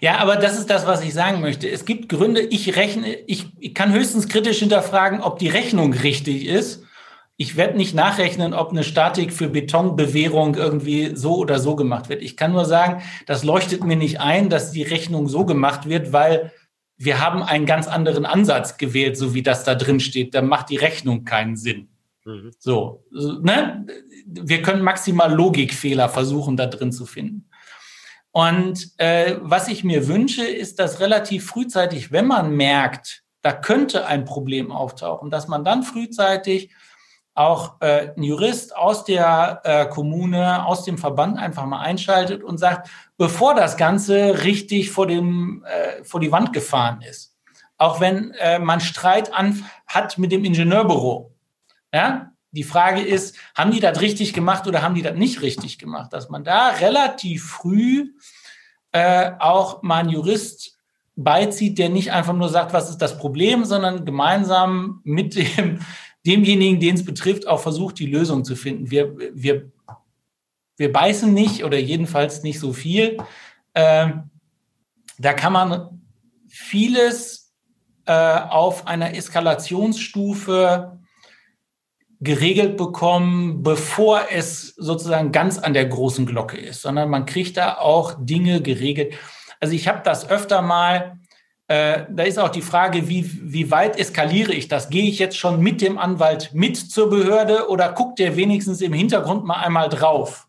[0.00, 1.68] ja, aber das ist das, was ich sagen möchte.
[1.68, 6.46] Es gibt Gründe, ich rechne, ich, ich kann höchstens kritisch hinterfragen, ob die Rechnung richtig
[6.46, 6.84] ist
[7.42, 12.22] ich werde nicht nachrechnen, ob eine Statik für Betonbewehrung irgendwie so oder so gemacht wird.
[12.22, 16.12] Ich kann nur sagen, das leuchtet mir nicht ein, dass die Rechnung so gemacht wird,
[16.12, 16.52] weil
[16.96, 20.36] wir haben einen ganz anderen Ansatz gewählt, so wie das da drin steht.
[20.36, 21.88] Da macht die Rechnung keinen Sinn.
[22.24, 22.52] Mhm.
[22.60, 23.86] So, ne?
[24.24, 27.48] Wir können maximal Logikfehler versuchen, da drin zu finden.
[28.30, 34.06] Und äh, was ich mir wünsche, ist, dass relativ frühzeitig, wenn man merkt, da könnte
[34.06, 36.70] ein Problem auftauchen, dass man dann frühzeitig
[37.34, 42.58] auch äh, ein Jurist aus der äh, Kommune, aus dem Verband einfach mal einschaltet und
[42.58, 47.34] sagt, bevor das Ganze richtig vor, dem, äh, vor die Wand gefahren ist,
[47.78, 51.34] auch wenn äh, man Streit an, hat mit dem Ingenieurbüro,
[51.92, 55.78] ja, die Frage ist, haben die das richtig gemacht oder haben die das nicht richtig
[55.78, 56.12] gemacht?
[56.12, 58.10] Dass man da relativ früh
[58.92, 60.78] äh, auch mal einen Jurist
[61.16, 65.80] beizieht, der nicht einfach nur sagt, was ist das Problem, sondern gemeinsam mit dem
[66.26, 68.90] demjenigen, den es betrifft, auch versucht, die Lösung zu finden.
[68.90, 69.70] Wir, wir,
[70.76, 73.18] wir beißen nicht oder jedenfalls nicht so viel.
[73.74, 74.30] Ähm,
[75.18, 76.02] da kann man
[76.48, 77.52] vieles
[78.06, 80.98] äh, auf einer Eskalationsstufe
[82.20, 87.78] geregelt bekommen, bevor es sozusagen ganz an der großen Glocke ist, sondern man kriegt da
[87.78, 89.14] auch Dinge geregelt.
[89.58, 91.18] Also ich habe das öfter mal,
[91.72, 94.90] äh, da ist auch die Frage, wie, wie weit eskaliere ich das?
[94.90, 98.92] Gehe ich jetzt schon mit dem Anwalt mit zur Behörde oder guckt der wenigstens im
[98.92, 100.48] Hintergrund mal einmal drauf?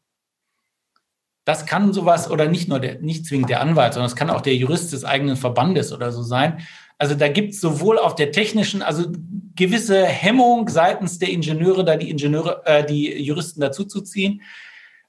[1.45, 4.41] Das kann sowas oder nicht nur der, nicht zwingend der Anwalt, sondern es kann auch
[4.41, 6.67] der Jurist des eigenen Verbandes oder so sein.
[6.97, 9.09] Also da gibt es sowohl auf der technischen, also
[9.55, 14.41] gewisse Hemmung seitens der Ingenieure, da die Ingenieure, äh, die Juristen dazuzuziehen.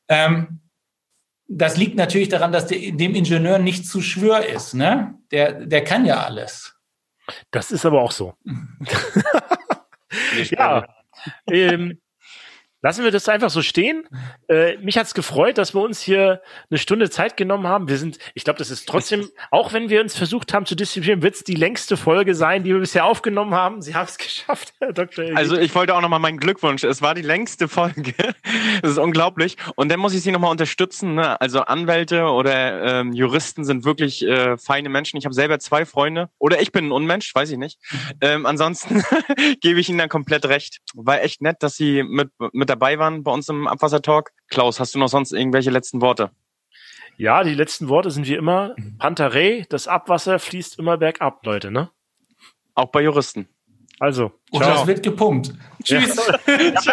[0.08, 0.60] Ähm,
[1.46, 4.74] das liegt natürlich daran, dass der, dem Ingenieur nicht zu schwör ist.
[4.74, 5.14] Ne?
[5.30, 6.74] Der, der kann ja alles.
[7.50, 8.34] Das ist aber auch so.
[10.50, 10.86] ja.
[11.46, 12.00] Ähm,
[12.84, 14.06] Lassen wir das einfach so stehen.
[14.46, 17.88] Äh, mich hat's gefreut, dass wir uns hier eine Stunde Zeit genommen haben.
[17.88, 21.22] Wir sind, ich glaube, das ist trotzdem, auch wenn wir uns versucht haben zu distribuieren,
[21.22, 23.80] wird's die längste Folge sein, die wir bisher aufgenommen haben.
[23.80, 25.24] Sie haben es geschafft, Herr Dr.
[25.24, 25.38] Elgit.
[25.38, 26.84] Also ich wollte auch nochmal meinen Glückwunsch.
[26.84, 28.12] Es war die längste Folge.
[28.82, 29.56] das ist unglaublich.
[29.76, 31.14] Und dann muss ich Sie nochmal unterstützen.
[31.14, 31.40] Ne?
[31.40, 35.16] Also Anwälte oder ähm, Juristen sind wirklich äh, feine Menschen.
[35.16, 36.28] Ich habe selber zwei Freunde.
[36.38, 37.80] Oder ich bin ein Unmensch, weiß ich nicht.
[38.20, 39.02] Ähm, ansonsten
[39.62, 40.80] gebe ich Ihnen dann komplett recht.
[40.92, 44.32] War echt nett, dass Sie mit, mit dabei waren bei uns im Abwassertalk.
[44.48, 46.30] Klaus, hast du noch sonst irgendwelche letzten Worte?
[47.16, 51.90] Ja, die letzten Worte sind wie immer Pantarei, das Abwasser fließt immer bergab, Leute, ne?
[52.74, 53.48] Auch bei Juristen.
[54.00, 54.32] Also.
[54.50, 55.54] Und das wird gepumpt.
[55.84, 56.16] Tschüss.
[56.16, 56.72] Ja.